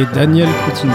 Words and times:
Et 0.00 0.04
Daniel 0.14 0.46
Coutinho. 0.64 0.94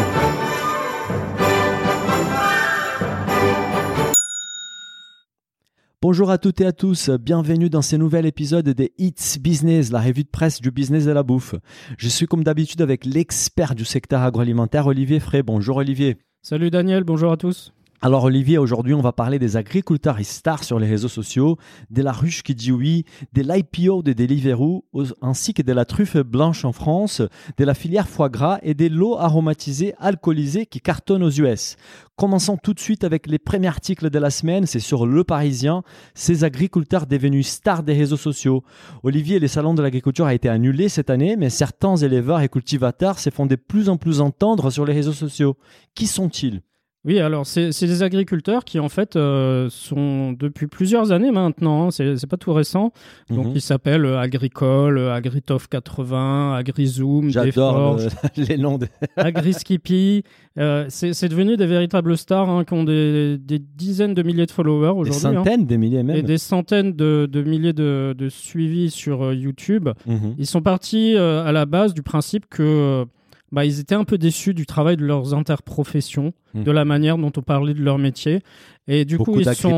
Bonjour 6.01 6.31
à 6.31 6.37
toutes 6.37 6.61
et 6.61 6.65
à 6.65 6.71
tous, 6.71 7.09
bienvenue 7.09 7.69
dans 7.69 7.81
ce 7.81 7.97
nouvel 7.97 8.25
épisode 8.25 8.69
des 8.69 8.93
It's 8.97 9.39
Business, 9.39 9.91
la 9.91 9.99
revue 9.99 10.23
de 10.23 10.29
presse 10.29 10.61
du 10.61 10.71
business 10.71 11.03
de 11.03 11.11
la 11.11 11.23
bouffe. 11.23 11.55
Je 11.97 12.07
suis 12.07 12.27
comme 12.27 12.45
d'habitude 12.45 12.81
avec 12.81 13.03
l'expert 13.03 13.75
du 13.75 13.83
secteur 13.83 14.21
agroalimentaire, 14.21 14.87
Olivier 14.87 15.19
Frey. 15.19 15.43
Bonjour 15.43 15.77
Olivier. 15.77 16.15
Salut 16.41 16.71
Daniel, 16.71 17.03
bonjour 17.03 17.33
à 17.33 17.35
tous. 17.35 17.73
Alors 18.05 18.25
Olivier, 18.25 18.57
aujourd'hui 18.57 18.93
on 18.93 18.99
va 18.99 19.13
parler 19.13 19.39
des 19.39 19.55
agriculteurs 19.55 20.19
stars 20.23 20.65
sur 20.65 20.77
les 20.77 20.89
réseaux 20.89 21.07
sociaux, 21.07 21.57
de 21.89 22.01
la 22.01 22.11
ruche 22.11 22.43
qui 22.43 22.53
dit 22.53 22.73
oui, 22.73 23.05
de 23.31 23.41
l'IPO 23.41 24.03
de 24.03 24.11
Deliveroo, 24.11 24.83
ainsi 25.21 25.53
que 25.53 25.61
de 25.61 25.71
la 25.71 25.85
truffe 25.85 26.17
blanche 26.17 26.65
en 26.65 26.73
France, 26.73 27.21
de 27.55 27.63
la 27.63 27.73
filière 27.73 28.09
foie 28.09 28.27
gras 28.27 28.59
et 28.61 28.73
des 28.73 28.89
lots 28.89 29.17
aromatisés 29.17 29.93
alcoolisés 29.99 30.65
qui 30.65 30.81
cartonnent 30.81 31.23
aux 31.23 31.31
US. 31.31 31.77
Commençons 32.17 32.57
tout 32.57 32.73
de 32.73 32.81
suite 32.81 33.05
avec 33.05 33.25
les 33.25 33.39
premiers 33.39 33.69
articles 33.69 34.09
de 34.09 34.19
la 34.19 34.31
semaine, 34.31 34.65
c'est 34.65 34.81
sur 34.81 35.05
Le 35.05 35.23
Parisien, 35.23 35.81
ces 36.13 36.43
agriculteurs 36.43 37.07
devenus 37.07 37.47
stars 37.47 37.83
des 37.83 37.93
réseaux 37.93 38.17
sociaux. 38.17 38.65
Olivier, 39.03 39.39
le 39.39 39.47
salon 39.47 39.75
de 39.75 39.81
l'agriculture 39.81 40.25
a 40.25 40.33
été 40.33 40.49
annulé 40.49 40.89
cette 40.89 41.09
année, 41.09 41.37
mais 41.37 41.49
certains 41.49 41.95
éleveurs 41.95 42.41
et 42.41 42.49
cultivateurs 42.49 43.17
se 43.17 43.29
font 43.29 43.45
de 43.45 43.55
plus 43.55 43.87
en 43.87 43.95
plus 43.95 44.19
entendre 44.19 44.71
sur 44.71 44.83
les 44.83 44.91
réseaux 44.91 45.13
sociaux. 45.13 45.55
Qui 45.95 46.07
sont-ils? 46.07 46.63
Oui, 47.05 47.19
alors 47.19 47.45
c'est 47.45 47.69
des 47.81 48.01
agriculteurs 48.01 48.63
qui 48.63 48.79
en 48.79 48.87
fait 48.87 49.17
euh, 49.17 49.67
sont 49.69 50.31
depuis 50.31 50.67
plusieurs 50.67 51.11
années 51.11 51.31
maintenant, 51.31 51.87
hein, 51.87 51.91
c'est 51.91 52.27
pas 52.27 52.37
tout 52.37 52.53
récent. 52.53 52.93
Donc 53.29 53.47
Mhm. 53.47 53.51
ils 53.55 53.61
s'appellent 53.61 54.05
euh, 54.05 54.19
Agricole, 54.19 54.97
euh, 54.97 55.13
Agritov 55.13 55.67
80, 55.67 56.55
Agrizoom, 56.55 57.29
J'adore 57.29 57.97
le- 57.97 58.43
les 58.47 58.57
noms. 58.57 58.77
De... 58.77 58.87
Agriskippy. 59.17 60.23
Euh, 60.57 60.85
c'est 60.89 61.27
devenu 61.27 61.57
des 61.57 61.65
véritables 61.65 62.15
stars 62.17 62.49
hein, 62.49 62.63
qui 62.63 62.73
ont 62.73 62.83
des, 62.83 63.37
des 63.37 63.59
dizaines 63.59 64.13
de 64.13 64.23
milliers 64.23 64.45
de 64.45 64.51
followers 64.51 64.93
Des 64.93 65.09
aujourd'hui. 65.09 65.27
hein. 65.39 65.43
centaines, 65.43 65.65
des 65.65 65.77
milliers 65.77 66.03
même. 66.03 66.15
Et 66.15 66.21
des 66.21 66.37
centaines 66.37 66.93
de, 66.93 67.27
de 67.29 67.41
milliers 67.41 67.73
de, 67.73 68.15
de 68.17 68.29
suivis 68.29 68.91
sur 68.91 69.23
euh, 69.23 69.35
YouTube. 69.35 69.89
Mhm. 70.05 70.35
Ils 70.37 70.45
sont 70.47 70.61
partis 70.61 71.17
à 71.17 71.51
la 71.51 71.65
base 71.65 71.93
du 71.93 72.01
principe 72.03 72.45
que 72.49 73.05
bah, 73.53 73.63
ils 73.63 73.79
étaient 73.79 73.95
un 73.95 74.03
peu 74.03 74.17
déçus 74.17 74.53
du 74.53 74.65
travail 74.65 74.97
de 74.97 75.05
leurs 75.05 75.33
interprofessions, 75.33 76.33
Mm. 76.53 76.63
de 76.63 76.71
la 76.71 76.83
manière 76.85 77.17
dont 77.17 77.31
on 77.37 77.41
parlait 77.41 77.73
de 77.73 77.81
leur 77.81 77.97
métier. 77.97 78.41
Et 78.87 79.05
du 79.05 79.17
Beaucoup 79.17 79.31
coup, 79.33 79.39
ils 79.39 79.45
sont... 79.55 79.69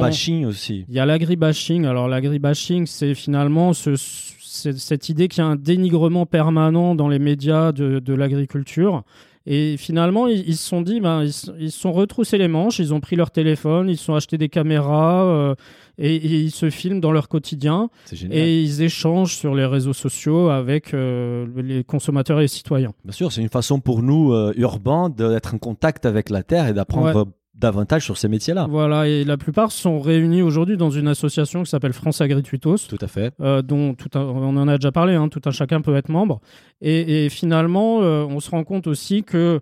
aussi. 0.45 0.85
Il 0.89 0.95
y 0.95 0.99
a 0.99 1.05
l'agribashing. 1.05 1.85
Alors 1.85 2.07
l'agribashing, 2.07 2.85
c'est 2.87 3.13
finalement 3.13 3.71
ce- 3.73 3.95
cette 3.95 5.09
idée 5.09 5.27
qu'il 5.27 5.43
y 5.43 5.45
a 5.45 5.49
un 5.49 5.55
dénigrement 5.55 6.25
permanent 6.25 6.95
dans 6.95 7.07
les 7.09 7.19
médias 7.19 7.71
de, 7.71 7.99
de 7.99 8.13
l'agriculture. 8.13 9.03
Et 9.45 9.77
finalement, 9.77 10.25
ils 10.27 10.55
se 10.57 10.67
sont 10.67 10.81
dit, 10.81 10.99
ben, 10.99 11.23
ils 11.23 11.31
se 11.71 11.79
sont 11.79 11.91
retroussés 11.91 12.39
les 12.39 12.47
manches, 12.47 12.79
ils 12.79 12.93
ont 12.95 12.99
pris 12.99 13.15
leur 13.15 13.29
téléphone, 13.29 13.89
ils 13.89 13.97
se 13.97 14.05
sont 14.05 14.15
achetés 14.15 14.39
des 14.39 14.49
caméras 14.49 15.23
euh, 15.25 15.55
et, 15.97 16.15
et 16.15 16.39
ils 16.41 16.51
se 16.51 16.69
filment 16.69 16.99
dans 16.99 17.11
leur 17.11 17.27
quotidien 17.29 17.89
C'est 18.05 18.15
génial. 18.15 18.37
et 18.37 18.61
ils 18.61 18.81
échangent 18.81 19.35
sur 19.35 19.55
les 19.55 19.65
réseaux 19.65 19.93
sociaux 19.93 20.49
avec 20.49 20.93
euh, 20.93 21.45
les 21.55 21.83
consommateurs 21.83 22.39
et 22.39 22.43
les 22.43 22.47
citoyens. 22.47 22.93
Bien 23.03 23.13
sûr, 23.13 23.31
c'est 23.31 23.41
une 23.41 23.49
façon 23.49 23.79
pour 23.79 24.01
nous, 24.03 24.33
euh, 24.33 24.53
urbains, 24.57 25.09
d'être 25.09 25.53
en 25.53 25.57
contact 25.57 26.05
avec 26.05 26.29
la 26.29 26.43
terre 26.43 26.67
et 26.67 26.73
d'apprendre 26.73 27.27
davantage 27.57 28.03
sur 28.03 28.17
ces 28.17 28.27
métiers-là. 28.27 28.67
Voilà, 28.69 29.07
et 29.07 29.23
la 29.23 29.37
plupart 29.37 29.71
sont 29.71 30.01
réunis 30.01 30.41
aujourd'hui 30.41 30.75
dans 30.75 30.89
une 30.89 31.07
association 31.07 31.63
qui 31.63 31.69
s'appelle 31.69 31.93
France 31.93 32.19
Agrituitos. 32.19 32.75
Tout 32.89 32.97
à 32.99 33.07
fait. 33.07 33.33
euh, 33.39 33.61
dont 33.61 33.93
tout 33.93 34.09
un- 34.17 34.25
on 34.25 34.57
en 34.57 34.67
a 34.67 34.77
déjà 34.77 34.91
parlé, 34.91 35.13
hein, 35.15 35.29
tout 35.29 35.39
un 35.45 35.51
chacun 35.51 35.79
peut 35.79 35.95
être 35.95 36.09
membre. 36.09 36.41
Et, 36.81 37.25
et 37.25 37.29
finalement, 37.29 37.99
on 37.99 38.39
se 38.41 38.49
rend 38.51 38.65
compte 38.65 38.87
aussi 38.87 39.23
que 39.23 39.61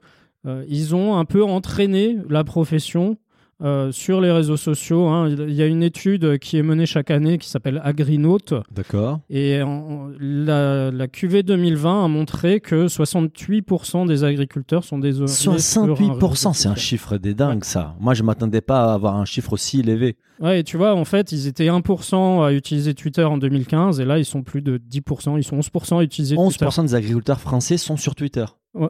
ils 0.67 0.93
ont 0.95 1.15
un 1.17 1.23
peu 1.25 1.43
entraîné 1.43 2.17
la 2.29 2.43
profession 2.43 3.17
euh, 3.61 3.91
sur 3.91 4.19
les 4.21 4.31
réseaux 4.31 4.57
sociaux. 4.57 5.07
hein. 5.07 5.29
Il 5.29 5.53
y 5.53 5.61
a 5.61 5.67
une 5.67 5.83
étude 5.83 6.39
qui 6.39 6.57
est 6.57 6.63
menée 6.63 6.85
chaque 6.85 7.11
année 7.11 7.37
qui 7.37 7.47
s'appelle 7.49 7.79
Agrinote. 7.83 8.53
D'accord. 8.71 9.19
Et 9.29 9.61
en- 9.61 10.09
la, 10.19 10.91
la 10.91 11.07
QV 11.07 11.43
2020 11.43 12.05
a 12.05 12.07
montré 12.07 12.59
que 12.59 12.87
68% 12.87 14.07
des 14.07 14.23
agriculteurs 14.23 14.83
sont 14.83 14.97
des 14.99 15.13
68%, 15.13 16.53
c'est 16.53 16.67
un 16.67 16.75
chiffre 16.75 17.17
des 17.17 17.33
dingues, 17.33 17.63
ça. 17.63 17.95
Moi, 17.99 18.13
je 18.13 18.23
m'attendais 18.23 18.61
pas 18.61 18.85
à 18.91 18.93
avoir 18.93 19.15
un 19.17 19.25
chiffre 19.25 19.53
aussi 19.53 19.79
élevé. 19.81 20.17
Ouais, 20.39 20.59
et 20.59 20.63
tu 20.63 20.77
vois, 20.77 20.95
en 20.95 21.05
fait, 21.05 21.31
ils 21.31 21.47
étaient 21.47 21.67
1% 21.67 22.43
à 22.45 22.51
utiliser 22.53 22.93
Twitter 22.93 23.23
en 23.23 23.37
2015 23.37 23.99
et 23.99 24.05
là, 24.05 24.17
ils 24.17 24.25
sont 24.25 24.41
plus 24.43 24.61
de 24.61 24.77
10%, 24.77 25.37
ils 25.37 25.43
sont 25.43 25.57
11% 25.59 25.99
à 25.99 26.03
utiliser 26.03 26.35
Twitter. 26.35 26.65
11% 26.65 26.81
des 26.83 26.95
agriculteurs 26.95 27.39
français 27.39 27.77
sont 27.77 27.97
sur 27.97 28.15
Twitter. 28.15 28.45
Ouais, 28.73 28.89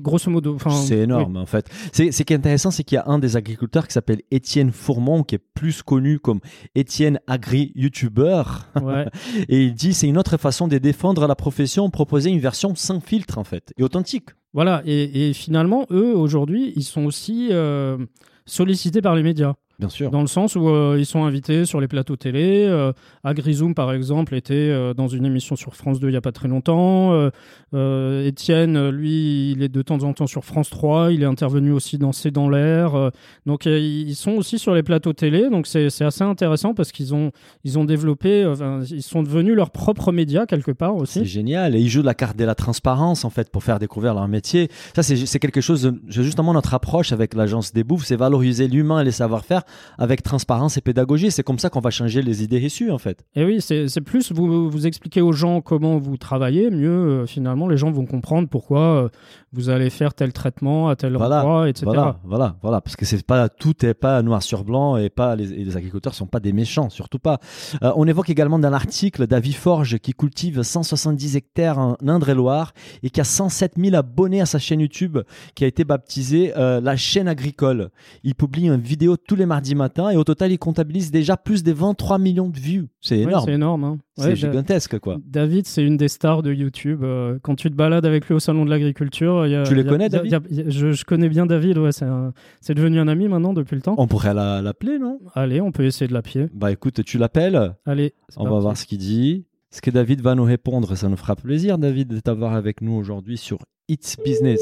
grosso 0.00 0.30
modo. 0.30 0.56
C'est 0.70 0.98
énorme, 0.98 1.36
en 1.36 1.46
fait. 1.46 1.68
C'est, 1.92 2.10
ce 2.10 2.22
qui 2.24 2.32
est 2.32 2.36
intéressant, 2.36 2.70
c'est 2.70 2.82
qu'il 2.82 2.96
y 2.96 2.98
a 2.98 3.04
un 3.06 3.18
des 3.18 3.36
agriculteurs 3.36 3.86
qui 3.86 3.92
s'appelle 3.92 4.22
Étienne 4.30 4.72
Fourmont, 4.72 5.22
qui 5.22 5.36
est 5.36 5.44
plus 5.54 5.82
connu 5.82 6.18
comme 6.18 6.40
Étienne 6.74 7.20
Agri-YouTuber. 7.26 8.42
oui. 8.76 8.82
Ouais. 8.82 9.06
Et 9.48 9.64
il 9.64 9.74
dit 9.74 9.94
c'est 9.94 10.08
une 10.08 10.18
autre 10.18 10.36
façon 10.36 10.66
de 10.66 10.78
défendre 10.78 11.26
la 11.26 11.36
profession, 11.36 11.88
proposer 11.90 12.30
une 12.30 12.40
version 12.40 12.74
sans 12.74 13.00
filtre, 13.00 13.38
en 13.38 13.44
fait, 13.44 13.72
et 13.76 13.82
authentique. 13.82 14.30
Voilà, 14.52 14.82
et, 14.86 15.28
et 15.28 15.32
finalement, 15.34 15.86
eux, 15.90 16.16
aujourd'hui, 16.16 16.72
ils 16.76 16.84
sont 16.84 17.04
aussi 17.04 17.48
euh, 17.52 17.98
sollicités 18.46 19.02
par 19.02 19.14
les 19.14 19.22
médias. 19.22 19.54
Bien 19.78 19.88
sûr. 19.90 20.10
Dans 20.10 20.22
le 20.22 20.26
sens 20.26 20.56
où 20.56 20.68
euh, 20.68 20.96
ils 20.98 21.04
sont 21.06 21.24
invités 21.24 21.64
sur 21.66 21.80
les 21.80 21.88
plateaux 21.88 22.16
télé. 22.16 22.64
Euh, 22.66 22.92
Agrizoom, 23.24 23.74
par 23.74 23.92
exemple, 23.92 24.34
était 24.34 24.54
euh, 24.54 24.94
dans 24.94 25.08
une 25.08 25.26
émission 25.26 25.54
sur 25.56 25.74
France 25.74 26.00
2 26.00 26.08
il 26.08 26.12
n'y 26.12 26.16
a 26.16 26.20
pas 26.22 26.32
très 26.32 26.48
longtemps. 26.48 27.30
Euh, 27.74 28.26
Étienne, 28.26 28.88
lui, 28.90 29.52
il 29.52 29.62
est 29.62 29.68
de 29.68 29.82
temps 29.82 30.02
en 30.02 30.12
temps 30.12 30.26
sur 30.26 30.44
France 30.44 30.70
3. 30.70 31.12
Il 31.12 31.22
est 31.22 31.26
intervenu 31.26 31.72
aussi 31.72 31.98
dans 31.98 32.12
C'est 32.12 32.30
dans 32.30 32.48
l'air. 32.48 33.10
Donc, 33.44 33.66
ils 33.66 34.14
sont 34.14 34.32
aussi 34.32 34.58
sur 34.58 34.74
les 34.74 34.82
plateaux 34.82 35.12
télé. 35.12 35.50
Donc, 35.50 35.66
c'est 35.66 35.90
c'est 35.90 36.04
assez 36.04 36.24
intéressant 36.24 36.74
parce 36.74 36.92
qu'ils 36.92 37.14
ont, 37.14 37.30
ils 37.64 37.78
ont 37.78 37.84
développé, 37.84 38.50
ils 38.90 39.02
sont 39.02 39.22
devenus 39.22 39.54
leurs 39.54 39.70
propres 39.70 40.12
médias 40.12 40.46
quelque 40.46 40.72
part 40.72 40.94
C'est 41.04 41.20
aussi. 41.20 41.24
génial. 41.26 41.74
Et 41.76 41.80
ils 41.80 41.88
jouent 41.88 42.02
la 42.02 42.14
carte 42.14 42.36
de 42.36 42.44
la 42.44 42.54
transparence, 42.54 43.24
en 43.24 43.30
fait, 43.30 43.50
pour 43.50 43.62
faire 43.62 43.78
découvrir 43.78 44.14
leur 44.14 44.28
métier. 44.28 44.70
Ça, 44.94 45.02
c'est 45.02 45.16
c'est 45.26 45.38
quelque 45.38 45.60
chose, 45.60 45.82
de- 45.82 46.00
c'est 46.08 46.22
justement 46.22 46.52
notre 46.54 46.72
approche 46.74 47.12
avec 47.12 47.34
l'agence 47.34 47.72
des 47.72 47.84
bouffes, 47.84 48.04
c'est 48.06 48.16
valoriser 48.16 48.68
l'humain 48.68 49.00
et 49.00 49.04
les 49.04 49.10
savoir-faire 49.10 49.62
avec 49.98 50.22
transparence 50.22 50.76
et 50.76 50.80
pédagogie. 50.80 51.30
C'est 51.30 51.42
comme 51.42 51.58
ça 51.58 51.70
qu'on 51.70 51.80
va 51.80 51.90
changer 51.90 52.22
les 52.22 52.42
idées 52.42 52.62
reçues, 52.62 52.90
en 52.90 52.98
fait. 52.98 53.24
Et 53.34 53.44
oui, 53.44 53.60
c'est 53.60 54.00
plus 54.00 54.32
vous, 54.32 54.70
vous 54.70 54.86
expliquer 54.86 55.20
aux 55.20 55.32
gens 55.32 55.60
comment 55.60 55.98
vous 55.98 56.16
travaillez, 56.16 56.70
mieux 56.70 56.88
euh, 56.88 57.26
finalement 57.26 57.68
les 57.68 57.76
gens 57.76 57.90
vont 57.90 58.06
comprendre 58.06 58.48
pourquoi 58.48 58.80
euh, 58.80 59.08
vous 59.52 59.68
allez 59.68 59.90
faire 59.90 60.14
tel 60.14 60.32
traitement 60.32 60.88
à 60.88 60.96
tel 60.96 61.16
Voilà, 61.16 61.40
endroit, 61.40 61.68
etc. 61.68 61.84
Voilà, 61.86 62.20
voilà, 62.24 62.56
voilà. 62.62 62.80
Parce 62.80 62.96
que 62.96 63.04
c'est 63.04 63.24
pas, 63.24 63.48
tout 63.48 63.84
est 63.84 63.94
pas 63.94 64.22
noir 64.22 64.42
sur 64.42 64.64
blanc 64.64 64.96
et 64.96 65.10
pas, 65.10 65.36
les, 65.36 65.52
et 65.52 65.64
les 65.64 65.76
agriculteurs 65.76 66.14
sont 66.14 66.26
pas 66.26 66.40
des 66.40 66.52
méchants, 66.52 66.90
surtout 66.90 67.18
pas. 67.18 67.38
Euh, 67.82 67.92
on 67.96 68.06
évoque 68.06 68.30
également 68.30 68.58
dans 68.58 68.70
l'article 68.70 69.26
David 69.26 69.54
Forge 69.54 69.98
qui 69.98 70.12
cultive 70.12 70.62
170 70.62 71.36
hectares 71.36 71.78
en 71.78 71.96
Indre-et-Loire 72.06 72.72
et 73.02 73.10
qui 73.10 73.20
a 73.20 73.24
107 73.24 73.74
000 73.76 73.96
abonnés 73.96 74.40
à 74.40 74.46
sa 74.46 74.58
chaîne 74.58 74.80
YouTube 74.80 75.18
qui 75.54 75.64
a 75.64 75.66
été 75.66 75.84
baptisée 75.84 76.52
la 76.56 76.96
chaîne 76.96 77.28
agricole. 77.28 77.90
Il 78.22 78.34
publie 78.34 78.66
une 78.66 78.76
vidéo 78.76 79.16
tous 79.16 79.36
les 79.36 79.46
mardis 79.56 79.74
matins 79.74 80.10
et 80.10 80.16
au 80.16 80.24
total 80.24 80.52
il 80.52 80.58
comptabilise 80.58 81.10
déjà 81.10 81.36
plus 81.36 81.62
de 81.62 81.72
23 81.72 82.18
millions 82.18 82.48
de 82.48 82.58
vues. 82.58 82.88
C'est 83.00 83.16
Ouais, 83.16 83.22
énorme. 83.22 83.44
c'est 83.46 83.52
énorme. 83.54 83.84
hein. 83.84 83.98
c'est 84.16 84.22
Ouais, 84.24 84.28
Da- 84.30 84.34
gigantesque 84.34 84.98
quoi. 84.98 85.16
David, 85.26 85.66
c'est 85.66 85.82
une 85.82 85.96
des 85.96 86.08
stars 86.08 86.42
de 86.42 86.52
YouTube. 86.52 87.02
Euh, 87.02 87.38
quand 87.42 87.54
tu 87.54 87.70
te 87.70 87.74
balades 87.74 88.04
avec 88.04 88.26
lui 88.26 88.34
au 88.34 88.38
salon 88.38 88.64
de 88.66 88.70
l'agriculture, 88.70 89.42
Tu 89.66 89.74
les 89.74 89.82
y 89.82 89.86
a- 89.86 89.88
connais, 89.88 90.06
il 90.06 90.12
y 90.12 90.16
a- 90.16 90.18
David 90.18 90.26
il 90.26 90.32
y 90.32 90.34
a- 90.34 90.40
il 90.50 90.56
y 90.56 90.68
a- 90.68 90.70
je, 90.70 90.92
je 90.92 91.04
connais 91.04 91.28
bien 91.28 91.46
David. 91.46 91.78
Ouais, 91.78 91.90
c'est 91.92 92.74
devenu 92.74 92.98
un 93.00 93.08
ami 93.08 93.28
maintenant 93.28 93.52
depuis 93.54 93.76
le 93.76 93.82
temps. 93.82 93.94
On 93.98 94.06
pourrait 94.06 94.34
la- 94.34 94.60
l'appeler, 94.62 94.98
non? 94.98 95.18
Allez, 95.34 95.60
on 95.60 95.72
peut 95.72 95.84
essayer 95.84 96.06
de 96.08 96.12
l'appeler. 96.12 96.48
Bah 96.52 96.70
écoute, 96.70 97.02
tu 97.04 97.16
l'appelles 97.18 97.74
Allez, 97.86 98.12
On 98.36 98.44
va 98.44 98.50
parti. 98.50 98.62
voir 98.62 98.76
ce 98.76 98.84
qu'il 98.86 98.98
dit. 98.98 99.46
Ce 99.70 99.80
que 99.80 99.90
David 99.90 100.20
va 100.20 100.34
nous 100.34 100.44
répondre, 100.44 100.94
ça 100.96 101.08
nous 101.08 101.16
fera 101.16 101.34
plaisir, 101.36 101.78
David, 101.78 102.08
de 102.08 102.20
t'avoir 102.20 102.54
avec 102.54 102.80
nous 102.82 102.92
aujourd'hui 102.92 103.36
sur 103.38 103.58
It's 103.88 104.16
Business. 104.24 104.60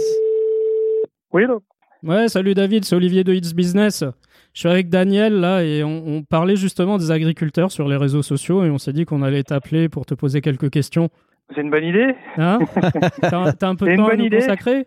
Oui, 1.32 1.44
allô? 1.44 1.62
Ouais, 2.04 2.28
salut 2.28 2.54
David, 2.54 2.84
c'est 2.84 2.94
Olivier 2.94 3.24
de 3.24 3.32
It's 3.32 3.54
Business. 3.54 4.04
Je 4.52 4.60
suis 4.60 4.68
avec 4.68 4.88
Daniel 4.90 5.40
là 5.40 5.62
et 5.64 5.82
on, 5.82 6.06
on 6.06 6.22
parlait 6.22 6.54
justement 6.56 6.98
des 6.98 7.10
agriculteurs 7.10 7.70
sur 7.72 7.88
les 7.88 7.96
réseaux 7.96 8.22
sociaux 8.22 8.62
et 8.64 8.70
on 8.70 8.78
s'est 8.78 8.92
dit 8.92 9.04
qu'on 9.06 9.22
allait 9.22 9.42
t'appeler 9.42 9.88
pour 9.88 10.04
te 10.04 10.14
poser 10.14 10.40
quelques 10.42 10.70
questions. 10.70 11.08
C'est 11.54 11.62
une 11.62 11.70
bonne 11.70 11.84
idée 11.84 12.14
Hein 12.36 12.58
T'as 13.22 13.52
t'as 13.52 13.68
un 13.68 13.74
peu 13.74 13.86
C'est 13.86 13.92
de 13.92 13.96
une 13.96 13.96
temps 13.96 14.06
à 14.06 14.10
bonne 14.10 14.18
nous 14.20 14.26
idée. 14.26 14.36
consacrer? 14.38 14.86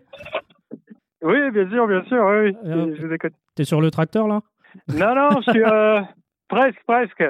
Oui, 1.22 1.50
bien 1.52 1.68
sûr, 1.68 1.86
bien 1.88 2.04
sûr, 2.04 2.24
oui, 2.24 2.50
oui. 2.50 2.56
Euh, 2.66 2.94
je 2.98 3.06
vous 3.06 3.12
écoute. 3.12 3.32
T'es 3.56 3.64
sur 3.64 3.80
le 3.80 3.90
tracteur 3.90 4.28
là? 4.28 4.40
Non, 4.88 5.14
non, 5.14 5.40
je 5.44 5.50
suis 5.50 5.62
euh, 5.64 6.00
presque, 6.48 6.78
presque. 6.86 7.24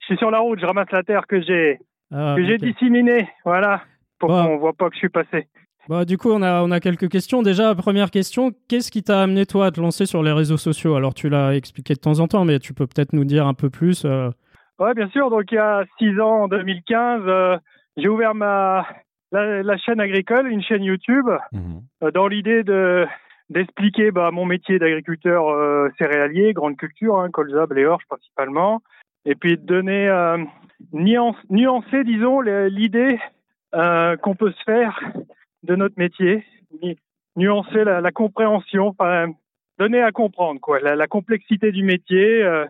Je 0.00 0.06
suis 0.06 0.16
sur 0.18 0.30
la 0.30 0.38
route, 0.38 0.60
je 0.60 0.66
ramasse 0.66 0.90
la 0.92 1.02
terre 1.02 1.26
que 1.26 1.40
j'ai 1.42 1.78
Ah, 2.12 2.34
que 2.36 2.44
j'ai 2.46 2.54
ok. 2.54 2.60
disséminée, 2.60 3.28
voilà, 3.44 3.82
pour 4.20 4.28
Bon. 4.30 4.46
qu'on 4.46 4.58
voit 4.58 4.72
pas 4.72 4.88
que 4.88 4.94
je 4.94 5.00
suis 5.00 5.08
passé. 5.08 5.48
Bah, 5.88 6.04
du 6.04 6.16
coup, 6.16 6.30
on 6.30 6.42
a, 6.42 6.62
on 6.62 6.70
a 6.70 6.80
quelques 6.80 7.08
questions. 7.08 7.42
Déjà, 7.42 7.74
première 7.74 8.10
question, 8.10 8.52
qu'est-ce 8.68 8.90
qui 8.90 9.02
t'a 9.02 9.20
amené 9.22 9.46
toi 9.46 9.66
à 9.66 9.70
te 9.72 9.80
lancer 9.80 10.06
sur 10.06 10.22
les 10.22 10.32
réseaux 10.32 10.56
sociaux? 10.56 10.94
Alors, 10.94 11.12
tu 11.14 11.28
l'as 11.28 11.54
expliqué 11.56 11.94
de 11.94 11.98
temps 12.00 12.20
en 12.20 12.28
temps, 12.28 12.44
mais 12.44 12.58
tu 12.60 12.72
peux 12.72 12.86
peut-être 12.86 13.12
nous 13.12 13.24
dire 13.24 13.46
un 13.46 13.54
peu 13.54 13.68
plus. 13.70 14.04
euh, 14.04 14.30
Ouais, 14.78 14.94
bien 14.94 15.08
sûr. 15.10 15.28
Donc 15.30 15.44
il 15.52 15.56
y 15.56 15.58
a 15.58 15.84
six 15.98 16.18
ans, 16.20 16.44
en 16.44 16.48
2015, 16.48 17.22
euh, 17.26 17.56
j'ai 17.96 18.08
ouvert 18.08 18.34
ma 18.34 18.86
la, 19.30 19.62
la 19.62 19.76
chaîne 19.78 20.00
agricole, 20.00 20.48
une 20.48 20.62
chaîne 20.62 20.82
YouTube, 20.82 21.26
Mhm. 21.52 21.80
euh, 22.04 22.10
dans 22.10 22.26
l'idée 22.26 22.64
de 22.64 23.06
d'expliquer 23.50 24.10
bah, 24.12 24.30
mon 24.32 24.46
métier 24.46 24.78
d'agriculteur 24.78 25.48
euh, 25.50 25.88
céréalier, 25.98 26.52
grande 26.54 26.76
culture, 26.76 27.18
hein, 27.18 27.28
colza, 27.30 27.66
blé 27.66 27.84
orge 27.84 28.04
principalement, 28.08 28.82
et 29.26 29.34
puis 29.34 29.56
de 29.58 29.62
donner 29.64 30.08
euh, 30.08 30.38
nuance, 30.92 31.36
nuancer, 31.50 32.02
disons, 32.02 32.40
l'idée 32.40 33.18
euh, 33.74 34.16
qu'on 34.16 34.34
peut 34.34 34.52
se 34.52 34.62
faire 34.64 34.98
de 35.62 35.76
notre 35.76 35.94
métier, 35.98 36.44
nu- 36.82 36.96
nuancer 37.36 37.84
la, 37.84 38.00
la 38.00 38.10
compréhension, 38.12 38.88
enfin, 38.88 39.32
donner 39.78 40.02
à 40.02 40.12
comprendre 40.12 40.60
quoi, 40.60 40.80
la, 40.80 40.94
la 40.94 41.06
complexité 41.08 41.72
du 41.72 41.82
métier. 41.82 42.42
euh, 42.42 42.66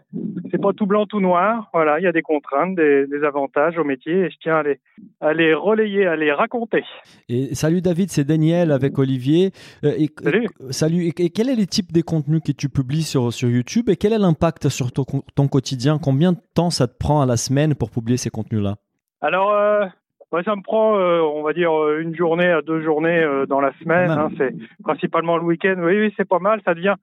c'est 0.50 0.60
pas 0.60 0.72
tout 0.72 0.86
blanc, 0.86 1.04
tout 1.06 1.20
noir. 1.20 1.68
Voilà, 1.74 1.98
il 1.98 2.04
y 2.04 2.06
a 2.06 2.12
des 2.12 2.22
contraintes, 2.22 2.74
des, 2.76 3.06
des 3.06 3.24
avantages 3.24 3.76
au 3.76 3.84
métier, 3.84 4.12
et 4.26 4.30
je 4.30 4.36
tiens 4.40 4.56
à 4.58 4.62
les, 4.62 4.78
à 5.20 5.32
les 5.34 5.52
relayer, 5.52 6.06
à 6.06 6.14
les 6.16 6.32
raconter. 6.32 6.84
Et 7.28 7.54
salut 7.54 7.82
David, 7.82 8.10
c'est 8.10 8.24
Daniel 8.24 8.70
avec 8.70 8.98
Olivier. 8.98 9.50
Euh, 9.84 9.92
et- 9.98 10.08
Salut. 10.22 10.44
et- 10.44 10.72
salut. 10.72 11.02
Et, 11.06 11.24
et 11.24 11.30
quel 11.30 11.48
est 11.48 11.56
les 11.56 11.66
types 11.66 11.92
des 11.92 12.02
contenus 12.02 12.40
que 12.46 12.52
tu 12.52 12.68
publies 12.68 13.02
sur, 13.02 13.32
sur 13.32 13.48
YouTube 13.48 13.88
et 13.90 13.96
quel 13.96 14.12
est 14.12 14.18
l'impact 14.18 14.68
sur 14.68 14.92
ton, 14.92 15.04
ton 15.34 15.48
quotidien? 15.48 15.98
Combien 15.98 16.32
de 16.32 16.38
temps 16.54 16.70
ça 16.70 16.86
te 16.86 16.96
prend 16.96 17.20
à 17.20 17.26
la 17.26 17.36
semaine 17.36 17.74
pour 17.74 17.90
publier 17.90 18.16
ces 18.16 18.30
contenus-là? 18.30 18.76
Alors, 19.20 19.52
euh, 19.52 19.84
ouais, 20.32 20.42
ça 20.44 20.56
me 20.56 20.62
prend, 20.62 20.98
euh, 20.98 21.20
on 21.20 21.42
va 21.42 21.52
dire, 21.52 21.72
euh, 21.72 22.00
une 22.00 22.14
journée 22.16 22.46
à 22.50 22.62
deux 22.62 22.82
journées 22.82 23.22
euh, 23.22 23.46
dans 23.46 23.60
la 23.60 23.72
semaine. 23.82 24.10
Hein, 24.10 24.28
c'est 24.38 24.54
principalement 24.82 25.36
le 25.36 25.44
week-end. 25.44 25.76
Oui, 25.78 25.98
oui, 25.98 26.14
c'est 26.16 26.28
pas 26.28 26.38
mal. 26.38 26.60
Ça 26.64 26.74
devient 26.74 26.94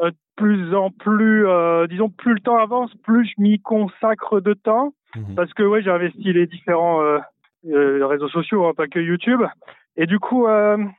euh, 0.00 0.10
de 0.10 0.16
plus 0.36 0.74
en 0.74 0.90
plus, 0.90 1.46
disons, 1.88 2.08
plus 2.10 2.34
le 2.34 2.40
temps 2.40 2.56
avance, 2.58 2.92
plus 3.04 3.26
je 3.26 3.42
m'y 3.42 3.60
consacre 3.60 4.40
de 4.40 4.54
temps. 4.54 4.92
Mhm. 5.16 5.34
Parce 5.36 5.52
que, 5.54 5.62
ouais, 5.62 5.82
j'ai 5.82 5.90
investi 5.90 6.32
les 6.32 6.46
différents 6.46 7.00
réseaux 7.64 8.28
sociaux, 8.28 8.66
hein, 8.66 8.72
pas 8.76 8.86
que 8.86 9.00
YouTube. 9.00 9.40
Et 9.96 10.06
du 10.06 10.20
coup, 10.20 10.46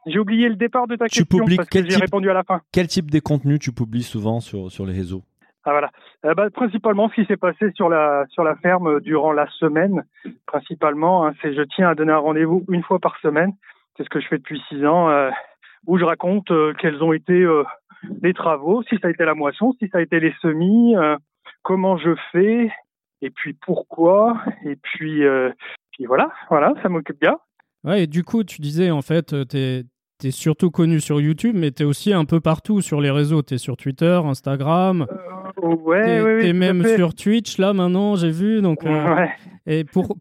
j'ai 0.08 0.20
oublié 0.20 0.50
le 0.50 0.56
départ 0.56 0.88
de 0.88 0.98
ta 0.98 1.08
Tu 1.08 1.24
question 1.24 1.46
parce 1.56 1.70
quel 1.70 1.84
que 1.84 1.90
j'ai 1.90 1.96
type- 1.96 2.04
répondu 2.04 2.30
à 2.30 2.34
la 2.34 2.44
fin. 2.44 2.60
Quel 2.74 2.88
type 2.88 3.10
de 3.10 3.20
contenus 3.20 3.60
tu 3.60 3.72
publies 3.72 4.04
souvent 4.04 4.42
sur, 4.42 4.70
sur 4.70 4.86
les 4.86 4.92
réseaux? 4.94 5.22
Ah 5.66 5.72
voilà. 5.72 5.92
Euh, 6.26 6.34
bah, 6.34 6.50
principalement, 6.50 7.10
ce 7.10 7.16
qui 7.16 7.26
s'est 7.26 7.38
passé 7.38 7.72
sur 7.76 7.90
la 7.90 8.26
sur 8.30 8.44
la 8.44 8.56
ferme 8.56 8.88
euh, 8.88 9.00
durant 9.00 9.34
la 9.34 9.48
semaine, 9.60 10.06
principalement, 10.46 11.26
hein, 11.26 11.34
c'est 11.42 11.54
je 11.54 11.62
tiens 11.62 11.90
à 11.90 11.96
donner 11.96 12.14
un 12.14 12.18
rendez-vous 12.18 12.64
une 12.70 12.84
fois 12.84 13.00
par 13.00 13.18
semaine. 13.20 13.54
C'est 13.98 14.04
ce 14.04 14.10
que 14.10 14.22
je 14.22 14.28
fais 14.28 14.38
depuis 14.38 14.62
six 14.70 14.86
ans, 14.86 15.10
euh, 15.10 15.30
où 15.86 15.98
je 15.98 16.06
raconte 16.06 16.50
euh, 16.52 16.74
quels 16.80 17.04
ont 17.04 17.12
été 17.12 17.46
les 18.22 18.34
travaux, 18.34 18.82
si 18.84 18.98
ça 19.00 19.08
a 19.08 19.12
été 19.12 19.26
la 19.26 19.34
moisson, 19.34 19.74
si 19.80 19.90
ça 19.90 19.98
a 19.98 20.02
été 20.02 20.22
les 20.22 20.34
semis, 20.42 20.96
comment 21.64 21.98
je 21.98 22.16
fais, 22.32 22.72
et 23.22 23.30
puis 23.30 23.54
pourquoi, 23.54 24.38
et 24.64 24.78
puis 24.78 25.26
puis 25.92 26.06
voilà, 26.06 26.32
voilà, 26.50 26.74
ça 26.82 26.88
m'occupe 26.88 27.20
bien. 27.20 27.38
Ouais, 27.84 28.04
et 28.04 28.08
du 28.08 28.24
coup, 28.24 28.46
tu 28.46 28.62
disais, 28.62 28.90
en 28.90 29.02
fait, 29.02 29.36
t'es 29.50 29.84
es 30.24 30.32
surtout 30.32 30.70
connu 30.70 31.00
sur 31.00 31.22
YouTube, 31.22 31.56
mais 31.58 31.72
t'es 31.72 31.86
aussi 31.86 32.14
un 32.14 32.26
peu 32.26 32.40
partout 32.40 32.82
sur 32.82 33.00
les 33.00 33.12
réseaux. 33.12 33.42
T'es 33.42 33.58
sur 33.58 33.78
Twitter, 33.78 34.20
Instagram, 34.26 35.06
ouais, 35.62 36.50
à 36.50 36.54
même 36.54 36.84
sur 36.84 37.14
Twitch, 37.14 37.58
là, 37.58 37.74
maintenant, 37.74 38.16
j'ai 38.16 38.32
vu. 38.32 38.62
Donc, 38.62 38.86
euh, 38.86 39.26
et 39.66 39.84
pour, 39.84 40.16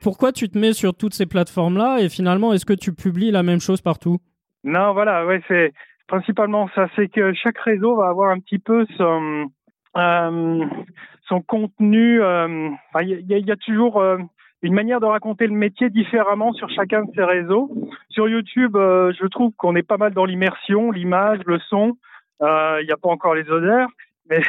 pourquoi, 0.00 0.32
tu 0.32 0.48
te 0.48 0.58
mets 0.58 0.72
sur 0.72 0.94
toutes 0.94 1.14
ces 1.14 1.26
plateformes-là? 1.26 1.98
Et 2.00 2.08
finalement, 2.08 2.52
est-ce 2.52 2.66
que 2.66 2.72
tu 2.72 2.92
publies 2.94 3.30
la 3.30 3.42
même 3.42 3.60
chose 3.60 3.80
partout? 3.80 4.18
Non, 4.64 4.92
voilà, 4.92 5.26
ouais, 5.26 5.42
c'est 5.48 5.72
principalement 6.06 6.68
ça. 6.74 6.88
C'est 6.96 7.08
que 7.08 7.32
chaque 7.34 7.58
réseau 7.58 7.96
va 7.96 8.08
avoir 8.08 8.30
un 8.30 8.38
petit 8.38 8.58
peu 8.58 8.86
son 8.96 9.46
euh, 9.96 10.64
son 11.28 11.40
contenu. 11.42 12.22
euh, 12.22 12.68
Il 13.00 13.08
y, 13.08 13.34
a- 13.34 13.38
il 13.38 13.46
y 13.46 13.52
a 13.52 13.56
toujours 13.56 14.02
une 14.62 14.74
manière 14.74 15.00
de 15.00 15.06
raconter 15.06 15.46
le 15.46 15.52
métier 15.54 15.90
différemment 15.90 16.52
sur 16.54 16.68
chacun 16.70 17.02
de 17.04 17.10
ces 17.14 17.22
réseaux. 17.24 17.70
Sur 18.08 18.28
YouTube, 18.28 18.76
euh, 18.76 19.12
je 19.20 19.26
trouve 19.26 19.52
qu'on 19.56 19.76
est 19.76 19.82
pas 19.82 19.98
mal 19.98 20.12
dans 20.14 20.24
l'immersion, 20.24 20.90
l'image, 20.90 21.40
le 21.46 21.58
son. 21.68 21.96
Euh, 22.42 22.78
Il 22.80 22.86
n'y 22.86 22.92
a 22.92 22.96
pas 22.96 23.10
encore 23.10 23.34
les 23.34 23.48
odeurs, 23.50 23.88
mais 24.28 24.42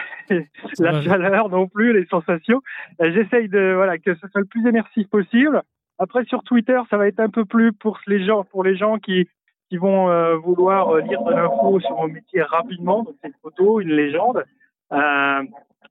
la 0.80 0.92
vrai. 0.92 1.04
chaleur 1.04 1.50
non 1.50 1.68
plus, 1.68 1.94
les 1.94 2.06
sensations. 2.06 2.62
Euh, 3.02 3.12
J'essaye 3.14 3.50
de 3.50 3.74
voilà 3.76 3.98
que 3.98 4.16
ce 4.16 4.28
soit 4.28 4.42
le 4.42 4.48
plus 4.48 4.62
immersif 4.62 5.08
possible. 5.10 5.62
Après 6.00 6.26
sur 6.26 6.44
Twitter, 6.44 6.80
ça 6.90 6.98
va 6.98 7.08
être 7.08 7.20
un 7.20 7.30
peu 7.30 7.46
plus 7.46 7.72
pour 7.74 8.00
les 8.08 8.26
gens, 8.26 8.44
pour 8.44 8.64
les 8.64 8.76
gens 8.76 8.98
qui 8.98 9.28
qui 9.70 9.78
vont 9.78 10.10
euh, 10.10 10.36
vouloir 10.36 10.90
euh, 10.90 11.02
lire 11.02 11.24
de 11.24 11.32
l'info 11.34 11.80
sur 11.80 11.96
mon 11.98 12.08
métier 12.08 12.42
rapidement. 12.44 13.04
Donc 13.04 13.16
c'est 13.22 13.30
une 13.30 13.34
photo, 13.42 13.80
une 13.82 13.92
légende, 13.92 14.44
euh, 14.92 15.42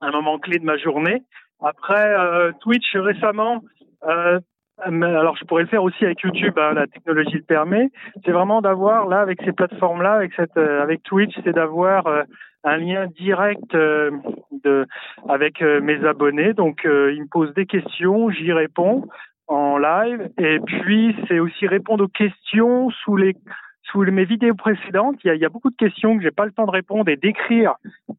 un 0.01 0.11
moment 0.11 0.39
clé 0.39 0.59
de 0.59 0.65
ma 0.65 0.77
journée. 0.77 1.23
Après 1.61 2.09
euh, 2.17 2.51
Twitch 2.61 2.95
récemment, 2.95 3.63
euh, 4.07 4.39
alors 4.83 5.37
je 5.37 5.45
pourrais 5.45 5.63
le 5.63 5.69
faire 5.69 5.83
aussi 5.83 6.03
avec 6.05 6.21
YouTube, 6.21 6.57
hein, 6.57 6.73
la 6.73 6.87
technologie 6.87 7.37
le 7.37 7.43
permet. 7.43 7.89
C'est 8.23 8.31
vraiment 8.31 8.61
d'avoir 8.61 9.07
là 9.07 9.21
avec 9.21 9.41
ces 9.43 9.51
plateformes-là, 9.53 10.13
avec 10.13 10.33
cette, 10.33 10.57
euh, 10.57 10.81
avec 10.83 11.01
Twitch, 11.03 11.33
c'est 11.43 11.53
d'avoir 11.53 12.07
euh, 12.07 12.23
un 12.63 12.77
lien 12.77 13.07
direct 13.07 13.73
euh, 13.73 14.11
de 14.63 14.85
avec 15.29 15.61
euh, 15.61 15.79
mes 15.81 16.03
abonnés. 16.05 16.53
Donc 16.53 16.85
euh, 16.85 17.13
ils 17.13 17.21
me 17.21 17.27
posent 17.27 17.53
des 17.53 17.65
questions, 17.65 18.29
j'y 18.29 18.51
réponds 18.51 19.07
en 19.47 19.77
live. 19.77 20.29
Et 20.37 20.59
puis 20.59 21.15
c'est 21.27 21.39
aussi 21.39 21.67
répondre 21.67 22.03
aux 22.03 22.09
questions 22.09 22.89
sous 22.89 23.15
les 23.15 23.35
sous 23.83 24.01
mes 24.01 24.25
vidéos 24.25 24.55
précédentes. 24.55 25.17
Il 25.23 25.27
y 25.27 25.29
a, 25.29 25.35
il 25.35 25.41
y 25.41 25.45
a 25.45 25.49
beaucoup 25.49 25.69
de 25.69 25.75
questions 25.75 26.17
que 26.17 26.23
j'ai 26.23 26.31
pas 26.31 26.45
le 26.45 26.51
temps 26.51 26.65
de 26.65 26.71
répondre 26.71 27.07
et 27.09 27.17
d'écrire 27.17 27.75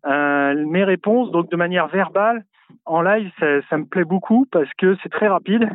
euh, 0.06 0.64
mes 0.66 0.84
réponses. 0.84 1.30
Donc 1.32 1.50
de 1.50 1.56
manière 1.56 1.88
verbale 1.88 2.44
en 2.84 3.02
live, 3.02 3.30
ça, 3.38 3.46
ça 3.68 3.78
me 3.78 3.84
plaît 3.84 4.04
beaucoup 4.04 4.46
parce 4.50 4.68
que 4.78 4.96
c'est 5.02 5.08
très 5.08 5.28
rapide. 5.28 5.68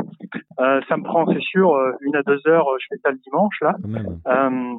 Euh, 0.60 0.82
ça 0.88 0.98
me 0.98 1.04
prend, 1.04 1.26
c'est 1.32 1.42
sûr, 1.42 1.74
euh, 1.76 1.92
une 2.02 2.16
à 2.16 2.24
deux 2.24 2.40
heures. 2.48 2.68
Je 2.80 2.86
fais 2.90 3.00
ça 3.04 3.12
le 3.12 3.18
dimanche 3.18 3.56
là. 3.62 3.76
Euh, 4.28 4.74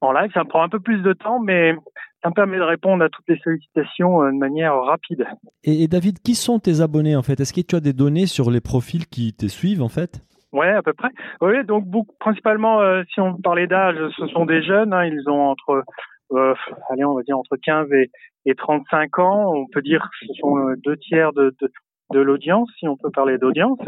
en 0.00 0.12
live, 0.12 0.30
ça 0.32 0.44
me 0.44 0.48
prend 0.48 0.62
un 0.62 0.68
peu 0.68 0.80
plus 0.80 1.02
de 1.02 1.12
temps, 1.12 1.40
mais 1.40 1.74
ça 2.22 2.30
me 2.30 2.34
permet 2.34 2.56
de 2.58 2.62
répondre 2.62 3.04
à 3.04 3.08
toutes 3.08 3.28
les 3.28 3.38
sollicitations 3.38 4.22
euh, 4.22 4.30
de 4.30 4.36
manière 4.36 4.74
rapide. 4.74 5.24
et, 5.64 5.82
et 5.84 5.88
David, 5.88 6.18
qui 6.20 6.34
sont 6.34 6.58
tes 6.58 6.80
abonnés 6.80 7.16
en 7.16 7.22
fait? 7.22 7.38
Est-ce 7.40 7.52
que 7.52 7.60
tu 7.60 7.76
as 7.76 7.80
des 7.80 7.92
données 7.92 8.26
sur 8.26 8.50
les 8.50 8.60
profils 8.60 9.06
qui 9.06 9.34
te 9.34 9.46
suivent 9.46 9.82
en 9.82 9.88
fait? 9.88 10.22
Ouais, 10.52 10.70
à 10.70 10.82
peu 10.82 10.94
près. 10.94 11.10
Oui, 11.42 11.62
donc 11.64 11.84
beaucoup, 11.84 12.14
principalement, 12.20 12.80
euh, 12.80 13.02
si 13.12 13.20
on 13.20 13.34
parlait 13.36 13.66
d'âge, 13.66 13.96
ce 14.16 14.26
sont 14.28 14.46
des 14.46 14.62
jeunes. 14.62 14.94
hein, 14.94 15.04
ils 15.04 15.28
ont 15.28 15.50
entre, 15.50 15.84
euh, 16.32 16.54
allez, 16.90 17.04
on 17.04 17.14
va 17.14 17.22
dire 17.22 17.38
entre 17.38 17.56
15 17.56 17.92
et, 17.92 18.10
et 18.46 18.54
35 18.54 19.18
ans. 19.18 19.52
On 19.54 19.66
peut 19.66 19.82
dire 19.82 20.02
que 20.02 20.26
ce 20.26 20.32
sont 20.40 20.58
euh, 20.58 20.74
deux 20.84 20.96
tiers 20.96 21.32
de, 21.32 21.54
de, 21.60 21.70
de 22.12 22.20
l'audience, 22.20 22.70
si 22.78 22.88
on 22.88 22.96
peut 22.96 23.10
parler 23.10 23.38
d'audience. 23.38 23.80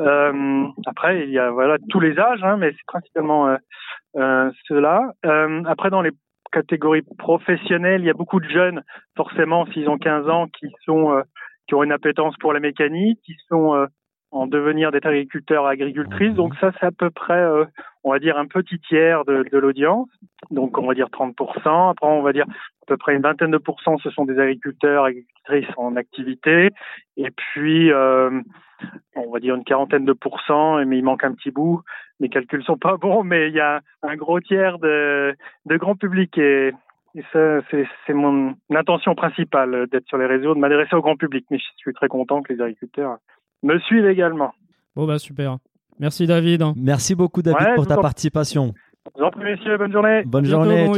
Euh, 0.00 0.66
après, 0.86 1.24
il 1.24 1.30
y 1.30 1.38
a 1.38 1.50
voilà 1.50 1.76
tous 1.88 2.00
les 2.00 2.18
âges, 2.18 2.42
hein, 2.42 2.56
mais 2.56 2.72
c'est 2.72 2.86
principalement 2.86 3.48
euh, 3.48 3.56
euh, 4.16 4.50
ceux-là. 4.68 5.12
Euh, 5.24 5.62
après, 5.66 5.90
dans 5.90 6.02
les 6.02 6.12
catégories 6.52 7.02
professionnelles, 7.18 8.02
il 8.02 8.06
y 8.06 8.10
a 8.10 8.14
beaucoup 8.14 8.40
de 8.40 8.48
jeunes, 8.48 8.82
forcément, 9.16 9.66
s'ils 9.66 9.88
ont 9.88 9.98
15 9.98 10.28
ans, 10.28 10.46
qui 10.48 10.68
sont 10.84 11.12
euh, 11.12 11.22
qui 11.66 11.74
ont 11.74 11.82
une 11.82 11.92
appétence 11.92 12.36
pour 12.40 12.52
la 12.52 12.60
mécanique, 12.60 13.18
qui 13.24 13.34
sont 13.48 13.86
en 14.30 14.46
devenir 14.46 14.92
d'être 14.92 15.06
agriculteurs, 15.06 15.66
agricultrices. 15.66 16.34
Donc 16.34 16.54
ça, 16.56 16.72
c'est 16.78 16.84
à 16.84 16.90
peu 16.90 17.08
près, 17.08 17.42
on 18.04 18.12
va 18.12 18.18
dire, 18.18 18.36
un 18.38 18.46
petit 18.46 18.78
tiers 18.78 19.24
de, 19.24 19.44
l'audience. 19.56 20.08
Donc 20.50 20.78
on 20.78 20.86
va 20.86 20.94
dire 20.94 21.08
30%. 21.08 21.90
Après, 21.90 22.06
on 22.06 22.22
va 22.22 22.32
dire 22.32 22.44
à 22.46 22.86
peu 22.86 22.96
près 22.98 23.14
une 23.14 23.22
vingtaine 23.22 23.50
de 23.50 23.58
pourcents, 23.58 23.96
ce 23.98 24.10
sont 24.10 24.26
des 24.26 24.38
agriculteurs, 24.38 25.04
agricultrices 25.04 25.74
en 25.78 25.96
activité. 25.96 26.70
Et 27.16 27.30
puis, 27.30 27.90
euh, 27.90 28.42
on 29.16 29.30
va 29.30 29.40
dire 29.40 29.54
une 29.54 29.64
quarantaine 29.64 30.04
de 30.04 30.12
pourcents, 30.12 30.84
mais 30.84 30.98
il 30.98 31.04
manque 31.04 31.24
un 31.24 31.32
petit 31.32 31.50
bout. 31.50 31.80
Les 32.20 32.28
calculs 32.28 32.62
sont 32.62 32.76
pas 32.76 32.98
bons, 32.98 33.24
mais 33.24 33.48
il 33.48 33.54
y 33.54 33.60
a 33.60 33.80
un 34.02 34.16
gros 34.16 34.40
tiers 34.40 34.78
de, 34.78 35.34
grand 35.66 35.96
public 35.96 36.36
et 36.36 36.72
ça, 37.32 37.60
c'est 37.70 38.12
mon 38.12 38.54
intention 38.70 39.14
principale 39.14 39.86
d'être 39.90 40.06
sur 40.08 40.18
les 40.18 40.26
réseaux, 40.26 40.54
de 40.54 40.58
m'adresser 40.58 40.96
au 40.96 41.00
grand 41.00 41.16
public. 41.16 41.46
Mais 41.50 41.58
je 41.58 41.64
suis 41.76 41.94
très 41.94 42.08
content 42.08 42.42
que 42.42 42.52
les 42.52 42.60
agriculteurs 42.60 43.18
me 43.62 43.78
suivent 43.78 44.08
également. 44.08 44.52
Bon, 44.96 45.06
bah 45.06 45.18
super. 45.18 45.58
Merci 45.98 46.26
David. 46.26 46.62
Merci 46.76 47.14
beaucoup 47.14 47.42
David 47.42 47.60
Ouais, 47.68 47.74
pour 47.76 47.86
ta 47.86 47.98
en- 47.98 48.02
participation. 48.02 48.74
Je 49.16 49.20
vous 49.20 49.26
en 49.26 49.30
prie, 49.30 49.44
messieurs, 49.44 49.76
bonne 49.78 49.92
journée. 49.92 50.22
Bonne 50.24 50.44
Bientôt, 50.44 50.64
journée, 50.64 50.86
bon 50.86 50.94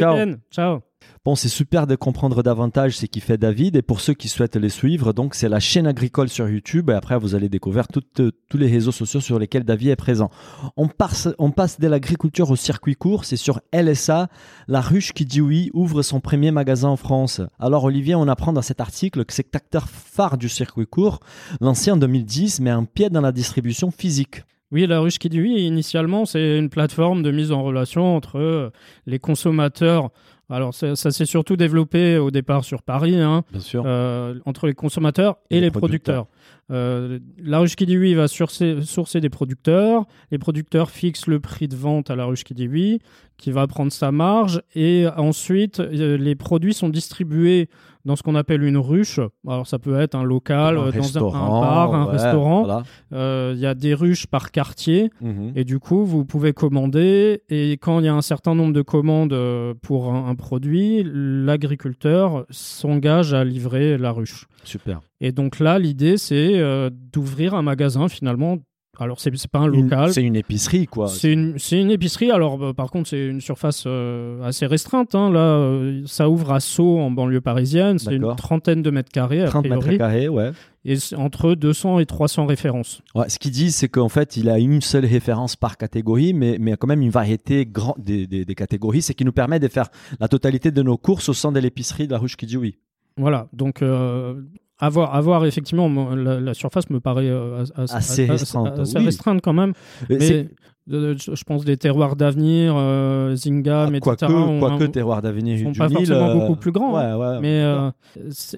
ciao. 0.50 0.80
Bon, 1.24 1.34
c'est 1.34 1.48
super 1.48 1.88
de 1.88 1.96
comprendre 1.96 2.42
davantage 2.44 2.96
ce 2.96 3.06
qui 3.06 3.18
fait 3.18 3.36
David. 3.36 3.74
Et 3.74 3.82
pour 3.82 4.00
ceux 4.00 4.14
qui 4.14 4.28
souhaitent 4.28 4.54
les 4.54 4.68
suivre, 4.68 5.12
donc 5.12 5.34
c'est 5.34 5.48
la 5.48 5.58
chaîne 5.58 5.88
agricole 5.88 6.28
sur 6.28 6.48
YouTube. 6.48 6.88
Et 6.90 6.92
après, 6.92 7.18
vous 7.18 7.34
allez 7.34 7.48
découvrir 7.48 7.88
toutes- 7.88 8.20
euh, 8.20 8.30
tous 8.48 8.58
les 8.58 8.68
réseaux 8.68 8.92
sociaux 8.92 9.20
sur 9.20 9.40
lesquels 9.40 9.64
David 9.64 9.88
est 9.88 9.96
présent. 9.96 10.30
On 10.76 10.86
passe, 10.86 11.28
on 11.40 11.50
passe 11.50 11.80
de 11.80 11.88
l'agriculture 11.88 12.48
au 12.50 12.56
circuit 12.56 12.94
court. 12.94 13.24
C'est 13.24 13.36
sur 13.36 13.60
LSA. 13.72 14.28
La 14.68 14.80
ruche 14.80 15.12
qui 15.12 15.24
dit 15.24 15.40
oui 15.40 15.70
ouvre 15.74 16.02
son 16.02 16.20
premier 16.20 16.52
magasin 16.52 16.88
en 16.90 16.96
France. 16.96 17.40
Alors, 17.58 17.82
Olivier, 17.84 18.14
on 18.14 18.28
apprend 18.28 18.52
dans 18.52 18.62
cet 18.62 18.80
article 18.80 19.24
que 19.24 19.32
cet 19.34 19.54
acteur 19.56 19.88
phare 19.88 20.38
du 20.38 20.48
circuit 20.48 20.86
court, 20.86 21.18
lancé 21.60 21.90
en 21.90 21.96
2010, 21.96 22.60
met 22.60 22.70
un 22.70 22.84
pied 22.84 23.10
dans 23.10 23.20
la 23.20 23.32
distribution 23.32 23.90
physique. 23.90 24.42
Oui, 24.72 24.86
la 24.86 25.00
ruche 25.00 25.18
qui 25.18 25.28
dit 25.28 25.40
oui, 25.40 25.60
initialement, 25.62 26.24
c'est 26.24 26.58
une 26.58 26.70
plateforme 26.70 27.22
de 27.22 27.30
mise 27.30 27.52
en 27.52 27.62
relation 27.62 28.16
entre 28.16 28.38
euh, 28.38 28.70
les 29.06 29.18
consommateurs. 29.18 30.10
Alors, 30.48 30.74
ça, 30.74 30.94
ça 30.94 31.10
s'est 31.10 31.24
surtout 31.26 31.56
développé 31.56 32.18
au 32.18 32.30
départ 32.30 32.64
sur 32.64 32.82
Paris, 32.82 33.16
hein, 33.16 33.42
Bien 33.50 33.60
sûr. 33.60 33.82
euh, 33.84 34.34
entre 34.44 34.68
les 34.68 34.74
consommateurs 34.74 35.38
et, 35.50 35.58
Et 35.58 35.60
les 35.60 35.72
producteurs. 35.72 36.26
Euh, 36.70 37.18
la 37.42 37.58
ruche 37.58 37.74
qui 37.76 37.84
dit 37.86 37.98
oui 37.98 38.14
va 38.14 38.28
sourcer, 38.28 38.76
sourcer 38.82 39.20
des 39.20 39.28
producteurs. 39.28 40.04
Les 40.30 40.38
producteurs 40.38 40.90
fixent 40.90 41.26
le 41.26 41.40
prix 41.40 41.66
de 41.68 41.74
vente 41.76 42.10
à 42.10 42.16
la 42.16 42.24
ruche 42.26 42.44
qui 42.44 42.54
dit 42.54 42.68
oui, 42.68 43.00
qui 43.38 43.50
va 43.50 43.66
prendre 43.66 43.90
sa 43.92 44.12
marge. 44.12 44.62
Et 44.76 45.06
ensuite, 45.16 45.80
euh, 45.80 46.16
les 46.16 46.36
produits 46.36 46.74
sont 46.74 46.88
distribués 46.88 47.68
dans 48.06 48.16
ce 48.16 48.22
qu'on 48.22 48.34
appelle 48.36 48.62
une 48.62 48.78
ruche. 48.78 49.20
Alors, 49.46 49.66
ça 49.66 49.78
peut 49.78 49.98
être 50.00 50.14
un 50.14 50.22
local, 50.24 50.78
euh, 50.78 50.92
dans 50.92 51.18
un, 51.18 51.40
un 51.40 51.60
bar, 51.60 51.94
un 51.94 52.06
ouais, 52.06 52.12
restaurant. 52.12 52.60
voilà. 52.64 52.82
Euh, 53.12 53.52
Il 53.54 53.60
y 53.60 53.66
a 53.66 53.74
des 53.74 53.92
ruches 53.92 54.26
par 54.26 54.52
quartier. 54.52 55.10
Mhm. 55.20 55.52
Et 55.56 55.64
du 55.64 55.78
coup, 55.78 56.04
vous 56.04 56.24
pouvez 56.24 56.52
commander. 56.52 57.42
Et 57.50 57.72
quand 57.72 57.98
il 58.00 58.06
y 58.06 58.08
a 58.08 58.14
un 58.14 58.22
certain 58.22 58.54
nombre 58.54 58.72
de 58.72 58.82
commandes 58.82 59.32
euh, 59.32 59.74
pour 59.82 60.12
un, 60.14 60.28
un 60.28 60.34
produit, 60.36 61.02
l'agriculteur 61.04 62.46
s'engage 62.50 63.34
à 63.34 63.44
livrer 63.44 63.98
la 63.98 64.12
ruche. 64.12 64.46
Super. 64.64 65.00
Et 65.20 65.32
donc 65.32 65.58
là, 65.60 65.78
l'idée, 65.78 66.16
c'est 66.16 66.58
euh, 66.58 66.90
d'ouvrir 67.12 67.54
un 67.54 67.62
magasin 67.62 68.08
finalement. 68.08 68.58
Alors, 68.98 69.20
c'est 69.20 69.30
pas 69.48 69.58
un 69.60 69.66
local. 69.66 70.12
C'est 70.12 70.22
une 70.22 70.36
épicerie, 70.36 70.86
quoi. 70.86 71.08
C'est 71.08 71.32
une, 71.32 71.56
une 71.72 71.90
épicerie. 71.90 72.30
Alors, 72.30 72.56
bah, 72.58 72.72
par 72.74 72.90
contre, 72.90 73.08
c'est 73.10 73.26
une 73.26 73.40
surface 73.40 73.84
euh, 73.86 74.42
assez 74.42 74.66
restreinte. 74.66 75.14
hein. 75.14 75.30
Là, 75.30 75.40
euh, 75.58 76.02
ça 76.06 76.28
ouvre 76.30 76.52
à 76.52 76.60
Sceaux, 76.60 76.98
en 76.98 77.10
banlieue 77.10 77.40
parisienne. 77.40 77.98
C'est 77.98 78.14
une 78.16 78.34
trentaine 78.36 78.82
de 78.82 78.90
mètres 78.90 79.12
carrés, 79.12 79.42
a 79.42 79.46
30 79.48 79.68
mètres 79.68 79.96
carrés, 79.98 80.28
ouais. 80.28 80.52
Et 80.84 80.96
entre 81.16 81.54
200 81.54 81.98
et 81.98 82.06
300 82.06 82.46
références. 82.46 83.02
Ouais, 83.14 83.28
ce 83.28 83.38
qu'il 83.40 83.50
dit, 83.50 83.72
c'est 83.72 83.88
qu'en 83.88 84.08
fait, 84.08 84.36
il 84.36 84.48
a 84.48 84.58
une 84.58 84.80
seule 84.80 85.04
référence 85.04 85.56
par 85.56 85.76
catégorie, 85.76 86.32
mais, 86.32 86.58
mais 86.60 86.76
quand 86.76 86.86
même 86.86 87.02
une 87.02 87.10
variété 87.10 87.66
grande 87.66 87.96
des, 87.98 88.26
des- 88.28 88.44
des 88.44 88.54
catégories, 88.54 89.02
c'est 89.02 89.12
qui 89.14 89.24
nous 89.24 89.32
permet 89.32 89.58
de 89.58 89.66
faire 89.68 89.88
la 90.20 90.28
totalité 90.28 90.70
de 90.70 90.82
nos 90.82 90.96
courses 90.96 91.28
au 91.28 91.32
sein 91.34 91.50
de 91.50 91.58
l'épicerie 91.58 92.06
de 92.06 92.12
la 92.12 92.18
ruche 92.18 92.36
qui 92.36 92.46
dit 92.46 92.56
oui. 92.56 92.78
Voilà, 93.18 93.48
donc 93.52 93.82
euh, 93.82 94.34
avoir, 94.78 95.14
avoir 95.14 95.44
effectivement 95.46 95.88
la, 96.14 96.40
la 96.40 96.54
surface 96.54 96.90
me 96.90 97.00
paraît 97.00 97.28
euh, 97.28 97.62
as- 97.62 97.72
as- 97.76 97.94
Assez 97.96 98.24
as- 98.28 98.32
restreinte, 98.32 98.78
assez 98.78 98.98
oui. 98.98 99.04
restreinte 99.06 99.40
quand 99.42 99.52
même. 99.52 99.72
Mais 100.10 100.48
euh, 100.92 101.14
je 101.18 101.44
pense 101.44 101.64
des 101.64 101.76
terroirs 101.76 102.14
d'avenir, 102.14 102.74
euh, 102.76 103.34
Zingam, 103.34 103.94
etc. 103.94 104.00
Quoique, 104.00 104.32
ont- 104.32 104.60
quoique 104.60 104.84
ont- 104.84 104.88
terroir 104.90 105.20
d'avenir 105.22 105.58
sont 105.64 105.70
du 105.72 105.78
pas 105.78 105.88
Nil, 105.88 105.96
forcément 105.96 106.28
euh, 106.28 106.34
beaucoup 106.34 106.56
plus 106.56 106.70
grands, 106.72 106.94
Ouais, 106.94 107.12
ouais, 107.14 107.40
mais 107.40 107.60
euh, 107.62 107.90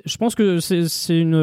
je 0.04 0.16
pense 0.18 0.34
que 0.34 0.60
c'est 0.60 0.88
c'est 0.88 1.18
une, 1.18 1.34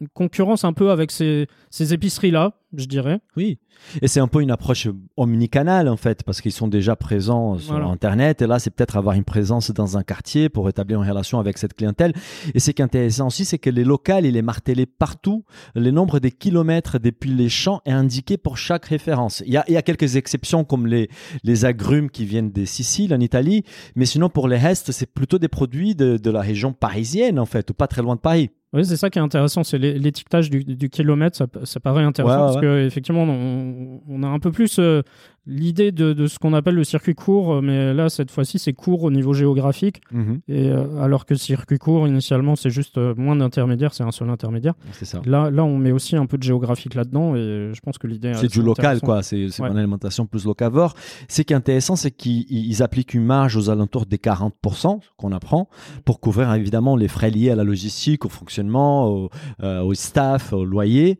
une 0.00 0.08
concurrence 0.08 0.64
un 0.64 0.72
peu 0.72 0.90
avec 0.90 1.10
ces, 1.10 1.46
ces 1.70 1.92
épiceries-là, 1.92 2.54
je 2.74 2.86
dirais. 2.86 3.20
Oui. 3.36 3.58
Et 4.00 4.08
c'est 4.08 4.20
un 4.20 4.28
peu 4.28 4.40
une 4.40 4.50
approche 4.50 4.88
omnicanale 5.16 5.88
en 5.88 5.96
fait, 5.96 6.22
parce 6.22 6.40
qu'ils 6.40 6.52
sont 6.52 6.68
déjà 6.68 6.96
présents 6.96 7.58
sur 7.58 7.72
Voilà. 7.72 7.88
Internet. 7.88 8.40
Et 8.40 8.46
là, 8.46 8.58
c'est 8.58 8.70
peut-être 8.70 8.96
avoir 8.96 9.14
une 9.14 9.24
présence 9.24 9.70
dans 9.70 9.98
un 9.98 10.02
quartier 10.02 10.48
pour 10.48 10.68
établir 10.68 11.02
une 11.02 11.08
relation 11.08 11.38
avec 11.38 11.58
cette 11.58 11.74
clientèle. 11.74 12.12
Et 12.54 12.60
ce 12.60 12.70
qui 12.70 12.80
est 12.80 12.84
intéressant 12.84 13.26
aussi, 13.26 13.44
c'est 13.44 13.58
que 13.58 13.68
les 13.70 13.84
locales, 13.84 14.24
il 14.24 14.36
est 14.36 14.42
martelé 14.42 14.86
partout. 14.86 15.44
Le 15.74 15.90
nombre 15.90 16.18
des 16.18 16.30
kilomètres 16.30 16.98
depuis 16.98 17.30
les 17.34 17.48
champs 17.48 17.82
est 17.84 17.92
indiqué 17.92 18.38
pour 18.38 18.56
chaque 18.56 18.86
référence. 18.86 19.42
Il 19.46 19.52
y 19.52 19.56
a, 19.56 19.64
il 19.68 19.74
y 19.74 19.76
a 19.76 19.82
quelques 19.82 20.16
exceptions 20.16 20.64
comme 20.64 20.86
les, 20.86 21.10
les 21.44 21.64
agrumes 21.64 22.10
qui 22.10 22.24
viennent 22.24 22.50
des 22.50 22.66
Siciles 22.66 23.12
en 23.12 23.20
Italie. 23.20 23.64
Mais 23.96 24.06
sinon, 24.06 24.30
pour 24.30 24.48
les 24.48 24.58
restes, 24.58 24.92
c'est 24.92 25.12
plutôt 25.12 25.38
des 25.38 25.48
produits 25.48 25.94
de, 25.94 26.16
de 26.16 26.30
la 26.30 26.40
région 26.40 26.72
parisienne 26.72 27.38
en 27.38 27.46
fait, 27.46 27.68
ou 27.70 27.74
pas 27.74 27.86
très 27.86 28.02
loin 28.02 28.14
de 28.14 28.20
Paris. 28.20 28.50
Oui, 28.72 28.84
c'est 28.84 28.96
ça 28.96 29.10
qui 29.10 29.18
est 29.18 29.22
intéressant, 29.22 29.64
c'est 29.64 29.78
l'é- 29.78 29.98
l'étiquetage 29.98 30.48
du, 30.48 30.62
du 30.62 30.88
kilomètre, 30.90 31.36
ça, 31.36 31.46
ça 31.64 31.80
paraît 31.80 32.04
intéressant 32.04 32.34
Ouais, 32.36 32.40
ouais, 32.42 32.52
parce 32.52 32.60
que 32.60 32.86
effectivement, 32.86 33.24
on, 33.24 34.00
on 34.08 34.22
a 34.22 34.28
un 34.28 34.38
peu 34.38 34.52
plus 34.52 34.78
euh, 34.78 35.02
l'idée 35.46 35.90
de, 35.92 36.12
de 36.12 36.26
ce 36.26 36.38
qu'on 36.38 36.52
appelle 36.52 36.74
le 36.74 36.84
circuit 36.84 37.14
court, 37.14 37.54
euh, 37.54 37.60
mais 37.60 37.92
là, 37.94 38.08
cette 38.08 38.30
fois-ci, 38.30 38.58
c'est 38.58 38.72
court 38.72 39.02
au 39.04 39.10
niveau 39.10 39.32
géographique, 39.32 40.00
et 40.48 40.68
euh, 40.70 41.00
alors 41.02 41.26
que 41.26 41.34
circuit 41.34 41.78
court, 41.78 42.06
initialement, 42.06 42.56
c'est 42.56 42.70
juste 42.70 42.98
euh, 42.98 43.14
moins 43.16 43.36
d'intermédiaires, 43.36 43.94
c'est 43.94 44.02
un 44.04 44.10
seul 44.10 44.30
intermédiaire. 44.30 44.74
Ça. 45.02 45.20
Là, 45.24 45.50
là, 45.50 45.64
on 45.64 45.76
met 45.78 45.92
aussi 45.92 46.16
un 46.16 46.26
peu 46.26 46.38
de 46.38 46.42
géographique 46.42 46.94
là-dedans, 46.94 47.34
et 47.36 47.70
je 47.72 47.80
pense 47.80 47.98
que 47.98 48.06
l'idée. 48.06 48.32
C'est 48.34 48.50
du 48.52 48.62
local, 48.62 49.00
quoi. 49.00 49.22
C'est 49.22 49.46
Ouais. 49.60 49.68
une 49.68 49.76
alimentation 49.78 50.26
plus 50.26 50.44
locavore. 50.44 50.94
Ce 51.28 51.42
qui 51.42 51.52
est 51.52 51.56
intéressant, 51.56 51.96
c'est 51.96 52.10
qu'ils 52.10 52.44
ils 52.50 52.82
appliquent 52.82 53.14
une 53.14 53.24
marge 53.24 53.56
aux 53.56 53.68
alentours 53.70 54.06
des 54.06 54.18
40% 54.18 55.00
qu'on 55.16 55.32
apprend 55.32 55.68
pour 56.04 56.20
couvrir 56.20 56.52
évidemment 56.54 56.96
les 56.96 57.08
frais 57.08 57.30
liés 57.30 57.50
à 57.50 57.56
la 57.56 57.64
logistique, 57.64 58.24
au 58.24 58.28
fonctionnement, 58.28 59.08
au, 59.08 59.30
euh, 59.62 59.80
au 59.82 59.94
staff, 59.94 60.52
au 60.52 60.64
loyer. 60.64 61.18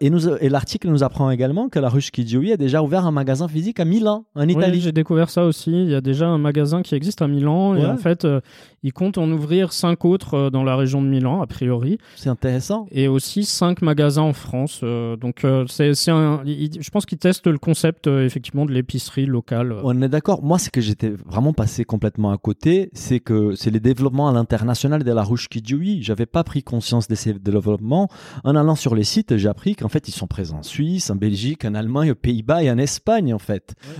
Et 0.00 0.10
et 0.40 0.48
l'article 0.48 0.88
nous 0.88 1.02
apprend 1.04 1.30
également 1.30 1.68
que 1.68 1.78
la 1.78 1.88
ruche 1.88 2.10
Kidjoui 2.10 2.52
a 2.52 2.56
déjà 2.56 2.82
ouvert 2.82 3.06
un 3.06 3.10
magasin 3.12 3.46
physique 3.58 3.80
à 3.80 3.84
Milan, 3.84 4.24
en 4.36 4.46
Oui, 4.46 4.52
Italie. 4.52 4.80
j'ai 4.80 4.92
découvert 4.92 5.30
ça 5.30 5.44
aussi. 5.44 5.72
Il 5.72 5.90
y 5.90 5.94
a 5.96 6.00
déjà 6.00 6.28
un 6.28 6.38
magasin 6.38 6.82
qui 6.82 6.94
existe 6.94 7.22
à 7.22 7.26
Milan, 7.28 7.74
et 7.74 7.84
en 7.84 7.96
fait, 7.96 8.24
euh, 8.24 8.40
ils 8.84 8.92
comptent 8.92 9.18
en 9.18 9.28
ouvrir 9.32 9.72
cinq 9.72 10.04
autres 10.04 10.34
euh, 10.34 10.50
dans 10.50 10.62
la 10.62 10.76
région 10.76 11.02
de 11.02 11.08
Milan, 11.08 11.42
a 11.42 11.46
priori. 11.48 11.98
c'est 12.14 12.28
intéressant. 12.28 12.86
et 12.92 13.08
aussi 13.08 13.44
cinq 13.44 13.82
magasins 13.82 14.22
en 14.22 14.32
France. 14.32 14.80
euh, 14.84 15.16
donc, 15.16 15.44
c'est, 15.66 15.94
c'est 15.94 16.12
je 16.12 16.90
pense 16.90 17.04
qu'ils 17.04 17.18
testent 17.18 17.48
le 17.48 17.58
concept 17.58 18.06
effectivement 18.06 18.64
de 18.64 18.72
l'épicerie 18.72 19.26
locale. 19.26 19.74
On 19.82 20.00
est 20.02 20.08
d'accord. 20.08 20.42
Moi, 20.44 20.58
ce 20.60 20.70
que 20.70 20.80
j'étais 20.80 21.10
vraiment 21.26 21.52
passé 21.52 21.84
complètement 21.84 22.30
à 22.30 22.38
côté, 22.38 22.90
c'est 22.92 23.18
que 23.18 23.56
c'est 23.56 23.70
les 23.70 23.80
développements 23.80 24.28
à 24.28 24.32
l'international 24.32 25.02
de 25.02 25.12
la 25.12 25.22
Rouge 25.24 25.48
Kidjoui. 25.48 26.02
J'avais 26.02 26.26
pas 26.26 26.44
pris 26.44 26.62
conscience 26.62 27.08
de 27.08 27.16
ces 27.16 27.34
développements. 27.34 28.08
En 28.44 28.54
allant 28.54 28.76
sur 28.76 28.94
les 28.94 29.04
sites, 29.04 29.36
j'ai 29.36 29.48
appris 29.48 29.74
qu'en 29.74 29.88
fait, 29.88 30.06
ils 30.06 30.12
sont 30.12 30.28
présents 30.28 30.58
en 30.58 30.62
Suisse, 30.62 31.10
en 31.10 31.16
Belgique, 31.16 31.64
en 31.64 31.74
Allemagne, 31.74 32.12
aux 32.12 32.14
Pays-Bas 32.14 32.62
et 32.62 32.70
en 32.70 32.78
Espagne, 32.78 33.32
en 33.34 33.38
fait. 33.38 33.47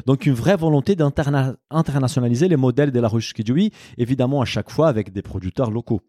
Donc, 0.07 0.27
une 0.27 0.35
vraie 0.35 0.57
volonté 0.57 0.97
d'internationaliser 0.97 2.49
les 2.49 2.57
modèles 2.57 2.93
de 2.93 3.01
la 3.01 3.09
Rouge 3.09 3.33
Kidjoui, 3.33 3.73
évidemment, 3.97 4.41
à 4.41 4.45
chaque 4.45 4.71
fois 4.71 4.89
avec 4.89 5.13
des 5.13 5.23
producteurs 5.23 5.71
locaux. 5.71 6.01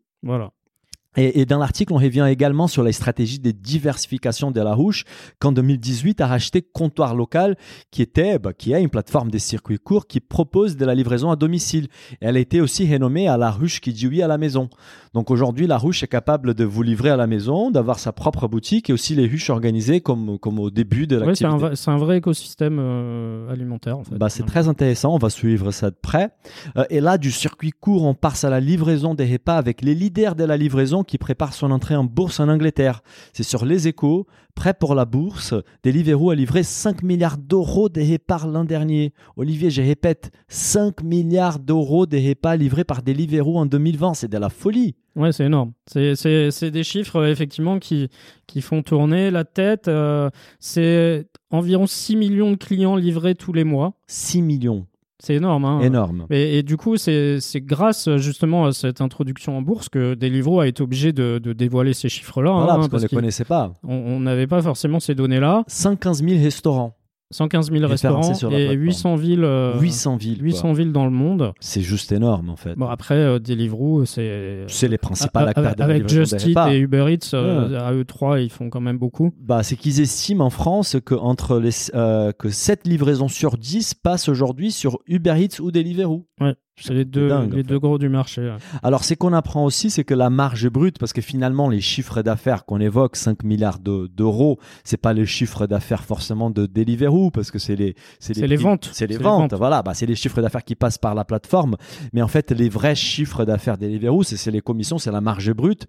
Et, 1.17 1.41
et 1.41 1.45
dans 1.45 1.57
l'article, 1.57 1.91
on 1.93 1.97
revient 1.97 2.27
également 2.29 2.67
sur 2.67 2.83
la 2.83 2.91
stratégie 2.91 3.39
de 3.39 3.51
diversification 3.51 4.51
de 4.51 4.61
la 4.61 4.73
Rouge, 4.73 5.05
qu'en 5.39 5.51
2018 5.51 6.21
a 6.21 6.27
racheté 6.27 6.61
Comptoir 6.61 7.15
Local, 7.15 7.55
qui 7.91 8.01
était, 8.01 8.37
bah, 8.37 8.53
qui 8.53 8.73
est 8.73 8.81
une 8.81 8.89
plateforme 8.89 9.31
des 9.31 9.39
circuits 9.39 9.79
courts 9.79 10.05
qui 10.07 10.19
propose 10.19 10.77
de 10.77 10.85
la 10.85 10.93
livraison 10.93 11.31
à 11.31 11.35
domicile. 11.35 11.87
Et 12.21 12.25
elle 12.25 12.37
a 12.37 12.39
été 12.39 12.61
aussi 12.61 12.91
renommée 12.91 13.27
à 13.27 13.37
la 13.37 13.49
Ruche 13.49 13.81
qui 13.81 13.91
dit 13.93 14.07
oui 14.07 14.21
à 14.21 14.27
la 14.27 14.37
maison. 14.37 14.69
Donc 15.13 15.31
aujourd'hui, 15.31 15.65
la 15.65 15.77
Ruche 15.79 16.03
est 16.03 16.07
capable 16.07 16.53
de 16.53 16.63
vous 16.63 16.83
livrer 16.83 17.09
à 17.09 17.17
la 17.17 17.25
maison, 17.25 17.71
d'avoir 17.71 17.97
sa 17.97 18.11
propre 18.11 18.47
boutique 18.47 18.89
et 18.91 18.93
aussi 18.93 19.15
les 19.15 19.25
ruches 19.25 19.49
organisées 19.49 20.01
comme, 20.01 20.37
comme 20.37 20.59
au 20.59 20.69
début 20.69 21.07
de 21.07 21.15
l'activité. 21.25 21.57
vrai- 21.57 21.75
c'est 21.75 21.89
un 21.89 21.97
vrai 21.97 22.17
écosystème 22.17 22.77
euh, 22.79 23.51
alimentaire. 23.51 23.97
En 23.97 24.03
fait. 24.03 24.15
Bah, 24.15 24.29
c'est 24.29 24.45
très 24.45 24.67
intéressant, 24.67 25.15
on 25.15 25.17
va 25.17 25.31
suivre 25.31 25.71
ça 25.71 25.89
de 25.89 25.95
près. 25.99 26.29
Euh, 26.77 26.83
et 26.91 26.99
là, 27.01 27.17
du 27.17 27.31
circuit 27.31 27.71
court, 27.71 28.03
on 28.03 28.13
passe 28.13 28.43
à 28.43 28.49
la 28.51 28.59
livraison 28.59 29.15
des 29.15 29.25
repas 29.25 29.55
avec 29.57 29.81
les 29.81 29.95
leaders 29.95 30.35
de 30.35 30.43
la 30.43 30.55
livraison 30.57 30.98
qui 31.03 31.17
préparent 31.17 31.53
son 31.53 31.71
entrée 31.71 31.95
en 31.95 32.03
bourse 32.03 32.39
en 32.39 32.49
Angleterre. 32.49 33.01
C'est 33.33 33.43
sur 33.43 33.65
Les 33.65 33.87
Échos, 33.87 34.27
prêt 34.55 34.73
pour 34.73 34.95
la 34.95 35.05
bourse. 35.05 35.53
Deliveroo 35.83 36.31
a 36.31 36.35
livré 36.35 36.63
5 36.63 37.03
milliards 37.03 37.37
d'euros 37.37 37.89
de 37.89 38.01
repas 38.01 38.45
l'an 38.45 38.63
dernier. 38.63 39.13
Olivier, 39.37 39.69
je 39.69 39.81
répète, 39.81 40.31
5 40.47 41.03
milliards 41.03 41.59
d'euros 41.59 42.05
de 42.05 42.17
repas 42.17 42.55
livrés 42.55 42.83
par 42.83 43.01
Deliveroo 43.01 43.57
en 43.57 43.65
2020. 43.65 44.13
C'est 44.13 44.27
de 44.27 44.37
la 44.37 44.49
folie. 44.49 44.95
Ouais, 45.15 45.31
c'est 45.31 45.45
énorme. 45.45 45.73
C'est, 45.87 46.71
des 46.71 46.83
chiffres 46.83 47.25
effectivement 47.25 47.79
qui, 47.79 48.09
qui 48.47 48.61
font 48.61 48.83
tourner 48.83 49.31
la 49.31 49.43
tête. 49.43 49.87
euh, 49.87 50.29
c'est 50.59 51.27
environ 51.51 51.87
6 51.87 52.15
millions 52.15 52.51
de 52.51 52.57
clients 52.57 52.95
livrés 52.95 53.35
tous 53.35 53.53
les 53.53 53.63
mois. 53.63 53.93
6 54.07 54.41
millions. 54.41 54.85
C'est 55.21 55.35
énorme. 55.35 55.65
Hein. 55.65 55.81
Énorme. 55.81 56.25
Et, 56.29 56.59
et 56.59 56.63
du 56.63 56.77
coup, 56.77 56.95
c'est 56.97 57.39
grâce 57.57 58.09
justement 58.17 58.65
à 58.65 58.71
cette 58.71 59.01
introduction 59.01 59.57
en 59.57 59.61
bourse 59.61 59.89
que 59.89 60.13
Deliveroo 60.13 60.61
a 60.61 60.67
été 60.67 60.81
obligé 60.81 61.11
de, 61.11 61.39
de 61.43 61.53
dévoiler 61.53 61.93
ces 61.93 62.07
chiffres-là. 62.09 62.51
Voilà, 62.51 62.73
hein, 62.73 62.75
parce 62.77 62.87
qu'on 62.89 62.97
ne 62.97 63.01
les 63.01 63.07
connaissait 63.09 63.45
pas. 63.45 63.73
on 63.83 63.99
on 64.09 64.19
n'avait 64.21 64.47
pas 64.47 64.61
forcément 64.61 64.99
ces 64.99 65.15
données-là. 65.15 65.63
115 65.67 66.23
000 66.23 66.41
restaurants. 66.41 66.95
115 67.31 67.71
000 67.71 67.85
Référencés 67.87 68.29
restaurants 68.31 68.51
et 68.57 68.65
plateforme. 68.65 68.79
800 68.85 69.15
villes, 69.15 69.43
euh, 69.43 69.79
800 69.79 70.15
villes. 70.17 70.37
quoi. 70.37 70.45
800 70.45 70.73
villes 70.73 70.91
dans 70.91 71.05
le 71.05 71.11
monde. 71.11 71.53
C'est 71.59 71.81
juste 71.81 72.11
énorme, 72.11 72.49
en 72.49 72.55
fait. 72.55 72.73
Bon, 72.75 72.87
après, 72.87 73.15
euh, 73.15 73.39
Deliveroo, 73.39 74.05
c'est. 74.05 74.63
C'est 74.67 74.87
les 74.87 74.97
principaux 74.97 75.39
A- 75.39 75.49
acteurs 75.49 75.75
de 75.75 75.79
la 75.79 75.85
avec 75.85 76.09
Just 76.09 76.43
Eat 76.47 76.57
et 76.71 76.77
Uber 76.79 77.05
Eats, 77.13 77.33
euh, 77.35 77.79
à 77.79 77.93
eux 77.93 78.03
trois, 78.05 78.39
ils 78.39 78.49
font 78.49 78.69
quand 78.69 78.81
même 78.81 78.97
beaucoup. 78.97 79.31
Bah, 79.39 79.61
c'est 79.63 79.75
qu'ils 79.75 79.99
estiment 80.01 80.45
en 80.45 80.49
France 80.49 80.97
que, 81.05 81.13
entre 81.15 81.59
les, 81.59 81.69
euh, 81.93 82.31
que 82.31 82.49
7 82.49 82.87
livraisons 82.87 83.27
sur 83.27 83.57
10 83.57 83.93
passent 83.93 84.27
aujourd'hui 84.29 84.71
sur 84.71 84.97
Uber 85.07 85.35
Eats 85.37 85.59
ou 85.61 85.71
Deliveroo. 85.71 86.25
Ouais. 86.41 86.55
C'est 86.81 86.93
les 86.93 87.05
deux, 87.05 87.27
dingue, 87.29 87.53
les 87.53 87.63
fait. 87.63 87.79
gros 87.79 87.97
du 87.97 88.09
marché. 88.09 88.41
ouais. 88.41 88.57
Alors, 88.83 89.03
ce 89.03 89.13
qu'on 89.13 89.33
apprend 89.33 89.65
aussi, 89.65 89.89
c'est 89.89 90.03
que 90.03 90.13
la 90.13 90.29
marge 90.29 90.69
brute, 90.69 90.97
parce 90.99 91.13
que 91.13 91.21
finalement, 91.21 91.69
les 91.69 91.81
chiffres 91.81 92.21
d'affaires 92.21 92.65
qu'on 92.65 92.79
évoque, 92.79 93.15
5 93.15 93.43
milliards 93.43 93.79
de- 93.79 94.07
d'euros, 94.07 94.59
c'est 94.83 94.97
pas 94.97 95.13
les 95.13 95.25
chiffres 95.25 95.67
d'affaires 95.67 96.03
forcément 96.03 96.49
de 96.49 96.65
Deliveroo, 96.65 97.31
parce 97.31 97.51
que 97.51 97.59
c'est 97.59 97.75
les, 97.75 97.95
C'est 98.19 98.35
les 98.35 98.55
prix- 98.55 98.63
ventes. 98.63 98.89
C'est 98.93 99.07
les 99.07 99.17
les 99.17 99.23
ventes, 99.23 99.53
voilà. 99.53 99.81
Bah, 99.81 99.93
c'est 99.93 100.05
les 100.05 100.15
chiffres 100.15 100.41
d'affaires 100.41 100.63
qui 100.63 100.75
passent 100.75 100.97
par 100.97 101.15
la 101.15 101.25
plateforme. 101.25 101.75
Mais 102.13 102.21
en 102.21 102.27
fait, 102.27 102.51
les 102.51 102.69
vrais 102.69 102.95
chiffres 102.95 103.45
d'affaires 103.45 103.77
Deliveroo, 103.77 104.23
c'est 104.23 104.37
c'est 104.37 104.51
les 104.51 104.61
commissions, 104.61 104.97
c'est 104.97 105.11
la 105.11 105.21
marge 105.21 105.51
brute, 105.53 105.85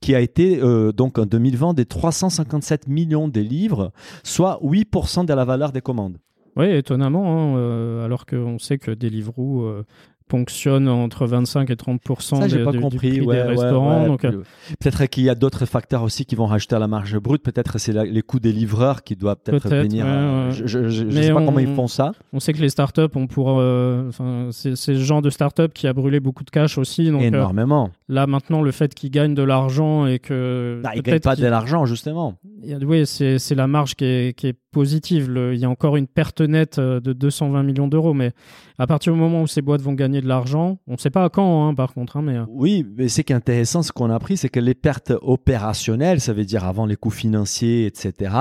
qui 0.00 0.14
a 0.14 0.20
été, 0.20 0.60
euh, 0.62 0.92
donc, 0.92 1.18
en 1.18 1.26
2020, 1.26 1.74
des 1.74 1.84
357 1.86 2.88
millions 2.88 3.28
de 3.28 3.40
livres, 3.40 3.92
soit 4.22 4.58
8% 4.62 5.24
de 5.24 5.32
la 5.32 5.44
valeur 5.44 5.72
des 5.72 5.80
commandes. 5.80 6.18
Oui, 6.56 6.66
étonnamment, 6.66 7.54
hein, 7.54 7.56
euh, 7.58 8.04
alors 8.04 8.26
qu'on 8.26 8.58
sait 8.60 8.78
que 8.78 8.92
Deliveroo 8.92 9.62
euh, 9.64 9.82
ponctionne 10.28 10.88
entre 10.88 11.26
25 11.26 11.70
et 11.70 11.76
30 11.76 12.00
Ça, 12.20 12.48
j'ai 12.48 12.64
pas 12.64 12.70
du- 12.70 12.78
du 12.78 12.82
compris. 12.82 12.96
prix 12.98 13.20
ouais, 13.20 13.36
des 13.36 13.42
ouais, 13.42 13.46
restaurants. 13.48 14.02
ouais. 14.02 14.06
donc, 14.08 14.24
euh, 14.24 14.42
Peut-être 14.80 15.04
qu'il 15.06 15.24
y 15.24 15.30
a 15.30 15.34
d'autres 15.34 15.66
facteurs 15.66 16.02
aussi 16.02 16.24
qui 16.24 16.34
vont 16.34 16.46
rajouter 16.46 16.74
à 16.76 16.78
la 16.78 16.88
marge 16.88 17.18
brute. 17.18 17.42
Peut-être 17.42 17.78
c'est 17.78 17.92
les 17.92 18.22
coûts 18.22 18.40
des 18.40 18.52
livreurs 18.52 19.02
qui 19.02 19.16
doivent 19.16 19.36
peut-être 19.44 19.68
Peut-être, 19.68 19.82
venir. 19.82 20.04
euh. 20.08 20.50
Je, 20.50 21.04
Mais 21.04 21.22
sais 21.24 21.32
pas 21.32 21.40
on- 21.40 21.46
comment 21.46 21.58
ils 21.58 21.74
font 21.74 21.88
ça. 21.88 22.12
on 22.32 22.40
sait 22.40 22.52
que 22.52 22.60
les 22.60 22.68
startups, 22.70 23.02
on 23.14 23.26
pourra, 23.26 23.60
euh, 23.60 24.10
c'est 24.50 24.92
le 24.92 24.98
genre 24.98 25.22
de 25.22 25.30
startup 25.30 25.72
qui 25.74 25.86
a 25.86 25.92
brûlé 25.92 26.20
beaucoup 26.20 26.44
de 26.44 26.50
cash 26.50 26.78
aussi. 26.78 27.10
Donc 27.10 27.22
euh, 27.22 27.26
Énormément. 27.26 27.90
là, 28.08 28.26
maintenant, 28.26 28.62
le 28.62 28.70
fait 28.72 28.94
qu'ils 28.94 29.10
gagnent 29.10 29.34
de 29.34 29.42
l'argent 29.42 30.06
et 30.06 30.18
que 30.18 30.80
Bah, 30.82 30.90
ils 30.96 31.02
gagnent 31.02 31.20
pas 31.20 31.36
de 31.36 31.46
l'argent, 31.46 31.84
justement. 31.86 32.34
Oui, 32.82 33.06
c'est 33.06 33.54
la 33.54 33.66
marge 33.66 33.94
qui 33.94 34.04
est, 34.04 34.36
qui 34.36 34.46
est 34.48 34.56
positive. 34.72 35.30
Le- 35.30 35.54
il 35.54 35.60
y 35.60 35.64
a 35.64 35.70
encore 35.70 35.96
une 35.96 36.06
perte 36.06 36.40
nette 36.40 36.80
de 36.80 37.12
220 37.12 37.62
millions 37.62 37.86
d'euros, 37.88 38.14
mais 38.14 38.32
à 38.78 38.86
partir 38.86 39.12
du 39.12 39.18
moment 39.18 39.42
où 39.42 39.46
ces 39.46 39.62
boîtes 39.62 39.82
vont 39.82 39.92
gagner 39.92 40.20
de 40.20 40.26
l'argent, 40.26 40.78
on 40.88 40.92
ne 40.92 40.96
sait 40.96 41.10
pas 41.10 41.24
à 41.24 41.28
quand, 41.28 41.68
hein, 41.68 41.74
par 41.74 41.94
contre. 41.94 42.16
hein, 42.16 42.22
mais 42.22 42.36
euh, 42.36 42.44
Oui, 42.48 42.84
mais 42.96 43.08
ce 43.08 43.20
qui 43.20 43.32
est 43.32 43.36
intéressant, 43.36 43.82
ce 43.82 43.92
qu'on 43.92 44.10
a 44.10 44.14
appris, 44.14 44.36
c'est 44.36 44.48
que 44.48 44.60
les 44.60 44.74
pertes 44.74 45.12
opérationnelles, 45.22 46.20
ça 46.20 46.32
veut 46.32 46.44
dire 46.44 46.64
avant 46.64 46.86
les 46.86 46.96
coûts 46.96 47.10
financiers, 47.10 47.86
etc., 47.86 48.34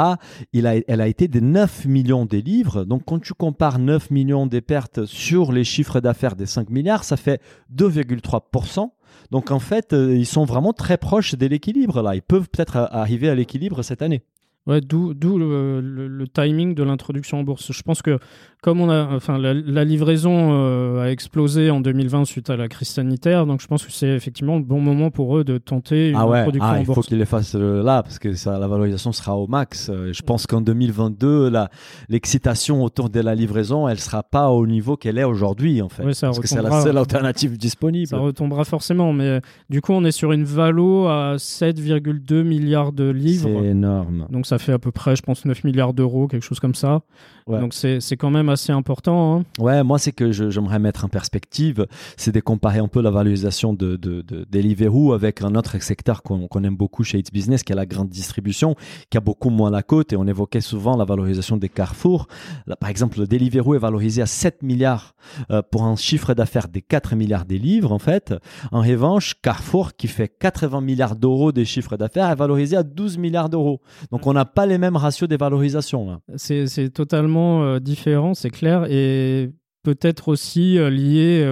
il 0.52 0.66
a, 0.66 0.76
elle 0.88 1.02
a 1.02 1.08
été 1.08 1.28
de 1.28 1.40
9 1.40 1.86
millions 1.86 2.26
des 2.26 2.42
livres. 2.42 2.84
Donc, 2.84 3.04
quand 3.06 3.20
tu 3.20 3.34
compares 3.34 3.78
9 3.80 4.10
millions 4.12 4.48
des 4.48 4.62
pertes 4.62 5.06
sur 5.06 5.52
les 5.52 5.64
chiffres 5.64 6.00
d'affaires 6.00 6.36
des 6.36 6.48
5 6.48 6.70
milliards, 6.70 7.04
ça 7.04 7.18
fait 7.18 7.40
2,3%. 7.76 8.90
Donc, 9.32 9.52
en 9.52 9.60
fait, 9.60 9.94
euh, 9.94 10.16
ils 10.16 10.26
sont 10.26 10.46
vraiment 10.46 10.74
très 10.74 10.98
proches 10.98 11.36
de 11.36 11.46
l'équilibre, 11.46 12.02
là. 12.02 12.16
Ils 12.16 12.22
peuvent 12.22 12.50
peut-être 12.50 12.78
euh, 12.78 12.86
arriver 12.90 13.30
à 13.30 13.36
l'équilibre 13.36 13.84
cette 13.84 14.02
année. 14.02 14.24
Ouais, 14.68 14.82
d'où 14.82 15.14
d'où 15.14 15.38
le, 15.38 15.82
le- 15.82 16.08
le 16.08 16.28
timing 16.28 16.76
de 16.76 16.84
l'introduction 16.84 17.40
en 17.40 17.44
bourse. 17.44 17.72
Je 17.72 17.82
pense 17.84 18.02
que 18.02 18.18
comme 18.62 18.80
on 18.80 18.90
a, 18.90 19.14
enfin, 19.14 19.38
la, 19.38 19.54
la 19.54 19.84
livraison 19.84 20.54
euh, 20.54 21.02
a 21.04 21.12
explosé 21.12 21.70
en 21.70 21.82
2020 21.82 22.24
suite 22.24 22.50
à 22.50 22.56
la 22.56 22.70
crise 22.70 22.88
sanitaire, 22.88 23.46
donc 23.46 23.60
je 23.62 23.68
pense 23.68 23.86
que 23.86 23.92
c'est 23.92 24.08
effectivement 24.08 24.56
le 24.56 24.64
bon 24.64 24.80
moment 24.80 25.12
pour 25.12 25.38
eux 25.38 25.44
de 25.44 25.58
tenter 25.58 26.12
une 26.12 26.16
Ah 26.16 26.26
ouais, 26.26 26.40
introduction 26.40 26.70
ah, 26.72 26.78
en 26.78 26.80
il 26.80 26.86
faut 26.86 26.94
bourse. 26.94 27.08
qu'ils 27.08 27.18
les 27.18 27.26
fassent 27.26 27.56
euh, 27.56 27.84
là 27.84 28.04
parce 28.04 28.20
que 28.20 28.34
ça, 28.36 28.58
la 28.60 28.68
valorisation 28.70 29.12
sera 29.12 29.36
au 29.38 29.48
max. 29.48 29.90
Euh, 29.90 30.14
Je 30.14 30.22
pense 30.22 30.48
qu'en 30.48 30.62
2022, 30.62 31.50
la- 31.50 31.70
l'excitation 32.08 32.84
autour 32.86 33.10
de 33.10 33.20
la 33.20 33.36
livraison, 33.36 33.88
elle 33.90 34.00
sera 34.00 34.24
pas 34.24 34.50
au 34.50 34.66
niveau 34.66 34.96
qu'elle 34.96 35.18
est 35.18 35.24
aujourd'hui 35.26 35.82
en 35.82 35.90
fait, 35.90 36.04
Ouais, 36.04 36.14
parce 36.22 36.40
que 36.40 36.48
c'est 36.48 36.62
la 36.62 36.82
seule 36.82 36.98
alternative 36.98 37.58
disponible. 37.58 38.08
Ça 38.08 38.18
retombera 38.18 38.64
forcément, 38.64 39.12
mais 39.12 39.42
du 39.70 39.82
coup, 39.82 39.92
on 39.92 40.06
est 40.06 40.12
sur 40.12 40.32
une 40.32 40.46
valo 40.46 41.08
à 41.08 41.36
7,2 41.38 42.44
milliards 42.44 42.94
de 42.94 43.08
C'est 43.12 43.20
livres. 43.20 43.66
énorme. 43.66 44.26
Donc 44.30 44.46
ça 44.46 44.53
fait 44.58 44.74
à 44.74 44.80
peu 44.80 44.92
près, 44.92 45.16
je 45.16 45.22
pense, 45.22 45.46
9 45.46 45.64
milliards 45.64 45.94
d'euros, 45.94 46.28
quelque 46.28 46.44
chose 46.44 46.60
comme 46.60 46.76
ça. 46.76 47.02
Ouais. 47.48 47.60
Donc 47.60 47.74
c'est 47.74 48.00
quand 48.18 48.30
même 48.30 48.50
assez 48.50 48.72
important. 48.72 49.38
hein. 49.40 49.44
Ouais, 49.60 49.84
moi, 49.84 50.00
c'est 50.00 50.12
que 50.12 50.32
j'aimerais 50.32 50.80
mettre 50.80 51.06
en 51.06 51.10
perspective, 51.10 51.86
c'est 52.18 52.32
de 52.32 52.40
comparer 52.40 52.80
un 52.80 52.88
peu 52.88 53.02
la 53.02 53.12
valorisation 53.12 53.74
de, 53.74 53.96
de, 53.96 54.22
de 54.22 54.46
Deliveroo 54.50 55.14
avec 55.14 55.42
un 55.42 55.56
autre 55.56 55.82
secteur 55.82 56.24
qu'on 56.24 56.48
qu'on 56.48 56.64
aime 56.64 56.76
beaucoup 56.76 57.04
chez 57.04 57.20
It's 57.20 57.32
Business, 57.32 57.64
qui 57.64 57.72
est 57.74 57.76
la 57.76 57.86
grande 57.86 58.10
distribution, 58.10 58.76
qui 59.10 59.18
a 59.18 59.22
beaucoup 59.22 59.50
moins 59.50 59.70
la 59.72 59.84
cote. 59.84 60.14
Et 60.14 60.18
on 60.18 60.26
évoquait 60.28 60.62
souvent 60.62 60.96
la 60.98 61.06
valorisation 61.06 61.58
des 61.58 61.70
Carrefour. 61.70 62.28
Là, 62.68 62.76
par 62.76 62.90
exemple, 62.90 63.20
le 63.20 63.28
Deliveroo 63.28 63.76
est 63.76 63.80
valorisé 63.80 64.22
à 64.22 64.26
7 64.26 64.64
milliards 64.64 65.16
euh, 65.52 65.62
pour 65.62 65.84
un 65.84 65.96
chiffre 65.96 66.34
d'affaires 66.34 66.68
des 66.68 66.82
4 66.82 67.16
milliards 67.16 67.46
des 67.46 67.58
livres, 67.60 67.92
en 67.92 68.00
fait. 68.00 68.34
En 68.72 68.82
revanche, 68.82 69.36
Carrefour, 69.42 69.94
qui 69.96 70.08
fait 70.08 70.28
80 70.28 70.82
milliards 70.82 71.16
d'euros 71.16 71.52
des 71.52 71.66
chiffres 71.66 71.98
d'affaires, 71.98 72.30
est 72.30 72.36
valorisé 72.36 72.78
à 72.78 72.84
12 72.84 73.18
milliards 73.18 73.50
d'euros. 73.50 73.82
Donc, 74.12 74.28
on 74.28 74.34
n'a 74.34 74.46
pas 74.46 74.66
les 74.66 74.78
mêmes 74.78 74.96
ratios 74.96 75.28
des 75.30 75.38
valorisations. 75.38 76.22
C'est 76.36 76.68
c'est 76.68 76.90
totalement 77.34 77.64
euh, 77.64 77.80
différent, 77.80 78.34
c'est 78.34 78.50
clair, 78.50 78.86
et 78.90 79.52
peut-être 79.84 80.28
aussi 80.30 80.78
euh, 80.78 80.90
lié 80.90 81.44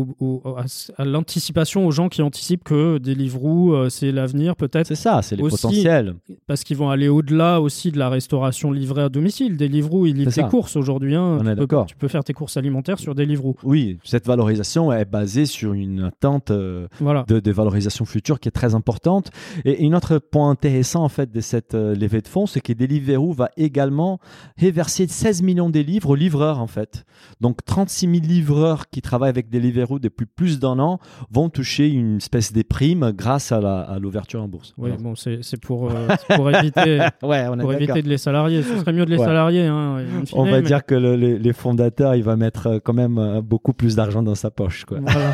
au- 0.00 0.42
à, 0.56 0.64
à 0.96 1.04
l'anticipation, 1.04 1.86
aux 1.86 1.90
gens 1.90 2.08
qui 2.08 2.22
anticipent 2.22 2.64
que 2.64 2.98
Deliveroo, 2.98 3.74
euh, 3.74 3.88
c'est 3.90 4.10
l'avenir, 4.12 4.56
peut-être. 4.56 4.86
C'est 4.86 4.94
ça, 4.94 5.20
c'est 5.22 5.36
les 5.36 5.42
Aussi, 5.42 5.56
potentiels. 5.62 6.14
Parce 6.46 6.64
qu'ils 6.64 6.76
vont 6.76 6.88
aller 6.90 7.08
au-delà 7.08 7.60
aussi 7.60 7.92
de 7.92 7.98
la 7.98 8.08
restauration 8.08 8.72
livrée 8.72 9.02
à 9.02 9.08
domicile. 9.08 9.56
Deliveroo, 9.56 10.06
il 10.06 10.16
livre 10.16 10.32
tes 10.32 10.40
ça. 10.42 10.48
courses 10.48 10.76
aujourd'hui. 10.76 11.14
hein. 11.14 11.38
On 11.40 11.46
est 11.46 11.50
Tu 11.50 11.54
peux- 11.54 11.60
d'accord. 11.60 11.86
Tu 11.86 11.96
peux 11.96 12.08
faire 12.08 12.24
tes 12.24 12.32
courses 12.32 12.56
alimentaires 12.56 12.98
sur 12.98 13.14
Deliveroo. 13.14 13.56
Oui, 13.64 13.98
cette 14.04 14.26
valorisation 14.26 14.92
est 14.92 15.04
basée 15.04 15.46
sur 15.46 15.72
une 15.74 16.00
attente 16.04 16.50
euh, 16.50 16.86
Voilà. 17.00 17.24
de, 17.28 17.40
de 17.40 17.50
valorisation 17.52 18.04
future 18.04 18.40
qui 18.40 18.48
est 18.48 18.52
très 18.52 18.74
importante. 18.74 19.30
Et 19.64 19.86
un 19.86 19.92
autre 19.92 20.18
point 20.18 20.48
intéressant 20.50 21.04
en 21.04 21.08
fait 21.08 21.30
de 21.32 21.40
cette 21.40 21.74
euh, 21.74 21.94
levée 21.94 22.20
de 22.22 22.28
fonds, 22.28 22.46
c'est 22.46 22.60
que 22.60 22.72
Deliveroo 22.72 23.32
va 23.32 23.50
également 23.56 24.18
reverser 24.60 25.06
16 25.06 25.42
millions 25.42 25.68
de 25.70 25.80
livres 25.80 26.10
aux 26.10 26.14
livreurs 26.14 26.60
en 26.60 26.66
fait. 26.66 27.04
Donc 27.40 27.64
36 27.64 28.06
000 28.06 28.12
livreurs 28.26 28.88
qui 28.88 29.02
travaillent 29.02 29.28
avec 29.30 29.50
Deliveroo 29.50 29.81
depuis 29.98 30.26
plus 30.26 30.58
d'un 30.60 30.78
an 30.78 30.98
vont 31.30 31.48
toucher 31.48 31.88
une 31.88 32.16
espèce 32.16 32.52
de 32.52 32.62
prime 32.62 33.12
grâce 33.14 33.52
à 33.52 33.98
l'ouverture 34.00 34.42
en 34.42 34.48
bourse. 34.48 34.74
Oui, 34.78 34.90
Voilà. 34.90 35.02
bon, 35.02 35.14
c'est 35.14 35.38
c'est 35.42 35.60
pour, 35.60 35.90
euh, 35.90 36.08
pour 36.36 36.50
éviter, 36.50 36.98
Ouais, 37.22 37.46
on 37.50 37.58
pour 37.58 37.72
éviter 37.74 38.02
de 38.02 38.08
les 38.08 38.18
salarier. 38.18 38.62
Ce 38.62 38.78
serait 38.78 38.92
mieux 38.92 39.04
de 39.06 39.10
les 39.10 39.18
Ouais. 39.18 39.24
salarier. 39.24 39.66
hein, 39.66 39.98
fine, 40.26 40.38
On 40.38 40.44
va 40.44 40.50
mais- 40.60 40.62
dire 40.62 40.84
que 40.84 40.94
le- 40.94 41.16
les, 41.16 41.38
les 41.38 41.52
fondateurs, 41.52 42.14
il 42.14 42.22
va 42.22 42.36
mettre 42.36 42.66
euh, 42.66 42.78
quand 42.82 42.94
même 42.94 43.18
euh, 43.18 43.40
beaucoup 43.42 43.72
plus 43.72 43.96
d'argent 43.96 44.22
dans 44.22 44.34
sa 44.34 44.50
poche. 44.50 44.84
Quoi. 44.84 44.98
Voilà. 45.00 45.32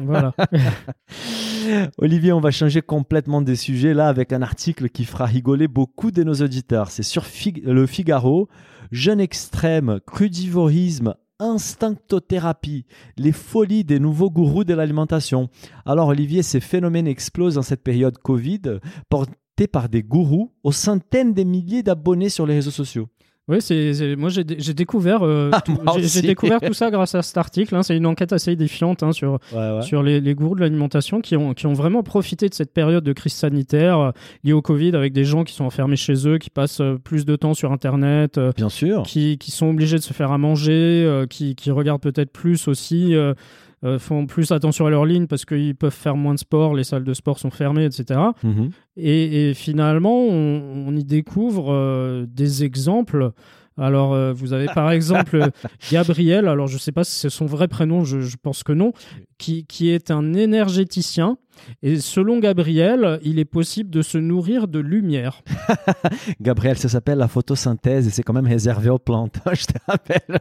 voilà. 0.04 0.34
Olivier, 1.98 2.32
on 2.32 2.40
va 2.40 2.50
changer 2.50 2.82
complètement 2.82 3.42
des 3.42 3.56
sujets 3.56 3.94
là 3.94 4.08
avec 4.08 4.32
un 4.32 4.42
article 4.42 4.88
qui 4.88 5.04
fera 5.04 5.26
rigoler 5.26 5.68
beaucoup 5.68 6.10
de 6.10 6.22
nos 6.22 6.34
auditeurs. 6.34 6.90
C'est 6.90 7.02
sur 7.02 7.24
Fig- 7.24 7.62
le 7.64 7.86
Figaro. 7.86 8.48
Jeune 8.92 9.20
extrême, 9.20 10.00
crudivorisme, 10.04 11.14
instinctothérapie, 11.40 12.86
les 13.16 13.32
folies 13.32 13.84
des 13.84 13.98
nouveaux 13.98 14.30
gourous 14.30 14.64
de 14.64 14.74
l'alimentation. 14.74 15.48
Alors 15.84 16.08
Olivier, 16.08 16.42
ces 16.42 16.60
phénomènes 16.60 17.08
explosent 17.08 17.54
dans 17.54 17.62
cette 17.62 17.82
période 17.82 18.18
Covid, 18.18 18.78
portés 19.08 19.66
par 19.66 19.88
des 19.88 20.02
gourous 20.02 20.52
aux 20.62 20.72
centaines 20.72 21.34
de 21.34 21.42
milliers 21.42 21.82
d'abonnés 21.82 22.28
sur 22.28 22.46
les 22.46 22.54
réseaux 22.54 22.70
sociaux. 22.70 23.08
Oui, 23.50 23.60
c'est, 23.60 24.14
moi 24.16 24.28
j'ai, 24.30 24.44
dé- 24.44 24.56
j'ai 24.58 24.72
découvert, 24.74 25.20
euh, 25.26 25.50
Ah, 25.52 25.92
j'ai, 25.98 26.22
découvert 26.22 26.60
tout 26.60 26.72
ça 26.72 26.90
grâce 26.90 27.14
à 27.14 27.22
cet 27.22 27.36
article. 27.36 27.74
hein. 27.74 27.82
C'est 27.82 27.96
une 27.96 28.06
enquête 28.06 28.32
assez 28.32 28.52
édifiante 28.52 29.02
hein, 29.02 29.12
sur, 29.12 29.38
sur 29.82 30.02
les, 30.02 30.20
les 30.20 30.34
gourous 30.34 30.54
de 30.54 30.60
l'alimentation 30.60 31.20
qui 31.20 31.36
ont, 31.36 31.52
qui 31.52 31.66
ont 31.66 31.72
vraiment 31.72 32.02
profité 32.02 32.48
de 32.48 32.54
cette 32.54 32.72
période 32.72 33.02
de 33.04 33.12
crise 33.12 33.32
sanitaire 33.34 33.98
euh, 33.98 34.10
liée 34.44 34.52
au 34.52 34.62
Covid 34.62 34.94
avec 34.94 35.12
des 35.12 35.24
gens 35.24 35.44
qui 35.44 35.52
sont 35.54 35.64
enfermés 35.64 35.96
chez 35.96 36.28
eux, 36.28 36.38
qui 36.38 36.48
passent 36.50 36.80
euh, 36.80 36.96
plus 37.02 37.24
de 37.26 37.34
temps 37.36 37.54
sur 37.54 37.72
Internet, 37.72 38.38
Bien 38.56 38.68
sûr. 38.68 39.02
qui, 39.02 39.36
qui 39.38 39.50
sont 39.50 39.66
obligés 39.68 39.96
de 39.96 40.02
se 40.02 40.12
faire 40.12 40.30
à 40.32 40.38
manger, 40.38 41.24
qui, 41.28 41.54
qui 41.56 41.70
regardent 41.70 42.02
peut-être 42.02 42.32
plus 42.32 42.68
aussi, 42.68 43.14
euh, 43.84 43.98
font 43.98 44.26
plus 44.26 44.52
attention 44.52 44.84
à 44.86 44.90
leur 44.90 45.06
ligne 45.06 45.26
parce 45.26 45.44
qu'ils 45.44 45.74
peuvent 45.74 45.94
faire 45.94 46.16
moins 46.16 46.34
de 46.34 46.38
sport, 46.38 46.74
les 46.74 46.84
salles 46.84 47.04
de 47.04 47.14
sport 47.14 47.38
sont 47.38 47.50
fermées, 47.50 47.84
etc. 47.86 48.20
Mhm. 48.42 48.70
Et, 48.96 49.50
et 49.50 49.54
finalement, 49.54 50.22
on, 50.24 50.88
on 50.88 50.96
y 50.96 51.04
découvre 51.04 51.72
euh, 51.72 52.26
des 52.28 52.62
exemples. 52.64 53.32
Alors, 53.78 54.12
euh, 54.12 54.32
vous 54.34 54.52
avez 54.52 54.66
par 54.66 54.90
exemple 54.90 55.48
Gabriel, 55.90 56.46
alors 56.48 56.66
je 56.66 56.74
ne 56.74 56.78
sais 56.78 56.92
pas 56.92 57.04
si 57.04 57.18
c'est 57.18 57.30
son 57.30 57.46
vrai 57.46 57.68
prénom, 57.68 58.04
je, 58.04 58.20
je 58.20 58.36
pense 58.36 58.62
que 58.62 58.72
non, 58.72 58.92
qui, 59.38 59.64
qui 59.64 59.88
est 59.88 60.10
un 60.10 60.34
énergéticien. 60.34 61.38
Et 61.82 61.98
selon 62.00 62.38
Gabriel, 62.38 63.18
il 63.22 63.38
est 63.38 63.44
possible 63.44 63.90
de 63.90 64.02
se 64.02 64.18
nourrir 64.18 64.68
de 64.68 64.78
lumière. 64.78 65.42
Gabriel, 66.40 66.76
ça 66.78 66.88
s'appelle 66.88 67.18
la 67.18 67.28
photosynthèse 67.28 68.06
et 68.06 68.10
c'est 68.10 68.22
quand 68.22 68.32
même 68.32 68.46
réservé 68.46 68.90
aux 68.90 68.98
plantes, 68.98 69.38
je 69.52 69.66
te 69.66 69.78
rappelle. 69.86 70.38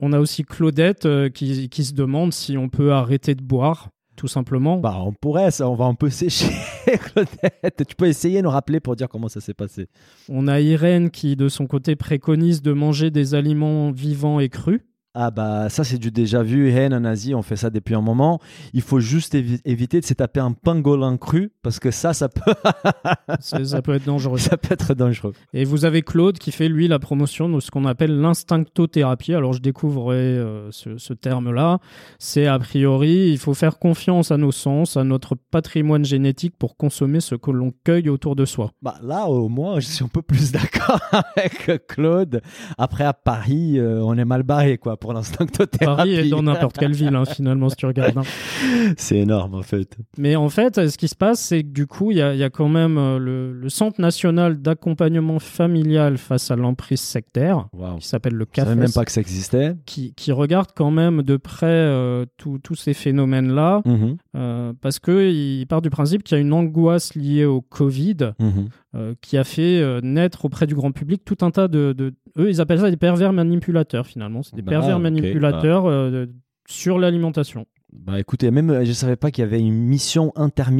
On- 0.00 0.12
a 0.12 0.18
aussi 0.20 0.42
Claudette 0.44 1.04
euh, 1.06 1.28
qui, 1.28 1.68
qui 1.68 1.84
se 1.84 1.92
demande 1.92 2.32
si 2.32 2.56
on 2.56 2.68
peut 2.68 2.92
arrêter 2.92 3.34
de 3.34 3.42
boire, 3.42 3.90
tout 4.16 4.26
simplement. 4.28 4.78
Bah, 4.78 4.96
on 5.04 5.12
pourrait, 5.12 5.50
ça, 5.50 5.68
on 5.68 5.74
va 5.74 5.84
un 5.84 5.94
peu 5.94 6.08
sécher, 6.10 6.50
Claudette. 6.86 7.84
Tu 7.86 7.94
peux 7.94 8.06
essayer 8.06 8.38
de 8.38 8.44
nous 8.44 8.50
rappeler 8.50 8.80
pour 8.80 8.96
dire 8.96 9.08
comment 9.08 9.28
ça 9.28 9.40
s'est 9.40 9.54
passé. 9.54 9.86
On 10.28 10.48
a 10.48 10.60
Irène 10.60 11.10
qui, 11.10 11.36
de 11.36 11.48
son 11.48 11.66
côté, 11.66 11.94
préconise 11.94 12.62
de 12.62 12.72
manger 12.72 13.10
des 13.10 13.34
aliments 13.34 13.90
vivants 13.92 14.40
et 14.40 14.48
crus. 14.48 14.80
Ah 15.14 15.30
bah 15.30 15.68
ça 15.68 15.84
c'est 15.84 15.98
du 15.98 16.10
déjà 16.10 16.42
vu. 16.42 16.68
Hen 16.70 16.94
en 16.94 17.04
Asie, 17.04 17.34
on 17.34 17.42
fait 17.42 17.56
ça 17.56 17.70
depuis 17.70 17.94
un 17.94 18.00
moment. 18.00 18.38
Il 18.72 18.82
faut 18.82 19.00
juste 19.00 19.34
évi- 19.34 19.60
éviter 19.64 20.00
de 20.00 20.04
se 20.04 20.14
taper 20.14 20.40
un 20.40 20.52
pangolin 20.52 21.16
cru 21.16 21.50
parce 21.62 21.80
que 21.80 21.90
ça, 21.90 22.12
ça 22.12 22.28
peut, 22.28 22.52
ça 23.40 23.82
peut 23.82 23.94
être 23.94 24.04
dangereux. 24.04 24.38
ça 24.38 24.56
peut 24.56 24.72
être 24.72 24.94
dangereux. 24.94 25.32
Et 25.54 25.64
vous 25.64 25.84
avez 25.84 26.02
Claude 26.02 26.38
qui 26.38 26.52
fait, 26.52 26.68
lui, 26.68 26.88
la 26.88 26.98
promotion 26.98 27.48
de 27.48 27.58
ce 27.60 27.70
qu'on 27.70 27.84
appelle 27.86 28.20
l'instinctothérapie. 28.20 29.34
Alors, 29.34 29.52
je 29.54 29.60
découvrais 29.60 30.14
euh, 30.16 30.70
ce, 30.70 30.98
ce 30.98 31.12
terme-là. 31.14 31.78
C'est 32.18 32.46
a 32.46 32.58
priori, 32.58 33.30
il 33.30 33.38
faut 33.38 33.54
faire 33.54 33.78
confiance 33.78 34.30
à 34.30 34.36
nos 34.36 34.52
sens, 34.52 34.96
à 34.96 35.04
notre 35.04 35.34
patrimoine 35.50 36.04
génétique 36.04 36.56
pour 36.58 36.76
consommer 36.76 37.20
ce 37.20 37.34
que 37.34 37.50
l'on 37.50 37.72
cueille 37.84 38.08
autour 38.08 38.36
de 38.36 38.44
soi. 38.44 38.72
Bah 38.82 38.96
là 39.02 39.26
au 39.26 39.48
moins 39.48 39.80
je 39.80 39.86
suis 39.86 40.04
un 40.04 40.08
peu 40.08 40.22
plus 40.22 40.52
d'accord 40.52 41.00
avec 41.36 41.86
Claude. 41.88 42.40
Après 42.76 43.04
à 43.04 43.12
Paris, 43.14 43.78
euh, 43.78 44.00
on 44.02 44.16
est 44.18 44.24
mal 44.24 44.42
barré 44.42 44.78
quoi 44.78 44.97
pour 44.98 45.12
l'instinctothérapie. 45.12 45.78
Paris 45.96 46.14
est 46.14 46.28
dans 46.28 46.42
n'importe 46.42 46.76
quelle 46.78 46.92
ville, 46.92 47.14
hein, 47.14 47.24
finalement, 47.24 47.68
si 47.68 47.76
tu 47.76 47.86
regardes. 47.86 48.18
hein. 48.18 48.22
C'est 48.96 49.18
énorme 49.18 49.54
en 49.54 49.62
fait. 49.62 49.96
Mais 50.16 50.36
en 50.36 50.48
fait, 50.48 50.88
ce 50.88 50.98
qui 50.98 51.08
se 51.08 51.14
passe, 51.16 51.40
c'est 51.40 51.62
que 51.62 51.68
du 51.68 51.86
coup, 51.86 52.10
il 52.10 52.18
y, 52.18 52.22
a- 52.22 52.34
il 52.34 52.38
y 52.40 52.44
a 52.44 52.50
quand 52.50 52.68
même 52.68 52.98
euh, 52.98 53.18
le, 53.18 53.52
le 53.52 53.68
Centre 53.68 54.00
national 54.00 54.60
d'accompagnement 54.60 55.38
familial 55.38 56.18
face 56.18 56.50
à 56.50 56.56
l'emprise 56.56 57.00
sectaire, 57.00 57.68
qui 58.00 58.06
s'appelle 58.06 58.34
le 58.34 58.46
Je 58.52 58.60
savais 58.60 58.70
CAFES, 58.74 58.80
même 58.80 58.92
pas 58.92 59.04
que 59.04 59.12
ça 59.12 59.20
existait. 59.20 59.74
qui, 59.86 60.12
qui 60.14 60.32
regarde 60.32 60.68
quand 60.74 60.90
même 60.90 61.22
de 61.22 61.36
près 61.36 61.66
euh, 61.68 62.24
tous 62.36 62.74
ces 62.74 62.94
phénomènes-là, 62.94 63.82
Mhm, 63.84 64.16
euh, 64.36 64.72
parce 64.80 64.98
qu'il 64.98 65.66
part 65.68 65.82
du 65.82 65.90
principe 65.90 66.22
qu'il 66.22 66.36
y 66.36 66.38
a 66.38 66.40
une 66.40 66.52
angoisse 66.52 67.14
liée 67.14 67.44
au 67.44 67.60
Covid 67.60 68.32
mhm. 68.38 68.68
Euh, 68.94 69.14
qui 69.20 69.36
a 69.36 69.44
fait 69.44 69.80
euh, 69.80 70.00
naître 70.02 70.44
auprès 70.44 70.66
du 70.66 70.74
grand 70.74 70.92
public 70.92 71.22
tout 71.24 71.36
un 71.42 71.50
tas 71.50 71.68
de, 71.68 71.92
de- 71.92 72.14
Eux, 72.38 72.48
ils 72.48 72.60
appellent 72.60 72.80
ça 72.80 72.90
des 72.90 72.96
pervers 72.96 73.32
manipulateurs, 73.32 74.06
finalement. 74.06 74.42
C'est 74.42 74.56
des 74.56 74.62
Bah, 74.62 74.70
pervers 74.70 74.98
manipulateurs 74.98 75.86
euh, 75.86 76.10
de- 76.26 76.32
sur 76.68 76.98
l'alimentation. 76.98 77.66
Bah 77.90 78.20
écoutez, 78.20 78.50
même 78.50 78.68
euh, 78.68 78.84
je 78.84 78.92
savais 78.92 79.16
pas 79.16 79.30
qu'il 79.30 79.42
y 79.42 79.46
avait 79.46 79.60
une 79.60 79.72
mission 79.74 80.30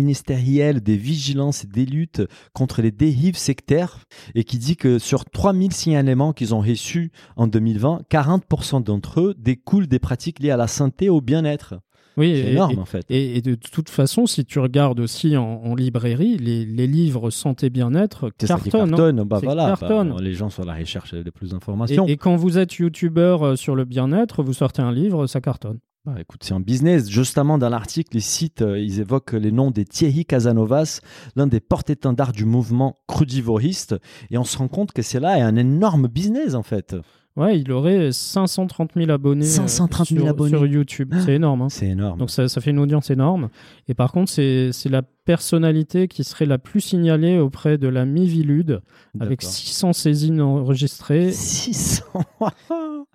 interministérielle 0.03 0.81
des 0.83 0.97
vigilances 0.97 1.65
et 1.65 1.67
des 1.67 1.87
luttes 1.87 2.23
contre 2.53 2.83
les 2.83 2.91
dérives 2.91 3.37
sectaires 3.37 4.01
et 4.35 4.45
qui 4.45 4.59
dit 4.59 4.77
que 4.77 4.99
sur 4.99 5.25
3000 5.25 5.73
signalements 5.73 6.33
qu'ils 6.33 6.55
ont 6.55 6.61
reçus 6.61 7.11
en 7.37 7.47
2020, 7.47 8.03
40% 8.11 8.83
d'entre 8.85 9.21
eux 9.21 9.35
découlent 9.39 9.87
des 9.87 9.99
pratiques 9.99 10.41
liées 10.41 10.51
à 10.51 10.57
la 10.57 10.67
santé 10.69 11.07
et 11.07 11.11
au 11.11 11.21
bien-être. 11.21 11.77
Oui, 12.19 12.41
C'est 12.45 12.53
énorme 12.53 12.75
et- 12.77 12.79
en 12.81 12.85
fait. 12.85 13.07
Et, 13.09 13.37
et 13.39 13.43
de 13.43 13.55
toute 13.55 13.89
façon, 13.89 14.27
si 14.27 14.45
tu 14.45 14.59
regardes 14.59 15.01
aussi 15.01 15.37
en, 15.37 15.45
en 15.65 15.75
librairie, 15.75 16.37
les, 16.37 16.67
les 16.67 16.87
livres 16.87 17.31
santé 17.31 17.71
bien-être 17.71 18.31
cartonnent. 18.37 18.83
hein. 18.83 18.89
cartonne. 18.89 19.23
Bah 19.25 19.41
voilà, 19.43 19.67
cartonne. 19.79 20.11
bah, 20.11 20.17
les 20.21 20.35
gens 20.35 20.51
sont 20.51 20.63
à 20.63 20.67
la 20.67 20.75
recherche 20.75 21.15
de 21.15 21.31
plus 21.31 21.51
d'informations. 21.51 22.07
et 22.07 22.17
quand 22.17 22.37
vous 22.37 22.59
êtes 22.59 22.75
youtubeur 22.75 23.43
euh, 23.45 23.57
sur 23.57 23.75
le 23.77 23.85
bien-être, 23.85 24.43
vous 24.43 24.53
sortez 24.53 24.83
un 24.83 24.93
livre, 24.93 25.27
ça 25.27 25.41
cartonne. 25.41 25.79
Bah, 26.05 26.15
écoute, 26.21 26.43
c'est 26.43 26.55
un 26.55 26.61
business. 26.61 27.11
Justement, 27.11 27.59
dans 27.59 27.69
l'article, 27.69 28.17
ils 28.17 28.23
citent, 28.23 28.63
euh, 28.63 28.79
ils 28.79 29.01
évoquent 29.01 29.33
les 29.35 29.53
noms 29.53 29.71
des 29.71 29.85
Thierry 29.85 30.25
Casanovas, 30.25 31.01
l'un 31.37 31.47
des 31.47 31.61
porte-étendards 31.61 32.33
du 32.33 32.45
mouvement 32.47 32.95
crudivoriste. 33.09 33.97
Et 34.31 34.39
on 34.39 34.45
se 34.45 34.57
rend 34.57 34.69
compte 34.69 34.93
que 34.93 35.03
c'est 35.03 35.21
là 35.21 35.45
un 35.45 35.57
énorme 35.57 36.09
business, 36.09 36.55
en 36.55 36.63
fait. 36.63 36.97
Ouais, 37.39 37.59
il 37.61 37.71
aurait 37.71 38.11
530 38.13 38.91
000 38.97 39.11
abonnés, 39.11 39.45
euh, 39.45 39.49
530 39.49 40.09
000 40.09 40.21
sur, 40.23 40.29
abonnés. 40.29 40.51
sur 40.51 40.67
YouTube. 40.67 41.15
C'est 41.25 41.35
énorme. 41.35 41.63
hein. 41.63 41.69
C'est 41.69 41.87
énorme. 41.87 42.19
Donc 42.19 42.31
ça, 42.31 42.49
ça 42.49 42.61
fait 42.61 42.71
une 42.73 42.81
audience 42.81 43.11
énorme. 43.11 43.49
Et 43.87 43.95
par 43.95 44.11
contre, 44.13 44.31
c'est 44.31 44.71
c'est 44.73 44.89
la 44.89 45.03
personnalité 45.03 46.09
qui 46.09 46.25
serait 46.25 46.47
la 46.47 46.59
plus 46.59 46.81
signalée 46.81 47.39
auprès 47.39 47.79
de 47.79 47.87
la 47.87 48.05
Mivilude, 48.05 48.81
avec 49.21 49.41
D'accord. 49.41 49.53
600 49.55 49.93
saisines 49.93 50.41
enregistrées. 50.41 51.31
600 51.33 52.03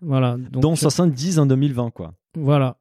Voilà. 0.02 0.38
Donc, 0.38 0.62
Dont 0.62 0.76
70 0.76 1.40
en 1.40 1.46
2020, 1.46 1.92
quoi. 1.92 2.14
Voilà. 2.38 2.78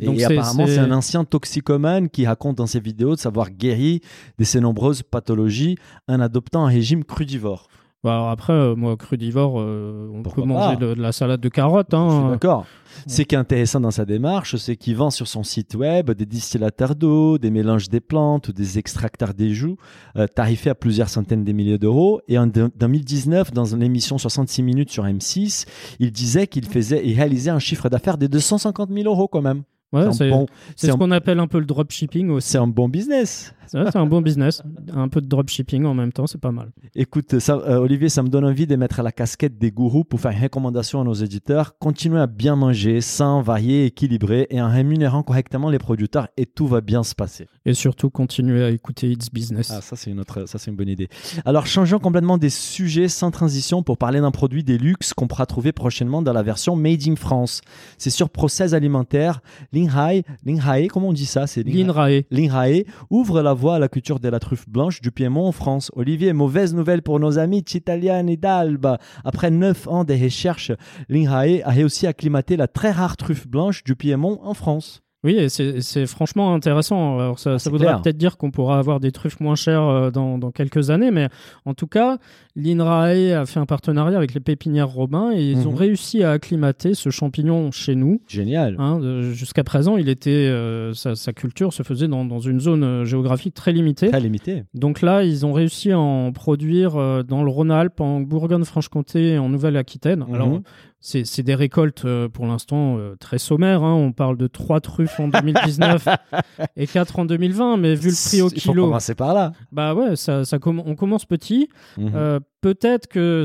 Et, 0.00 0.06
Donc 0.06 0.16
et 0.16 0.20
c'est- 0.20 0.38
apparemment, 0.38 0.66
c'est- 0.66 0.74
c'est 0.74 0.80
un 0.80 0.90
ancien 0.92 1.24
toxicomane 1.24 2.08
qui 2.08 2.24
raconte 2.26 2.56
dans 2.56 2.66
ses 2.66 2.80
vidéos 2.80 3.14
de 3.14 3.20
savoir 3.20 3.50
guéri 3.50 4.00
de 4.38 4.44
ses 4.44 4.60
nombreuses 4.60 5.02
pathologies 5.02 5.76
en 6.08 6.20
adoptant 6.20 6.64
un 6.64 6.68
régime 6.68 7.04
crudivore. 7.04 7.68
Bah, 8.04 8.14
alors 8.14 8.30
après, 8.30 8.52
euh, 8.52 8.74
moi, 8.74 8.96
crudivore, 8.96 9.60
euh, 9.60 10.10
on 10.12 10.22
Pourquoi 10.22 10.42
peut 10.42 10.48
manger 10.48 10.76
de, 10.76 10.94
de 10.94 11.00
la 11.00 11.12
salade 11.12 11.40
de 11.40 11.48
carottes. 11.48 11.94
Hein. 11.94 12.30
d'accord. 12.30 12.66
Ce 13.06 13.22
qui 13.22 13.34
est 13.34 13.38
intéressant 13.38 13.80
dans 13.80 13.90
sa 13.92 14.04
démarche, 14.04 14.56
c'est 14.56 14.76
qu'il 14.76 14.96
vend 14.96 15.10
sur 15.10 15.26
son 15.28 15.44
site 15.44 15.74
web 15.76 16.10
des 16.10 16.26
distillateurs 16.26 16.94
d'eau, 16.96 17.38
des 17.38 17.50
mélanges 17.50 17.88
des 17.88 18.00
plantes, 18.00 18.48
ou 18.48 18.52
des 18.52 18.78
extracteurs 18.78 19.34
des 19.34 19.54
joues, 19.54 19.76
euh, 20.16 20.26
tarifés 20.26 20.70
à 20.70 20.74
plusieurs 20.74 21.08
centaines 21.08 21.44
de 21.44 21.52
milliers 21.52 21.78
d'euros. 21.78 22.20
Et 22.28 22.38
en 22.38 22.46
de- 22.48 22.70
2019, 22.76 23.52
dans 23.52 23.64
une 23.66 23.82
émission 23.82 24.18
66 24.18 24.62
minutes 24.62 24.90
sur 24.90 25.04
M6, 25.04 25.64
il 26.00 26.10
disait 26.12 26.46
qu'il 26.48 26.66
faisait, 26.66 27.02
il 27.06 27.14
réalisait 27.14 27.50
un 27.50 27.58
chiffre 27.60 27.88
d'affaires 27.88 28.18
de 28.18 28.26
250 28.26 28.90
000 28.92 29.08
euros 29.08 29.28
quand 29.28 29.42
même. 29.42 29.62
Ouais, 29.92 30.10
c'est 30.12 30.30
bon, 30.30 30.46
ce 30.76 30.90
un- 30.90 30.96
qu'on 30.96 31.10
appelle 31.10 31.38
un 31.38 31.46
peu 31.46 31.58
le 31.58 31.66
dropshipping 31.66 32.30
aussi. 32.30 32.48
c'est 32.48 32.58
un 32.58 32.66
bon 32.66 32.88
business. 32.88 33.54
Ouais, 33.74 33.84
C'est 33.90 33.96
un 33.96 34.06
bon 34.06 34.20
business. 34.20 34.62
Un 34.94 35.08
peu 35.08 35.20
de 35.22 35.26
dropshipping 35.26 35.84
en 35.86 35.94
même 35.94 36.12
temps, 36.12 36.26
c'est 36.26 36.40
pas 36.40 36.50
mal. 36.50 36.70
Écoute, 36.94 37.38
ça, 37.38 37.56
euh, 37.56 37.78
Olivier, 37.78 38.10
ça 38.10 38.22
me 38.22 38.28
donne 38.28 38.44
envie 38.44 38.66
de 38.66 38.76
mettre 38.76 39.02
la 39.02 39.12
casquette 39.12 39.56
des 39.58 39.70
gourous 39.70 40.04
pour 40.04 40.20
faire 40.20 40.32
une 40.32 40.42
recommandation 40.42 41.00
à 41.00 41.04
nos 41.04 41.14
éditeurs. 41.14 41.78
Continuez 41.78 42.20
à 42.20 42.26
bien 42.26 42.54
manger, 42.54 43.00
sain, 43.00 43.40
varié, 43.40 43.86
équilibré 43.86 44.46
et 44.50 44.60
en 44.60 44.68
rémunérant 44.70 45.22
correctement 45.22 45.70
les 45.70 45.78
producteurs 45.78 46.28
et 46.36 46.44
tout 46.44 46.66
va 46.66 46.82
bien 46.82 47.02
se 47.02 47.14
passer. 47.14 47.46
Et 47.64 47.74
surtout, 47.74 48.10
continuer 48.10 48.64
à 48.64 48.70
écouter 48.70 49.10
It's 49.10 49.30
Business. 49.30 49.70
Ah, 49.70 49.80
ça 49.80 49.94
c'est 49.94 50.10
une 50.10 50.18
autre, 50.18 50.46
ça 50.46 50.58
c'est 50.58 50.70
une 50.70 50.76
bonne 50.76 50.88
idée. 50.88 51.08
Alors 51.44 51.66
changeons 51.66 52.00
complètement 52.00 52.36
des 52.36 52.50
sujets 52.50 53.08
sans 53.08 53.30
transition 53.30 53.82
pour 53.82 53.98
parler 53.98 54.20
d'un 54.20 54.32
produit 54.32 54.64
des 54.64 54.78
luxe 54.78 55.14
qu'on 55.14 55.28
pourra 55.28 55.46
trouver 55.46 55.72
prochainement 55.72 56.22
dans 56.22 56.32
la 56.32 56.42
version 56.42 56.74
Made 56.74 57.06
in 57.06 57.16
France. 57.16 57.60
C'est 57.98 58.10
sur 58.10 58.30
Process 58.30 58.72
Alimentaire. 58.72 59.40
Linhai, 59.72 60.24
Linhai, 60.44 60.88
comment 60.88 61.08
on 61.08 61.12
dit 61.12 61.26
ça? 61.26 61.46
C'est. 61.46 61.62
Linhai 61.62 62.86
ouvre 63.10 63.42
la 63.42 63.52
voie 63.52 63.76
à 63.76 63.78
la 63.78 63.88
culture 63.88 64.18
de 64.18 64.28
la 64.28 64.40
truffe 64.40 64.68
blanche 64.68 65.00
du 65.00 65.12
Piémont 65.12 65.46
en 65.46 65.52
France. 65.52 65.90
Olivier, 65.94 66.32
mauvaise 66.32 66.74
nouvelle 66.74 67.02
pour 67.02 67.20
nos 67.20 67.38
amis 67.38 67.64
italiens 67.74 68.24
d'Alba. 68.24 68.98
Après 69.24 69.50
neuf 69.50 69.86
ans 69.86 70.04
de 70.04 70.14
recherches, 70.14 70.72
Linhai 71.08 71.62
a 71.62 71.70
réussi 71.70 72.06
à 72.06 72.10
acclimater 72.10 72.56
la 72.56 72.66
très 72.66 72.90
rare 72.90 73.16
truffe 73.16 73.46
blanche 73.46 73.84
du 73.84 73.94
Piémont 73.94 74.40
en 74.42 74.54
France. 74.54 75.01
Oui, 75.24 75.48
c'est 75.48 76.06
franchement 76.06 76.52
intéressant. 76.54 77.18
Alors 77.18 77.38
ça, 77.38 77.52
Ah, 77.54 77.58
ça 77.58 77.70
clair. 77.70 78.02
peut-être 78.02 78.16
dire 78.16 78.36
qu'on 78.36 78.50
pourra 78.50 78.78
avoir 78.78 78.98
des 78.98 79.12
truffes 79.12 79.38
moins 79.38 79.54
chères 79.54 79.82
euh, 79.82 80.10
dans, 80.10 80.36
dans 80.36 80.50
quelques 80.50 80.90
années, 80.90 81.10
mais 81.12 81.28
en 81.64 81.74
tout 81.74 81.86
cas, 81.86 82.18
l'INRAE 82.56 83.40
a 83.40 83.46
fait 83.46 83.60
un 83.60 83.66
partenariat 83.66 84.16
avec 84.16 84.34
les 84.34 84.40
pépinières 84.40 84.88
Robin 84.88 85.30
et 85.32 85.42
ils 85.50 85.66
ont 85.68 85.72
Mhm. 85.72 85.76
réussi 85.78 86.22
à 86.22 86.32
acclimater 86.32 86.94
ce 86.94 87.10
champignon 87.10 87.70
chez 87.70 87.94
nous. 87.94 88.20
Génial. 88.28 88.76
Hein, 88.78 89.00
euh, 89.02 89.32
Jusqu'à 89.32 89.64
présent, 89.64 89.96
il 89.96 90.08
était, 90.08 90.30
euh, 90.30 90.92
sa, 90.94 91.14
sa 91.14 91.32
culture 91.32 91.72
se 91.72 91.82
faisait 91.82 92.08
dans, 92.08 92.24
dans 92.24 92.40
une 92.40 92.60
zone 92.60 93.04
géographique 93.04 93.54
très 93.54 93.72
limitée. 93.72 94.08
Très 94.08 94.20
limité. 94.20 94.64
Donc 94.74 95.02
là, 95.02 95.22
ils 95.24 95.46
ont 95.46 95.52
réussi 95.52 95.92
à 95.92 95.98
en 95.98 96.32
produire 96.32 96.96
euh, 96.96 97.22
dans 97.22 97.42
le 97.44 97.50
Rhône-Alpes, 97.50 98.00
en 98.00 98.20
Bourgogne-Franche-Comté 98.20 99.32
et 99.34 99.38
en 99.38 99.48
Nouvelle-Aquitaine. 99.48 100.24
Mhm. 100.28 100.34
Alors, 100.34 100.60
c'est 101.02 101.42
des 101.42 101.54
récoltes 101.54 102.04
euh, 102.04 102.28
pour 102.28 102.46
l'instant 102.46 102.96
euh, 102.96 103.16
très 103.18 103.38
sommaires. 103.38 103.82
hein. 103.82 103.92
On 103.94 104.12
parle 104.12 104.36
de 104.36 104.46
3 104.46 104.80
truffes 104.80 105.18
en 105.20 105.28
2019 105.28 106.08
et 106.76 106.86
4 106.86 107.18
en 107.18 107.24
2020, 107.24 107.76
mais 107.76 107.94
vu 107.94 108.08
le 108.10 108.14
prix 108.28 108.40
au 108.40 108.48
Il 108.48 108.60
faut 108.60 108.70
kilo, 108.70 108.84
commencer 108.86 109.14
par 109.14 109.34
là. 109.34 109.52
bah 109.72 109.94
ouais, 109.94 110.16
ça, 110.16 110.44
ça 110.44 110.58
comm- 110.58 110.82
on 110.86 110.94
commence 110.94 111.24
petit. 111.26 111.68
Mhm. 111.98 112.12
Euh, 112.14 112.40
Peut-être 112.62 113.08
que 113.08 113.42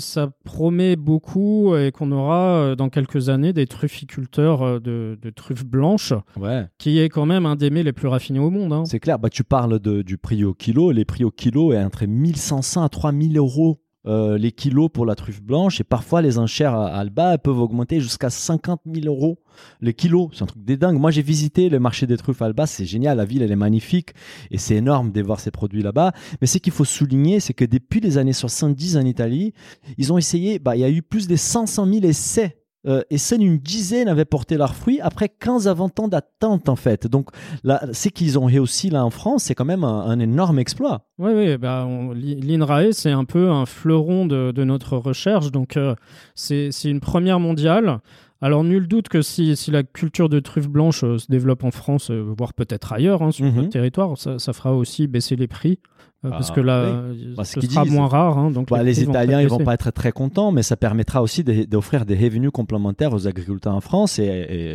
ça 0.00 0.30
promet 0.44 0.96
beaucoup 0.96 1.76
et 1.76 1.92
qu'on 1.92 2.10
aura 2.10 2.74
dans 2.74 2.88
quelques 2.88 3.28
années 3.28 3.52
des 3.52 3.66
trufficulteurs 3.66 4.80
de, 4.80 5.18
de 5.20 5.28
truffes 5.30 5.66
blanches, 5.66 6.14
Ouais. 6.38 6.64
qui 6.78 6.98
est 6.98 7.10
quand 7.10 7.26
même 7.26 7.44
un 7.44 7.54
des 7.56 7.68
mets 7.68 7.82
les 7.82 7.92
plus 7.92 8.08
raffinés 8.08 8.38
au 8.38 8.48
monde. 8.48 8.72
hein. 8.72 8.84
C'est 8.86 8.98
clair, 8.98 9.18
bah, 9.18 9.28
tu 9.28 9.44
parles 9.44 9.78
de, 9.78 10.00
du 10.00 10.16
prix 10.16 10.42
au 10.44 10.54
kilo. 10.54 10.90
Les 10.90 11.04
prix 11.04 11.22
au 11.24 11.30
kilo 11.30 11.74
est 11.74 11.84
entre 11.84 12.06
1500 12.06 12.82
à 12.82 12.88
3000 12.88 13.36
euros 13.36 13.82
euh, 14.06 14.38
les 14.38 14.52
kilos 14.52 14.88
pour 14.92 15.06
la 15.06 15.14
truffe 15.14 15.42
blanche. 15.42 15.80
Et 15.80 15.84
parfois, 15.84 16.22
les 16.22 16.38
enchères 16.38 16.74
à 16.74 16.88
Alba 16.88 17.38
peuvent 17.38 17.58
augmenter 17.58 18.00
jusqu'à 18.00 18.30
50 18.30 18.82
000 18.86 19.06
euros 19.06 19.38
les 19.80 19.94
kilos. 19.94 20.28
C'est 20.32 20.42
un 20.42 20.46
truc 20.46 20.64
des 20.64 20.76
dingues. 20.76 20.98
Moi, 20.98 21.10
j'ai 21.10 21.22
visité 21.22 21.68
le 21.68 21.78
marché 21.78 22.06
des 22.06 22.16
truffes 22.16 22.42
à 22.42 22.46
Alba. 22.46 22.66
C'est 22.66 22.84
génial. 22.84 23.16
La 23.16 23.24
ville, 23.24 23.42
elle 23.42 23.52
est 23.52 23.56
magnifique. 23.56 24.10
Et 24.50 24.58
c'est 24.58 24.76
énorme 24.76 25.12
de 25.12 25.22
voir 25.22 25.40
ces 25.40 25.50
produits 25.50 25.82
là-bas. 25.82 26.12
Mais 26.40 26.46
ce 26.46 26.58
qu'il 26.58 26.72
faut 26.72 26.84
souligner, 26.84 27.40
c'est 27.40 27.54
que 27.54 27.64
depuis 27.64 28.00
les 28.00 28.18
années 28.18 28.32
70 28.32 28.96
en 28.96 29.04
Italie, 29.04 29.52
ils 29.98 30.12
ont 30.12 30.18
essayé, 30.18 30.58
bah, 30.58 30.76
il 30.76 30.80
y 30.80 30.84
a 30.84 30.90
eu 30.90 31.02
plus 31.02 31.26
de 31.28 31.36
500 31.36 31.86
000 31.86 32.04
essais 32.04 32.56
euh, 32.86 33.02
et 33.10 33.18
seule 33.18 33.42
une 33.42 33.58
dizaine 33.58 34.08
avaient 34.08 34.24
porté 34.24 34.56
leurs 34.56 34.74
fruits 34.74 35.00
après 35.00 35.28
15 35.28 35.68
à 35.68 35.74
20 35.74 36.00
ans 36.00 36.08
d'attente 36.08 36.68
en 36.68 36.76
fait. 36.76 37.06
Donc 37.06 37.30
là, 37.64 37.82
c'est 37.92 38.10
qu'ils 38.10 38.38
ont 38.38 38.44
réussi 38.46 38.90
là 38.90 39.04
en 39.04 39.10
France, 39.10 39.44
c'est 39.44 39.54
quand 39.54 39.64
même 39.64 39.84
un, 39.84 40.00
un 40.02 40.18
énorme 40.20 40.58
exploit. 40.58 41.06
Oui, 41.18 41.32
oui, 41.34 41.56
bah, 41.56 41.86
l'INRAE, 42.14 42.92
c'est 42.92 43.10
un 43.10 43.24
peu 43.24 43.50
un 43.50 43.66
fleuron 43.66 44.26
de, 44.26 44.52
de 44.52 44.64
notre 44.64 44.96
recherche, 44.96 45.50
donc 45.50 45.76
euh, 45.76 45.94
c'est 46.34 46.70
une 46.84 47.00
première 47.00 47.40
mondiale. 47.40 48.00
Alors, 48.42 48.64
nul 48.64 48.86
doute 48.86 49.08
que 49.08 49.22
si, 49.22 49.56
si 49.56 49.70
la 49.70 49.82
culture 49.82 50.28
de 50.28 50.40
truffes 50.40 50.68
blanches 50.68 51.04
euh, 51.04 51.16
se 51.16 51.26
développe 51.30 51.64
en 51.64 51.70
France, 51.70 52.10
euh, 52.10 52.20
voire 52.36 52.52
peut-être 52.52 52.92
ailleurs, 52.92 53.22
hein, 53.22 53.30
sur 53.32 53.46
Mhm. 53.46 53.54
notre 53.56 53.68
territoire, 53.70 54.18
ça, 54.18 54.38
ça 54.38 54.52
fera 54.52 54.74
aussi 54.74 55.06
baisser 55.06 55.36
les 55.36 55.46
prix. 55.48 55.78
Euh, 56.26 56.30
parce 56.30 56.50
Ah, 56.50 56.54
que 56.54 56.60
là, 56.60 57.02
oui. 57.10 57.34
Bah, 57.36 57.44
ce 57.44 57.60
ce 57.60 57.66
sera 57.66 57.84
disent. 57.84 57.92
moins 57.92 58.08
rare. 58.08 58.38
hein, 58.38 58.50
donc 58.50 58.68
Bah, 58.70 58.82
les 58.82 59.02
Italiens, 59.02 59.40
ils 59.40 59.48
vont 59.48 59.58
pas 59.58 59.74
être 59.74 59.90
très 59.90 60.12
contents, 60.12 60.52
mais 60.52 60.62
ça 60.62 60.76
permettra 60.76 61.22
aussi 61.22 61.44
d'offrir 61.44 62.04
des 62.06 62.14
revenus 62.16 62.50
complémentaires 62.52 63.12
aux 63.12 63.26
agriculteurs 63.26 63.74
en 63.74 63.80
France 63.80 64.18
et, 64.18 64.24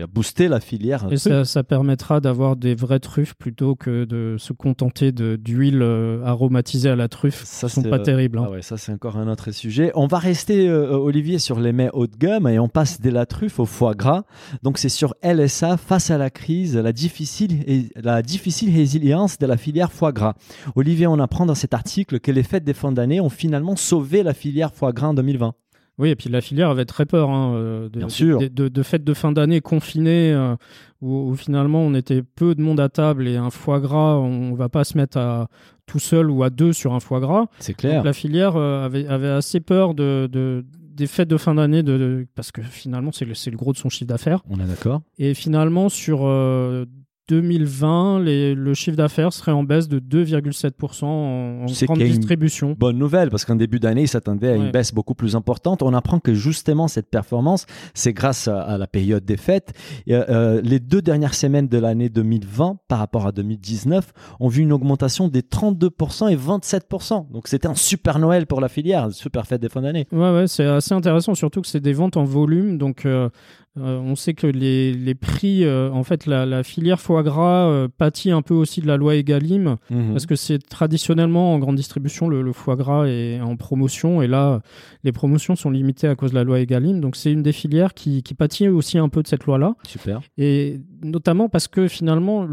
et 0.02 0.04
booster 0.12 0.48
la 0.48 0.60
filière. 0.60 1.06
Et 1.12 1.18
ça, 1.18 1.46
ça 1.46 1.64
permettra 1.64 2.20
d'avoir 2.22 2.56
des 2.56 2.76
vraies 2.76 3.00
truffes 3.00 3.34
plutôt 3.36 3.76
que 3.76 4.06
de 4.06 4.36
se 4.40 4.54
contenter 4.54 5.12
d'huile 5.12 5.82
euh, 5.82 6.24
aromatisée 6.26 6.90
à 6.90 6.96
la 6.96 7.08
truffe. 7.08 7.44
Ça, 7.44 7.68
Ça, 7.68 7.70
sont 7.70 7.84
pas 7.84 7.98
euh, 7.98 8.04
terribles. 8.04 8.38
hein. 8.40 8.46
Ah 8.48 8.52
ouais, 8.52 8.62
ça 8.62 8.78
c'est 8.78 8.92
encore 8.94 9.18
un 9.18 9.28
autre 9.28 9.52
sujet. 9.52 9.92
On 9.96 10.08
va 10.08 10.20
rester, 10.20 10.68
euh, 10.68 10.92
Olivier, 10.98 11.40
sur 11.40 11.60
les 11.60 11.72
mets 11.74 11.90
haut 11.94 12.08
de 12.08 12.16
gamme 12.18 12.48
et 12.48 12.60
on 12.60 12.68
passe 12.70 13.02
de 13.02 13.10
la 13.10 13.26
truffe 13.26 13.60
au 13.60 13.66
foie 13.66 13.94
gras. 13.94 14.24
Donc 14.64 14.78
c'est 14.78 14.90
sur 14.90 15.14
LSA, 15.24 15.78
face 15.78 16.12
à 16.12 16.18
la 16.18 16.30
crise, 16.30 16.76
la 16.78 16.92
difficile, 16.94 17.60
la 18.02 18.22
difficile 18.22 18.74
résilience 18.76 19.38
de 19.38 19.46
la 19.46 19.58
filière 19.58 19.92
foie 19.92 20.12
gras. 20.12 20.34
Olivier, 20.76 21.08
on 21.08 21.20
apprend 21.20 21.41
dans 21.46 21.56
cet 21.56 21.74
article 21.74 22.20
que 22.20 22.32
les 22.32 22.44
fêtes 22.44 22.64
des 22.64 22.74
fins 22.74 22.92
d'année 22.92 23.20
ont 23.22 23.30
finalement 23.30 23.76
sauvé 23.76 24.24
la 24.24 24.34
filière 24.34 24.74
foie 24.74 24.92
gras 24.94 25.08
en 25.10 25.14
2020. 25.14 25.54
Oui, 25.98 26.10
et 26.10 26.16
puis 26.16 26.30
la 26.30 26.42
filière 26.42 26.70
avait 26.70 26.86
très 26.86 27.06
peur 27.06 27.30
hein, 27.30 27.54
euh, 27.56 27.90
de, 27.90 28.00
Bien 28.00 28.10
sûr. 28.10 28.40
de, 28.40 28.48
de- 28.48 28.70
de 28.70 28.84
fêtes 28.84 29.04
de 29.04 29.14
fin 29.14 29.32
d'année 29.32 29.62
confinées 29.62 30.32
euh, 30.34 30.56
où, 31.02 31.30
où 31.32 31.36
finalement 31.36 31.82
on 31.82 31.94
était 31.94 32.24
peu 32.24 32.56
de 32.56 32.62
monde 32.62 32.80
à 32.80 32.90
table 32.90 33.28
et 33.28 33.36
un 33.38 33.50
foie 33.52 33.80
gras, 33.80 34.16
on 34.18 34.54
va 34.56 34.70
pas 34.70 34.84
se 34.84 34.98
mettre 34.98 35.18
à 35.18 35.48
tout 35.86 36.00
seul 36.00 36.32
ou 36.32 36.44
à 36.44 36.50
deux 36.50 36.74
sur 36.74 36.94
un 36.94 37.00
foie 37.00 37.20
gras. 37.20 37.46
C'est 37.60 37.74
Donc, 37.74 37.78
clair. 37.80 38.04
la 38.04 38.14
filière 38.14 38.56
euh, 38.56 38.84
avait, 38.86 39.06
avait 39.08 39.28
assez 39.30 39.60
peur 39.60 39.94
de, 39.94 40.28
de- 40.32 40.66
des 40.94 41.08
fêtes 41.08 41.28
de 41.30 41.38
fin 41.38 41.56
d'année 41.56 41.84
de, 41.84 41.98
de- 41.98 42.28
parce 42.36 42.52
que 42.52 42.62
finalement 42.62 43.12
c'est 43.12 43.26
le, 43.26 43.58
gros 43.58 43.74
de 43.74 43.78
son 43.78 43.90
chiffre 43.90 44.08
d'affaires. 44.08 44.42
On 44.50 44.60
est 44.60 44.66
d'accord. 44.68 45.02
Et 45.20 45.34
finalement 45.34 45.90
sur 45.90 46.22
euh, 46.26 46.86
2020, 47.32 48.20
les- 48.20 48.54
le 48.56 48.74
chiffre 48.74 48.98
d'affaires 48.98 49.32
serait 49.34 49.52
en 49.52 49.63
baisse 49.63 49.88
de 49.88 50.00
2,7% 50.00 51.06
en, 51.06 51.63
en 51.63 51.65
grande 51.86 52.02
une 52.02 52.08
distribution. 52.08 52.76
Bonne 52.78 52.98
nouvelle, 52.98 53.30
parce 53.30 53.46
qu'en 53.46 53.56
début 53.56 53.80
d'année, 53.80 54.02
ils 54.04 54.08
s'attendaient 54.08 54.50
à 54.50 54.56
une 54.56 54.72
baisse 54.72 54.94
beaucoup 54.94 55.15
plus 55.15 55.36
importante. 55.36 55.82
On 55.82 55.94
apprend 55.94 56.20
que 56.20 56.34
justement, 56.34 56.88
cette 56.88 57.10
performance, 57.10 57.65
c'est 57.94 58.13
grâce 58.13 58.48
à, 58.48 58.62
à 58.62 58.78
la 58.78 58.88
période 58.88 59.24
des 59.26 59.38
fêtes. 59.38 59.74
Et, 60.08 60.15
euh, 60.15 60.62
les 60.63 60.80
deux 60.80 61.02
dernières 61.02 61.34
semaines 61.34 61.67
de 61.67 61.78
l'année 61.78 62.10
2020 62.10 62.78
par 62.88 63.00
rapport 63.00 63.26
à 63.28 63.32
2019 63.32 64.12
ont 64.39 64.48
vu 64.48 64.62
une 64.63 64.72
augmentation 64.74 65.28
des 65.28 65.41
32% 65.41 66.28
et 66.30 66.36
27%. 66.36 67.32
Donc 67.32 67.48
c'était 67.48 67.67
un 67.67 67.76
super 67.76 68.20
Noël 68.20 68.46
pour 68.46 68.62
la 68.62 68.67
filière, 68.70 69.12
super 69.12 69.46
fête 69.48 69.62
des 69.62 69.70
fins 69.70 69.82
d'année. 69.82 70.08
Ouais, 70.12 70.32
ouais, 70.34 70.48
c'est 70.48 70.65
assez 70.65 70.94
intéressant, 70.94 71.34
surtout 71.36 71.62
que 71.62 71.67
c'est 71.67 71.80
des 71.80 71.94
ventes 71.94 72.17
en 72.17 72.24
volume. 72.24 72.78
Donc, 72.78 73.06
euh, 73.06 73.30
euh, 73.78 74.00
on 74.00 74.16
sait 74.16 74.34
que 74.34 74.48
les, 74.48 74.94
les 74.94 75.16
prix, 75.16 75.64
euh, 75.64 75.90
en 75.92 76.04
fait, 76.04 76.26
la, 76.26 76.46
la 76.46 76.62
filière 76.62 77.00
foie 77.00 77.24
gras 77.24 77.68
euh, 77.70 77.88
pâtit 77.88 78.30
un 78.32 78.42
peu 78.42 78.54
aussi 78.54 78.82
de 78.82 78.88
la 78.88 78.98
loi 78.98 79.16
Egalim, 79.16 79.78
Mhm. 79.90 80.12
parce 80.12 80.26
que 80.26 80.36
c'est 80.36 80.60
traditionnellement 80.60 81.54
en 81.54 81.60
grande 81.60 81.78
distribution, 81.78 82.28
le, 82.28 82.42
le 82.42 82.52
foie 82.52 82.76
gras 82.76 83.06
est 83.08 83.40
en 83.40 83.56
promotion, 83.56 84.22
et 84.22 84.28
là, 84.28 84.62
les 85.06 85.14
promotions 85.14 85.56
sont 85.56 85.70
limitées 85.70 86.08
à 86.08 86.16
cause 86.16 86.32
de 86.32 86.36
la 86.36 86.44
loi 86.44 86.60
Egalim. 86.60 87.00
Donc, 87.00 87.16
c'est 87.16 87.32
une 87.32 87.44
des 87.44 87.54
filières 87.54 87.94
qui, 87.94 88.24
qui 88.24 88.34
pâtit 88.34 88.68
aussi 88.68 88.98
un 88.98 89.08
peu 89.08 89.24
de 89.24 89.28
cette 89.28 89.46
loi-là, 89.46 89.76
Super. 89.88 90.20
et 90.38 90.82
notamment 91.02 91.48
parce 91.48 91.70
que 91.70 91.88
finalement, 91.88 92.46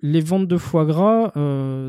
les 0.00 0.20
ventes 0.22 0.48
de 0.48 0.56
foie 0.56 0.86
gras, 0.86 1.30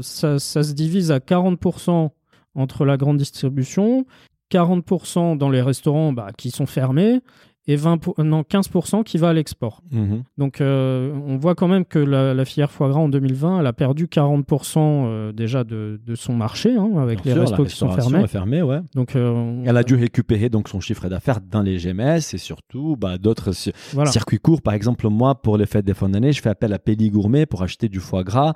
ça, 0.01 0.37
ça 0.37 0.63
se 0.63 0.73
divise 0.73 1.11
à 1.11 1.19
40% 1.19 2.09
entre 2.55 2.83
la 2.85 2.97
grande 2.97 3.17
distribution, 3.17 4.05
40% 4.51 5.37
dans 5.37 5.49
les 5.49 5.61
restaurants 5.61 6.13
bah, 6.13 6.27
qui 6.37 6.51
sont 6.51 6.65
fermés 6.65 7.19
et 7.67 7.75
20 7.75 7.97
pour- 7.97 8.15
non, 8.23 8.41
15% 8.43 9.03
qui 9.03 9.17
va 9.17 9.29
à 9.29 9.33
l'export. 9.33 9.81
Mhm. 9.91 10.23
Donc 10.37 10.61
euh, 10.61 11.11
on 11.27 11.37
voit 11.37 11.55
quand 11.55 11.67
même 11.67 11.85
que 11.85 11.99
la, 11.99 12.33
la 12.33 12.45
filière 12.45 12.71
foie 12.71 12.89
gras 12.89 12.99
en 12.99 13.09
2020, 13.09 13.59
elle 13.61 13.67
a 13.67 13.73
perdu 13.73 14.05
40% 14.07 14.77
euh, 14.77 15.31
déjà 15.31 15.63
de, 15.63 15.99
de 16.05 16.15
son 16.15 16.33
marché 16.33 16.75
hein, 16.75 16.91
avec 16.97 17.23
Bien 17.23 17.33
les 17.35 17.39
sûr, 17.41 17.49
restos 17.49 17.65
qui 17.65 17.75
sont 17.75 17.89
fermés. 17.89 18.23
est 18.23 18.27
fermée, 18.27 18.61
ouais. 18.61 18.79
Donc 18.93 19.15
euh, 19.15 19.29
on- 19.31 19.63
Elle 19.65 19.77
a 19.77 19.83
dû 19.83 19.95
récupérer 19.95 20.49
donc 20.49 20.69
son 20.69 20.79
chiffre 20.79 21.07
d'affaires 21.09 21.39
dans 21.41 21.61
les 21.61 21.77
GMS 21.77 22.19
et 22.33 22.37
surtout 22.37 22.95
bah, 22.97 23.17
d'autres 23.17 23.51
voilà. 23.93 24.11
circuits 24.11 24.39
courts. 24.39 24.61
Par 24.61 24.73
exemple, 24.73 25.07
moi, 25.09 25.35
pour 25.35 25.57
les 25.57 25.65
fêtes 25.65 25.85
des 25.85 25.93
fins 25.93 26.09
d'année, 26.09 26.31
je 26.33 26.41
fais 26.41 26.49
appel 26.49 26.73
à 26.73 26.79
Pelli 26.79 27.09
Gourmet 27.09 27.45
pour 27.45 27.63
acheter 27.63 27.89
du 27.89 27.99
foie 27.99 28.23
gras. 28.23 28.53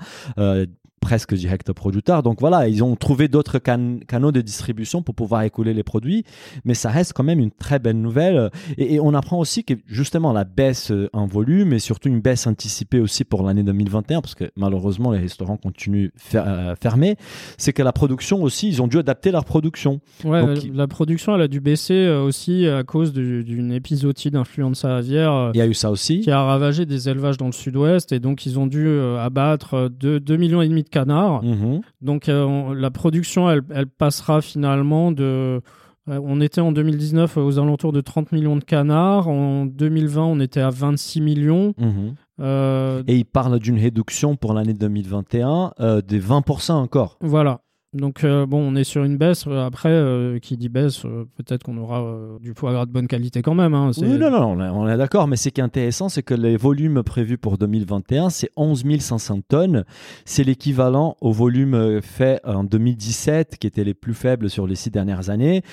Presque 0.99 1.33
direct 1.33 1.69
au 1.69 1.73
producteur. 1.73 2.23
Donc 2.23 2.39
voilà, 2.39 2.67
ils 2.67 2.83
ont 2.83 2.95
trouvé 2.95 3.27
d'autres 3.27 3.59
can- 3.59 3.99
canaux 4.07 4.31
de 4.31 4.41
distribution 4.41 5.01
pour 5.01 5.15
pouvoir 5.15 5.43
écouler 5.43 5.73
les 5.73 5.83
produits, 5.83 6.23
mais 6.65 6.73
ça 6.73 6.89
reste 6.89 7.13
quand 7.13 7.23
même 7.23 7.39
une 7.39 7.51
très 7.51 7.79
belle 7.79 7.99
nouvelle. 8.01 8.49
Et, 8.77 8.95
et 8.95 8.99
on 8.99 9.13
apprend 9.13 9.39
aussi 9.39 9.63
que 9.63 9.73
justement 9.87 10.33
la 10.33 10.43
baisse 10.43 10.91
euh, 10.91 11.09
en 11.13 11.25
volume 11.25 11.73
et 11.73 11.79
surtout 11.79 12.09
une 12.09 12.19
baisse 12.21 12.47
anticipée 12.47 12.99
aussi 12.99 13.23
pour 13.23 13.43
l'année 13.43 13.63
2021, 13.63 14.21
parce 14.21 14.35
que 14.35 14.45
malheureusement 14.55 15.11
les 15.11 15.19
restaurants 15.19 15.57
continuent 15.57 16.09
fer- 16.17 16.43
euh, 16.47 16.75
fermés, 16.81 17.15
c'est 17.57 17.73
que 17.73 17.81
la 17.83 17.91
production 17.93 18.43
aussi, 18.43 18.67
ils 18.67 18.81
ont 18.81 18.87
dû 18.87 18.97
adapter 18.97 19.31
leur 19.31 19.45
production. 19.45 19.99
Ouais, 20.25 20.41
Donc, 20.45 20.57
la 20.73 20.87
production, 20.87 21.35
elle 21.35 21.41
a 21.41 21.47
dû 21.47 21.59
baisser 21.59 21.93
euh, 21.93 22.21
aussi 22.23 22.67
à 22.67 22.83
cause 22.83 23.13
du- 23.13 23.43
d'une 23.43 23.71
épisodie 23.71 24.31
d'influenza 24.31 24.97
aviaire. 24.97 25.31
euh, 25.33 25.51
Il 25.53 25.57
y 25.57 25.61
a 25.61 25.67
eu 25.67 25.73
ça 25.73 25.91
aussi. 25.91 26.19
qui 26.21 26.31
a 26.31 26.43
ravagé 26.43 26.85
des 26.85 27.09
élevages 27.09 27.37
dans 27.37 27.45
le 27.47 27.51
sud-ouest 27.51 28.11
et 28.11 28.19
donc 28.19 28.45
ils 28.45 28.59
ont 28.59 28.67
dû 28.67 28.87
abattre 29.19 29.89
2 29.99 30.19
millions 30.37 30.61
et 30.61 30.67
demi 30.67 30.83
de 30.89 30.93
canards. 30.93 31.43
Mhm. 31.43 31.81
Donc 32.01 32.27
euh, 32.29 32.43
on- 32.45 32.73
la 32.73 32.91
production 32.91 33.49
elle, 33.49 33.61
elle 33.69 33.87
passera 33.87 34.41
finalement 34.41 35.11
de 35.11 35.61
euh, 36.09 36.19
on 36.23 36.41
était 36.41 36.61
en 36.61 36.71
2019 36.71 37.37
aux 37.37 37.59
alentours 37.59 37.91
de 37.93 38.01
30 38.01 38.31
millions 38.31 38.55
de 38.55 38.63
canards, 38.63 39.27
en 39.27 39.65
2020 39.65 40.23
on 40.23 40.39
était 40.39 40.61
à 40.61 40.69
26 40.71 41.21
millions. 41.21 41.73
Mhm. 41.77 42.15
Euh, 42.41 43.03
Et 43.07 43.17
il 43.17 43.25
parle 43.25 43.59
d'une 43.59 43.77
réduction 43.77 44.35
pour 44.35 44.53
l'année 44.53 44.73
2021 44.73 45.71
euh, 45.79 46.01
des 46.01 46.19
20% 46.19 46.71
encore. 46.73 47.17
voilà. 47.21 47.59
Donc 47.93 48.23
euh, 48.23 48.45
bon, 48.45 48.59
on 48.59 48.75
est 48.75 48.83
sur 48.83 49.03
une 49.03 49.17
baisse. 49.17 49.45
Euh, 49.47 49.65
Après, 49.65 49.89
euh, 49.89 50.37
qui 50.37 50.57
dit 50.57 50.69
baisse, 50.69 51.05
euh, 51.05 51.25
peut-être 51.37 51.63
qu'on 51.63 51.77
aura 51.77 52.05
du 52.39 52.53
foie 52.53 52.71
gras 52.71 52.85
de 52.85 52.91
bonne 52.91 53.07
qualité 53.07 53.41
quand 53.41 53.55
même. 53.55 53.73
hein. 53.73 53.91
Oui, 53.99 54.17
non, 54.19 54.29
non, 54.29 54.45
on 54.45 54.63
est, 54.63 54.69
on 54.69 54.87
est 54.87 54.97
d'accord, 54.97 55.27
mais 55.27 55.35
ce 55.37 55.49
qui 55.49 55.59
est 55.59 55.63
intéressant, 55.63 56.07
c'est 56.07 56.21
que 56.21 56.35
les 56.35 56.55
volumes 56.55 57.01
prévus 57.01 57.39
pour 57.39 57.57
2021, 57.57 58.29
c'est 58.29 58.51
11 58.55 58.83
500 58.99 59.41
tonnes. 59.47 59.85
C'est 60.25 60.43
l'équivalent 60.43 61.17
au 61.21 61.31
volume 61.31 61.99
fait 62.01 62.39
en 62.45 62.63
2017, 62.63 63.57
qui 63.57 63.65
étaient 63.65 63.83
les 63.83 63.95
plus 63.95 64.13
faibles 64.13 64.49
sur 64.49 64.67
les 64.67 64.75
six 64.75 64.91
dernières 64.91 65.29
années, 65.29 65.63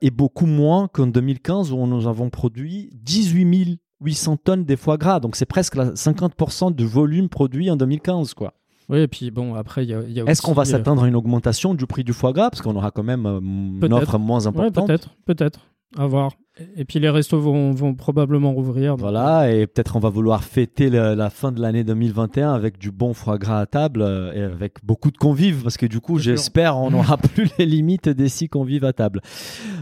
et 0.00 0.10
beaucoup 0.10 0.46
moins 0.46 0.88
qu'en 0.88 1.06
2015, 1.06 1.72
où 1.72 1.86
nous 1.86 2.08
avons 2.08 2.30
produit 2.30 2.90
18 2.94 3.78
800 4.02 4.36
tonnes 4.38 4.64
des 4.64 4.76
foie 4.76 4.96
gras. 4.96 5.20
Donc 5.20 5.36
c'est 5.36 5.46
presque 5.46 5.76
la 5.76 5.92
50% 5.92 6.74
du 6.74 6.84
volume 6.84 7.28
produit 7.28 7.70
en 7.70 7.76
2015, 7.76 8.34
quoi. 8.34 8.54
Oui, 8.92 8.98
et 9.00 9.08
puis 9.08 9.30
bon, 9.30 9.54
après, 9.54 9.84
il 9.84 9.90
y 9.90 9.94
a, 9.94 10.02
il 10.02 10.12
y 10.12 10.20
a 10.20 10.24
Est-ce 10.24 10.42
qu'on 10.42 10.52
va 10.52 10.62
euh, 10.62 10.64
s'attendre 10.66 11.02
à 11.02 11.08
une 11.08 11.16
augmentation 11.16 11.74
du 11.74 11.86
prix 11.86 12.04
du 12.04 12.12
foie 12.12 12.32
gras? 12.32 12.50
Parce 12.50 12.60
qu'on 12.60 12.76
aura 12.76 12.90
quand 12.90 13.02
même 13.02 13.24
euh, 13.26 13.40
une 13.40 13.92
offre 13.92 14.18
moins 14.18 14.40
Ouais, 14.40 14.48
importante. 14.48 14.86
peut-être, 14.86 15.08
peut-être. 15.24 15.60
À 15.96 16.06
voir. 16.06 16.32
Et- 16.76 16.84
puis 16.84 16.98
les 16.98 17.08
restos 17.08 17.40
vont, 17.40 17.70
vont 17.72 17.94
probablement 17.94 18.52
rouvrir. 18.52 18.96
Voilà, 18.96 19.50
et 19.50 19.66
peut-être 19.66 19.96
on 19.96 20.00
va 20.00 20.10
vouloir 20.10 20.44
fêter 20.44 20.90
le- 20.90 21.14
la 21.14 21.30
fin 21.30 21.50
de 21.50 21.60
l'année 21.62 21.82
2021 21.82 22.52
avec 22.52 22.76
du 22.78 22.90
bon 22.90 23.14
foie 23.14 23.38
gras 23.38 23.60
à 23.60 23.66
table 23.66 24.02
euh, 24.02 24.32
et 24.34 24.42
avec 24.42 24.84
beaucoup 24.84 25.10
de 25.10 25.16
convives, 25.16 25.62
parce 25.62 25.78
que 25.78 25.86
du 25.86 26.00
coup, 26.00 26.18
j'espère, 26.18 26.76
on 26.76 26.90
n'aura 26.90 27.16
plus 27.16 27.48
les 27.58 27.64
limites 27.64 28.08
des 28.10 28.28
six 28.28 28.48
convives 28.50 28.84
à 28.84 28.92
table. 28.92 29.22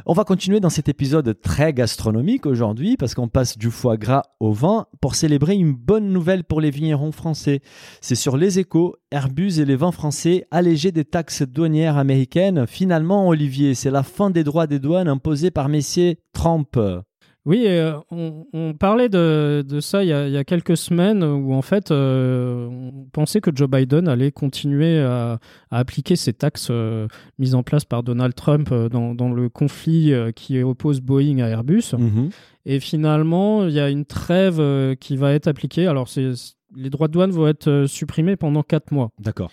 On 0.07 0.13
va 0.13 0.23
continuer 0.25 0.61
dans 0.61 0.71
cet 0.71 0.89
épisode 0.89 1.41
très 1.43 1.73
gastronomique 1.73 2.47
aujourd'hui, 2.47 2.97
parce 2.97 3.15
qu'on 3.15 3.29
passe 3.29 3.59
du 3.59 3.71
foie 3.71 3.97
gras 3.97 4.23
au 4.39 4.53
vin 4.53 4.87
pour 5.01 5.17
célébrer 5.17 5.57
une 5.57 5.73
bonne 5.73 6.13
nouvelle 6.13 6.45
pour 6.45 6.61
les 6.61 6.71
vignerons 6.71 7.11
français. 7.13 7.61
C'est 8.01 8.15
sur 8.15 8.37
les 8.37 8.61
échos, 8.61 8.95
Airbus 9.11 9.59
et 9.61 9.65
les 9.65 9.77
vins 9.77 9.91
français 9.93 10.47
allégés 10.53 10.93
des 10.93 11.05
taxes 11.05 11.43
douanières 11.43 11.97
américaines. 11.97 12.67
Finalement, 12.69 13.27
Olivier, 13.27 13.75
c'est 13.75 13.91
la 13.91 14.05
fin 14.05 14.31
des 14.31 14.45
droits 14.45 14.69
des 14.69 14.79
douanes 14.79 15.09
imposés 15.09 15.51
par 15.51 15.69
messieurs 15.69 16.15
Trump. 16.33 16.60
Oui, 17.47 17.65
euh, 17.67 17.95
on, 18.11 18.45
on 18.53 18.75
parlait 18.75 19.09
de, 19.09 19.65
de 19.67 19.81
ça 19.81 20.05
il 20.05 20.09
y, 20.09 20.13
a, 20.13 20.27
il 20.27 20.33
y 20.33 20.37
a 20.37 20.45
quelques 20.45 20.77
semaines 20.77 21.25
où 21.25 21.55
en 21.55 21.63
fait 21.63 21.91
euh, 21.91 22.67
on 22.69 23.07
pensait 23.11 23.41
que 23.41 23.51
Joe 23.55 23.69
Biden 23.69 24.09
allait 24.09 24.31
continuer 24.31 25.01
à, 25.01 25.39
à 25.71 25.79
appliquer 25.79 26.17
ces 26.17 26.35
taxes 26.35 26.69
euh, 26.71 27.09
mises 27.39 27.55
en 27.55 27.63
place 27.63 27.87
par 27.87 28.03
Donald 28.03 28.35
Trump 28.35 28.73
dans, 28.73 29.15
dans 29.15 29.33
le 29.33 29.49
conflit 29.49 30.13
qui 30.37 30.63
oppose 30.63 31.01
Boeing 31.01 31.39
à 31.39 31.49
Airbus. 31.49 31.95
Mhm. 31.99 32.29
Et 32.67 32.79
finalement, 32.79 33.65
il 33.67 33.73
y 33.73 33.81
a 33.81 33.89
une 33.89 34.05
trêve 34.05 34.95
qui 34.97 35.17
va 35.17 35.33
être 35.33 35.49
appliquée. 35.49 35.87
Alors, 35.87 36.09
c'est, 36.09 36.33
les 36.75 36.91
droits 36.91 37.09
de 37.09 37.13
douane 37.13 37.31
vont 37.31 37.47
être 37.47 37.69
euh, 37.69 37.87
supprimés 37.87 38.37
pendant 38.37 38.63
quatre 38.63 38.93
mois. 38.93 39.11
D'accord. 39.19 39.51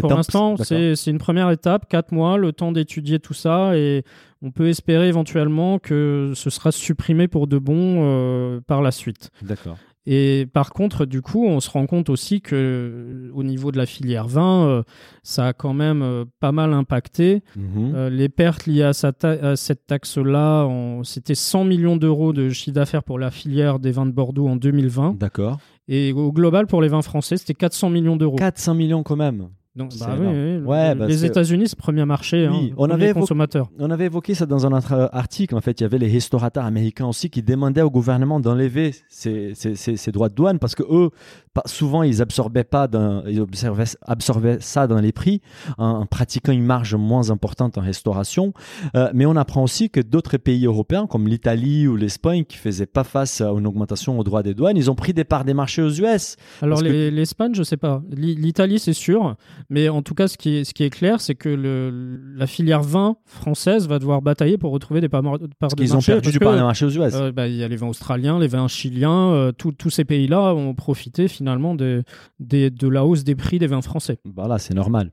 Pour 0.00 0.10
l'instant, 0.10 0.56
c'est 0.56 1.06
une 1.06 1.18
première 1.18 1.50
étape, 1.50 1.88
quatre 1.88 2.12
mois, 2.12 2.38
le 2.38 2.52
temps 2.52 2.72
d'étudier 2.72 3.18
tout 3.18 3.34
ça, 3.34 3.76
et 3.76 4.02
on 4.40 4.50
peut 4.50 4.68
espérer 4.68 5.08
éventuellement 5.08 5.78
que 5.78 6.32
ce 6.34 6.50
sera 6.50 6.72
supprimé 6.72 7.28
pour 7.28 7.46
de 7.46 7.58
bon 7.58 8.00
euh, 8.02 8.60
par 8.66 8.82
la 8.82 8.90
suite. 8.90 9.30
D'accord. 9.42 9.76
Et 10.04 10.46
par 10.52 10.70
contre, 10.70 11.06
du 11.06 11.22
coup, 11.22 11.46
on 11.46 11.60
se 11.60 11.70
rend 11.70 11.86
compte 11.86 12.10
aussi 12.10 12.40
que 12.40 12.56
euh, 12.56 13.30
au 13.34 13.44
niveau 13.44 13.70
de 13.70 13.78
la 13.78 13.86
filière 13.86 14.26
vin, 14.26 14.66
euh, 14.66 14.82
ça 15.22 15.46
a 15.48 15.52
quand 15.52 15.74
même 15.74 16.02
euh, 16.02 16.24
pas 16.40 16.50
mal 16.50 16.72
impacté. 16.72 17.42
Mhm. 17.56 17.92
Euh, 17.94 18.10
les 18.10 18.28
pertes 18.28 18.66
liées 18.66 18.82
à, 18.82 18.92
sa 18.94 19.12
ta- 19.12 19.30
à 19.50 19.54
cette 19.56 19.86
taxe-là, 19.86 20.68
c'était 21.04 21.36
100 21.36 21.64
millions 21.64 21.96
d'euros 21.96 22.32
de 22.32 22.48
chiffre 22.50 22.74
d'affaires 22.74 23.04
pour 23.04 23.18
la 23.18 23.30
filière 23.30 23.78
des 23.78 23.92
vins 23.92 24.06
de 24.06 24.10
Bordeaux 24.12 24.48
en 24.48 24.56
2020. 24.56 25.16
D'accord. 25.18 25.58
Et 25.88 26.12
au 26.12 26.32
global, 26.32 26.66
pour 26.66 26.82
les 26.82 26.88
vins 26.88 27.02
français, 27.02 27.36
c'était 27.36 27.54
400 27.54 27.90
millions 27.90 28.16
d'euros. 28.16 28.36
400 28.36 28.74
millions 28.74 29.02
quand 29.02 29.16
même. 29.16 29.48
Donc, 29.74 29.90
C'est 29.94 30.00
bah 30.00 30.10
oui, 30.18 30.26
énorme. 30.26 30.36
oui, 30.36 30.66
Ouais, 30.66 30.94
le- 30.94 31.06
les 31.06 31.24
États-Unis, 31.24 31.66
c'est 31.68 31.78
le 31.78 31.82
premier 31.82 32.04
marché. 32.04 32.46
Oui, 32.46 32.66
hein, 32.70 32.74
on 32.76 32.86
premier 32.88 33.04
avait 33.04 33.14
consommateur. 33.14 33.70
On 33.78 33.90
avait 33.90 34.04
évoqué 34.04 34.34
ça 34.34 34.44
dans 34.44 34.66
un 34.66 34.72
autre 34.76 34.92
euh, 34.92 35.06
article. 35.12 35.54
En 35.54 35.62
fait, 35.62 35.80
il 35.80 35.84
y 35.84 35.86
avait 35.86 35.96
les 35.96 36.10
restaurateurs 36.12 36.66
américains 36.66 37.06
aussi 37.06 37.30
qui 37.30 37.42
demandaient 37.42 37.80
au 37.80 37.90
gouvernement 37.90 38.38
d'enlever 38.38 38.94
ces, 39.08 39.52
ces- 39.54 39.74
ces- 39.74 39.96
ces 39.96 40.12
droits 40.12 40.28
de 40.28 40.34
douane 40.34 40.58
parce 40.58 40.74
que 40.74 40.82
eux, 40.82 41.08
pas- 41.54 41.62
souvent, 41.64 42.02
ils 42.02 42.20
absorbaient 42.20 42.64
pas, 42.64 42.86
dans- 42.86 43.24
ils 43.24 43.40
absorbaient, 43.40 43.84
absorbaient 44.02 44.58
ça 44.60 44.86
dans 44.86 45.00
les 45.00 45.12
prix 45.12 45.40
en, 45.78 45.86
en 46.00 46.06
pratiquant 46.06 46.52
une 46.52 46.64
marge 46.66 46.94
moins 46.94 47.30
importante 47.30 47.78
en 47.78 47.80
restauration. 47.80 48.52
Euh, 48.94 49.10
mais 49.14 49.24
on 49.24 49.36
apprend 49.36 49.62
aussi 49.62 49.88
que 49.88 50.00
d'autres 50.00 50.36
pays 50.36 50.66
européens, 50.66 51.06
comme 51.06 51.26
l'Italie 51.28 51.86
ou 51.88 51.96
l'Espagne, 51.96 52.44
qui 52.44 52.58
faisaient 52.58 52.84
pas 52.84 53.04
face 53.04 53.40
à 53.40 53.48
une 53.50 53.66
augmentation 53.66 54.18
aux 54.18 54.24
droits 54.24 54.42
des 54.42 54.52
douanes, 54.52 54.76
ils 54.76 54.90
ont 54.90 54.94
pris 54.94 55.14
des 55.14 55.24
parts 55.24 55.46
des 55.46 55.54
marchés 55.54 55.80
aux 55.80 55.90
US. 55.90 56.36
Alors 56.60 56.80
que- 56.80 56.84
les- 56.84 57.10
l'Espagne, 57.10 57.54
je 57.54 57.62
sais 57.62 57.78
pas. 57.78 58.02
L'I- 58.10 58.34
L'Italie, 58.34 58.78
c'est 58.78 58.92
sûr. 58.92 59.34
Mais 59.70 59.88
en 59.88 60.02
tout 60.02 60.14
cas, 60.14 60.28
ce 60.28 60.36
qui 60.36 60.56
est, 60.56 60.64
ce 60.64 60.74
qui 60.74 60.84
est 60.84 60.90
clair, 60.90 61.20
c'est 61.20 61.34
que 61.34 61.48
le, 61.48 62.18
la 62.36 62.46
filière 62.46 62.82
vin 62.82 63.16
française 63.26 63.86
va 63.88 63.98
devoir 63.98 64.22
batailler 64.22 64.58
pour 64.58 64.72
retrouver 64.72 65.00
des 65.00 65.08
parts, 65.08 65.22
de 65.22 65.48
Ils 65.78 65.92
ont 65.92 65.96
marché. 65.96 66.12
perdu 66.12 66.30
du 66.30 66.38
part 66.38 66.54
des 66.54 66.60
marchés 66.62 66.84
aux 66.86 66.90
US. 66.90 67.14
euh, 67.14 67.32
bah, 67.32 67.48
Il 67.48 67.56
y 67.56 67.64
a 67.64 67.68
les 67.68 67.76
vins 67.76 67.88
australiens, 67.88 68.38
les 68.38 68.48
vins 68.48 68.68
chiliens. 68.68 69.32
euh, 69.32 69.52
tous- 69.52 69.90
ces 69.90 70.04
pays-là 70.04 70.54
ont 70.54 70.74
profité 70.74 71.28
finalement 71.28 71.74
de, 71.74 72.02
de 72.40 72.88
la 72.88 73.04
hausse 73.04 73.24
des 73.24 73.34
prix 73.34 73.58
des 73.58 73.66
vins 73.66 73.82
français. 73.82 74.18
Voilà, 74.24 74.58
c'est 74.58 74.74
normal. 74.74 75.10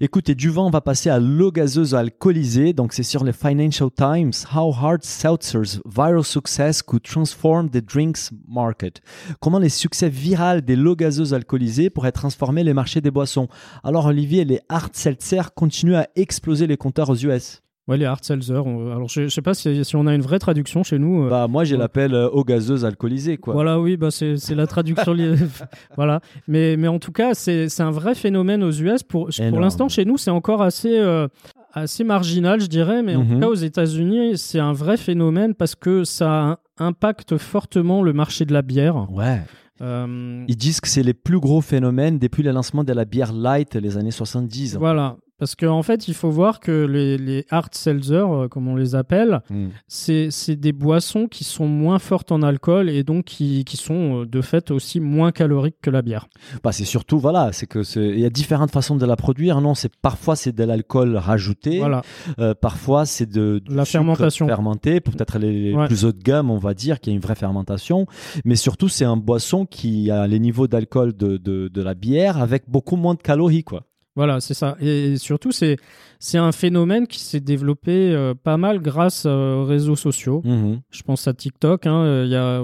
Écoutez, 0.00 0.34
du 0.34 0.50
vin, 0.50 0.62
on 0.62 0.70
va 0.70 0.80
passer 0.80 1.10
à 1.10 1.18
l'eau 1.18 1.50
gazeuse 1.52 1.94
alcoolisée. 1.94 2.72
Donc, 2.72 2.92
c'est 2.92 3.02
sur 3.02 3.24
le 3.24 3.32
Financial 3.32 3.88
Times. 3.90 4.32
How 4.54 4.72
hard 4.72 5.02
seltzers 5.04 5.80
viral 5.86 6.24
success 6.24 6.82
could 6.82 7.02
transform 7.02 7.68
the 7.70 7.84
drinks 7.84 8.30
market. 8.48 9.00
Comment 9.40 9.58
les 9.58 9.68
succès 9.68 10.08
virals 10.08 10.62
des 10.62 10.76
lots 10.76 10.96
gazeuses 10.96 11.34
alcoolisées 11.34 11.90
pourraient 11.90 12.12
transformer 12.12 12.62
les 12.64 12.74
marchés 12.74 13.00
des 13.00 13.10
boissons? 13.10 13.48
Alors, 13.90 14.06
Olivier, 14.06 14.44
les 14.44 14.60
hard 14.68 14.94
seltzers 14.94 15.52
continuent 15.52 15.96
à 15.96 16.06
exploser 16.14 16.68
les 16.68 16.76
compteurs 16.76 17.10
aux 17.10 17.16
US. 17.16 17.60
Ouais, 17.88 17.96
les 17.96 18.04
hard 18.04 18.22
seltzer. 18.22 18.62
on- 18.64 18.92
Alors, 18.94 19.08
je, 19.08 19.22
je 19.24 19.28
sais 19.28 19.42
pas 19.42 19.52
si, 19.52 19.84
si 19.84 19.96
on 19.96 20.06
a 20.06 20.14
une 20.14 20.20
vraie 20.22 20.38
traduction 20.38 20.84
chez 20.84 21.00
nous. 21.00 21.24
euh, 21.24 21.28
Bah, 21.28 21.48
moi, 21.48 21.64
j'ai 21.64 21.74
ouais. 21.74 21.80
l'appel 21.80 22.14
euh, 22.14 22.28
eau 22.30 22.44
gazeuse 22.44 22.84
alcoolisée, 22.84 23.36
quoi. 23.36 23.52
Voilà, 23.52 23.80
oui, 23.80 23.96
bah 23.96 24.12
c'est 24.12 24.36
c'est 24.36 24.54
la 24.54 24.68
traduction. 24.68 25.12
li- 25.12 25.34
voilà. 25.96 26.20
Mais, 26.46 26.76
mais 26.76 26.86
en 26.86 27.00
tout 27.00 27.10
cas, 27.10 27.34
c'est 27.34 27.68
c'est 27.68 27.82
un 27.82 27.90
vrai 27.90 28.14
phénomène 28.14 28.62
aux 28.62 28.70
US. 28.70 29.02
Pour, 29.02 29.28
pour 29.50 29.58
l'instant, 29.58 29.88
chez 29.88 30.04
nous, 30.04 30.18
c'est 30.18 30.30
encore 30.30 30.62
assez, 30.62 30.96
euh, 30.96 31.26
assez 31.72 32.04
marginal, 32.04 32.60
je 32.60 32.68
dirais. 32.68 33.02
Mais 33.02 33.16
en 33.16 33.24
Mhm. 33.24 33.32
tout 33.34 33.40
cas, 33.40 33.48
aux 33.48 33.54
États-Unis, 33.54 34.38
c'est 34.38 34.60
un 34.60 34.72
vrai 34.72 34.96
phénomène 34.98 35.56
parce 35.56 35.74
que 35.74 36.04
ça 36.04 36.60
impacte 36.78 37.38
fortement 37.38 38.04
le 38.04 38.12
marché 38.12 38.44
de 38.44 38.52
la 38.52 38.62
bière. 38.62 39.10
Ouais. 39.10 39.40
Euh, 39.82 40.44
Ils 40.48 40.56
disent 40.56 40.80
que 40.80 40.88
c'est 40.88 41.02
les 41.02 41.14
plus 41.14 41.40
gros 41.40 41.60
phénomènes 41.60 42.18
depuis 42.18 42.42
le 42.42 42.50
lancement 42.52 42.84
de 42.84 42.92
la 42.92 43.04
bière 43.04 43.32
light 43.32 43.74
les 43.74 43.96
années 43.96 44.10
70. 44.10 44.76
voilà. 44.76 45.16
Parce 45.40 45.56
qu'en 45.56 45.82
fait, 45.82 46.06
il 46.06 46.14
faut 46.14 46.30
voir 46.30 46.60
que 46.60 46.84
les, 46.84 47.18
les 47.18 47.44
hard 47.50 47.74
seltzer, 47.74 48.14
euh, 48.30 48.46
comme 48.48 48.68
on 48.68 48.76
les 48.76 48.94
appelle, 48.94 49.40
Mm. 49.50 49.68
c'est 49.88 50.56
des 50.56 50.72
boissons 50.72 51.26
qui 51.26 51.44
sont 51.44 51.66
moins 51.66 51.98
fortes 51.98 52.30
en 52.30 52.42
alcool 52.42 52.88
et 52.90 53.02
donc 53.02 53.24
qui, 53.24 53.64
qui 53.64 53.76
sont 53.76 54.20
euh, 54.22 54.26
de 54.26 54.40
fait 54.42 54.70
aussi 54.70 55.00
moins 55.00 55.32
caloriques 55.32 55.76
que 55.82 55.90
la 55.90 56.02
bière. 56.02 56.28
Bah, 56.62 56.72
c'est 56.72 56.84
surtout, 56.84 57.18
voilà, 57.18 57.52
c'est 57.52 57.66
que 57.66 57.80
il 57.98 58.20
y 58.20 58.24
a 58.26 58.30
différentes 58.30 58.70
façons 58.70 58.96
de 58.96 59.06
la 59.06 59.16
produire. 59.16 59.60
Non, 59.60 59.74
c'est 59.74 59.90
parfois 59.96 60.36
c'est 60.36 60.52
de 60.52 60.62
l'alcool 60.64 61.16
rajouté, 61.16 61.78
Voilà. 61.78 62.02
euh, 62.38 62.54
parfois 62.54 63.06
c'est 63.06 63.26
de 63.26 63.60
du 63.64 63.74
La 63.74 63.84
fermentation. 63.84 64.46
fermenté, 64.46 65.00
peut-être 65.00 65.38
les 65.38 65.74
Ouais. 65.74 65.86
plus 65.86 66.04
haut 66.04 66.12
de 66.12 66.22
gamme, 66.22 66.50
on 66.50 66.58
va 66.58 66.74
dire 66.74 67.00
qu'il 67.00 67.12
y 67.12 67.14
a 67.14 67.16
une 67.16 67.22
vraie 67.22 67.34
fermentation. 67.34 68.06
Mais 68.44 68.56
surtout, 68.56 68.88
c'est 68.88 69.04
un 69.04 69.16
boisson 69.16 69.64
qui 69.66 70.10
a 70.10 70.26
les 70.26 70.38
niveaux 70.38 70.68
d'alcool 70.68 71.16
de, 71.16 71.36
de, 71.38 71.68
de 71.68 71.82
la 71.82 71.94
bière 71.94 72.38
avec 72.38 72.64
beaucoup 72.68 72.96
moins 72.96 73.14
de 73.14 73.22
calories, 73.22 73.64
quoi. 73.64 73.82
Voilà, 74.20 74.38
c'est 74.40 74.52
ça. 74.52 74.76
Et 74.82 75.16
surtout, 75.16 75.50
c'est 75.50 75.78
c'est 76.18 76.36
un 76.36 76.52
phénomène 76.52 77.06
qui 77.06 77.18
s'est 77.20 77.40
développé 77.40 78.12
euh, 78.12 78.34
pas 78.34 78.58
mal 78.58 78.80
grâce 78.80 79.24
euh, 79.26 79.54
aux 79.62 79.64
réseaux 79.64 79.96
sociaux. 79.96 80.42
Mhm. 80.44 80.80
Je 80.90 81.02
pense 81.02 81.26
à 81.26 81.32
TikTok. 81.32 81.86
hein, 81.86 82.02
euh, 82.02 82.24
Il 82.26 82.30
y 82.30 82.36
a 82.36 82.62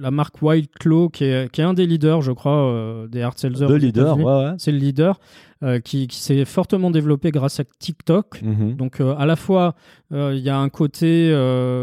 la 0.00 0.10
marque 0.10 0.42
Wild 0.42 0.66
Claw 0.80 1.08
qui 1.08 1.22
est, 1.22 1.48
qui 1.52 1.60
est 1.60 1.64
un 1.64 1.74
des 1.74 1.86
leaders, 1.86 2.22
je 2.22 2.32
crois, 2.32 3.06
des 3.08 3.22
hard 3.22 3.36
leaders, 3.44 3.70
États-Unis. 4.16 4.24
ouais, 4.24 4.44
ouais. 4.46 4.54
C'est 4.58 4.72
le 4.72 4.78
leader 4.78 5.20
euh, 5.64 5.80
qui, 5.80 6.06
qui 6.06 6.18
s'est 6.18 6.44
fortement 6.44 6.88
développé 6.92 7.32
grâce 7.32 7.58
à 7.58 7.64
TikTok. 7.64 8.42
Mhm. 8.42 8.76
Donc 8.76 9.00
euh, 9.00 9.16
à 9.18 9.26
la 9.26 9.34
fois, 9.34 9.74
euh, 10.12 10.32
il 10.32 10.40
y 10.40 10.50
a 10.50 10.56
un 10.56 10.68
côté 10.68 11.34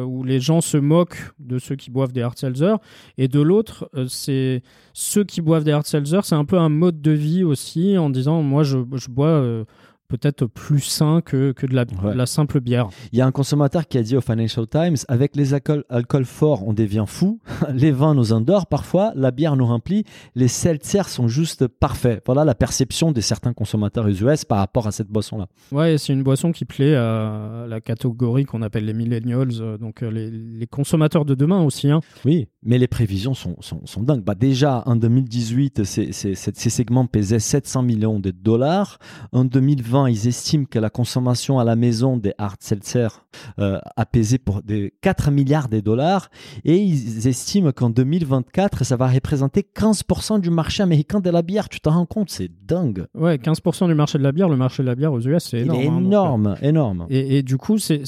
où 0.05 0.23
les 0.23 0.39
gens 0.39 0.61
se 0.61 0.77
moquent 0.77 1.31
de 1.39 1.59
ceux 1.59 1.75
qui 1.75 1.91
boivent 1.91 2.13
des 2.13 2.21
hard 2.21 2.37
seltzer, 2.37 2.77
et 3.17 3.27
de 3.27 3.41
l'autre, 3.41 3.89
c'est 4.07 4.63
ceux 4.93 5.25
qui 5.25 5.41
boivent 5.41 5.65
des 5.65 5.73
hard 5.73 5.85
seltzer, 5.85 6.21
c'est 6.23 6.35
un 6.35 6.45
peu 6.45 6.57
un 6.57 6.69
mode 6.69 7.01
de 7.01 7.11
vie 7.11 7.43
aussi, 7.43 7.97
en 7.97 8.09
disant 8.09 8.41
moi 8.41 8.63
je, 8.63 8.77
je 8.93 9.09
bois 9.09 9.65
peut-être 10.07 10.45
plus 10.45 10.79
sain 10.81 11.21
que, 11.21 11.51
que 11.51 11.65
de 11.65 11.73
la, 11.75 11.85
Ouais. 12.03 12.13
la 12.15 12.25
simple 12.25 12.59
bière. 12.59 12.87
Il 13.11 13.19
y 13.19 13.21
a 13.21 13.25
un 13.25 13.31
consommateur 13.31 13.87
qui 13.87 13.97
a 13.97 14.03
dit 14.03 14.15
au 14.17 14.21
Financial 14.21 14.67
Times 14.67 14.95
avec 15.07 15.35
les 15.35 15.53
alcools, 15.53 15.83
forts, 16.25 16.67
on 16.67 16.73
devient 16.73 17.05
fou. 17.07 17.39
les 17.73 17.91
vins 17.91 18.13
nous 18.15 18.33
endorment 18.33 18.65
parfois, 18.69 19.11
la 19.15 19.31
bière 19.31 19.55
nous 19.55 19.65
remplit. 19.65 20.03
Les 20.35 20.47
seltzers 20.47 21.09
sont 21.09 21.27
juste 21.27 21.67
parfaits. 21.67 22.21
Voilà 22.25 22.43
la 22.45 22.55
perception 22.55 23.11
de 23.11 23.21
certains 23.21 23.53
consommateurs 23.53 24.07
US 24.07 24.45
par 24.45 24.57
rapport 24.59 24.87
à 24.87 24.91
cette 24.91 25.07
boisson-là. 25.09 25.47
Ouais, 25.71 25.97
c'est 25.97 26.13
une 26.13 26.23
boisson 26.23 26.51
qui 26.51 26.65
plaît 26.65 26.95
à 26.95 27.65
la 27.67 27.81
catégorie 27.81 28.45
qu'on 28.45 28.61
appelle 28.61 28.85
les 28.85 28.93
millennials, 28.93 29.49
euh, 29.59 29.77
donc 29.77 30.03
euh, 30.03 30.11
les, 30.11 30.29
les 30.31 30.67
consommateurs 30.67 31.25
de 31.25 31.35
demain 31.35 31.61
aussi. 31.63 31.89
hein. 31.89 32.01
Oui, 32.25 32.47
mais 32.63 32.77
les 32.77 32.87
prévisions 32.87 33.33
sont, 33.33 33.55
sont, 33.61 33.81
sont 33.85 34.03
dingues. 34.03 34.23
Bah 34.23 34.35
déjà, 34.35 34.83
en 34.85 34.95
2018, 34.95 35.83
ces, 35.83 36.11
ces, 36.11 36.35
ces- 36.35 36.51
ces 36.55 36.69
segments 36.69 37.05
pesaient 37.07 37.39
700 37.39 37.83
millions 37.83 38.19
de 38.19 38.31
dollars. 38.31 38.97
En 39.31 39.45
2020, 39.45 39.94
ils 40.07 40.27
estiment 40.27 40.65
que 40.69 40.79
la 40.79 40.89
consommation 40.89 41.59
à 41.59 41.63
la 41.63 41.75
maison 41.75 42.17
des 42.17 42.33
hard 42.37 42.57
seltzer 42.59 43.07
euh, 43.59 43.79
a 43.95 44.05
pesé 44.05 44.37
pour 44.37 44.61
des 44.61 44.93
4 45.01 45.31
milliards 45.31 45.69
de 45.69 45.79
dollars. 45.79 46.29
Et 46.63 46.77
ils 46.77 47.27
estiment 47.27 47.71
qu'en 47.71 47.89
2024, 47.89 48.83
ça 48.83 48.95
va 48.97 49.07
représenter 49.07 49.65
15% 49.75 50.39
du 50.41 50.49
marché 50.49 50.83
américain 50.83 51.19
de 51.19 51.29
la 51.29 51.41
bière. 51.41 51.69
Tu 51.69 51.79
t'en 51.79 51.91
rends 51.91 52.05
compte? 52.05 52.29
C'est 52.29 52.49
dingue. 52.65 53.05
Ouais, 53.13 53.37
15% 53.37 53.87
du 53.87 53.95
marché 53.95 54.17
de 54.17 54.23
la 54.23 54.31
bière, 54.31 54.49
le 54.49 54.57
marché 54.57 54.83
de 54.83 54.87
la 54.87 54.95
bière 54.95 55.13
aux 55.13 55.21
US, 55.21 55.43
c'est 55.43 55.59
énorme. 55.59 55.79
Il 55.79 55.85
est 55.85 55.87
hein, 55.87 55.91
donc, 55.93 56.01
euh, 56.03 56.07
énorme, 56.07 56.55
énorme. 56.61 57.05
Et, 57.09 57.37
et 57.37 57.43
du 57.43 57.57
coup, 57.57 57.77
c'est- 57.77 58.03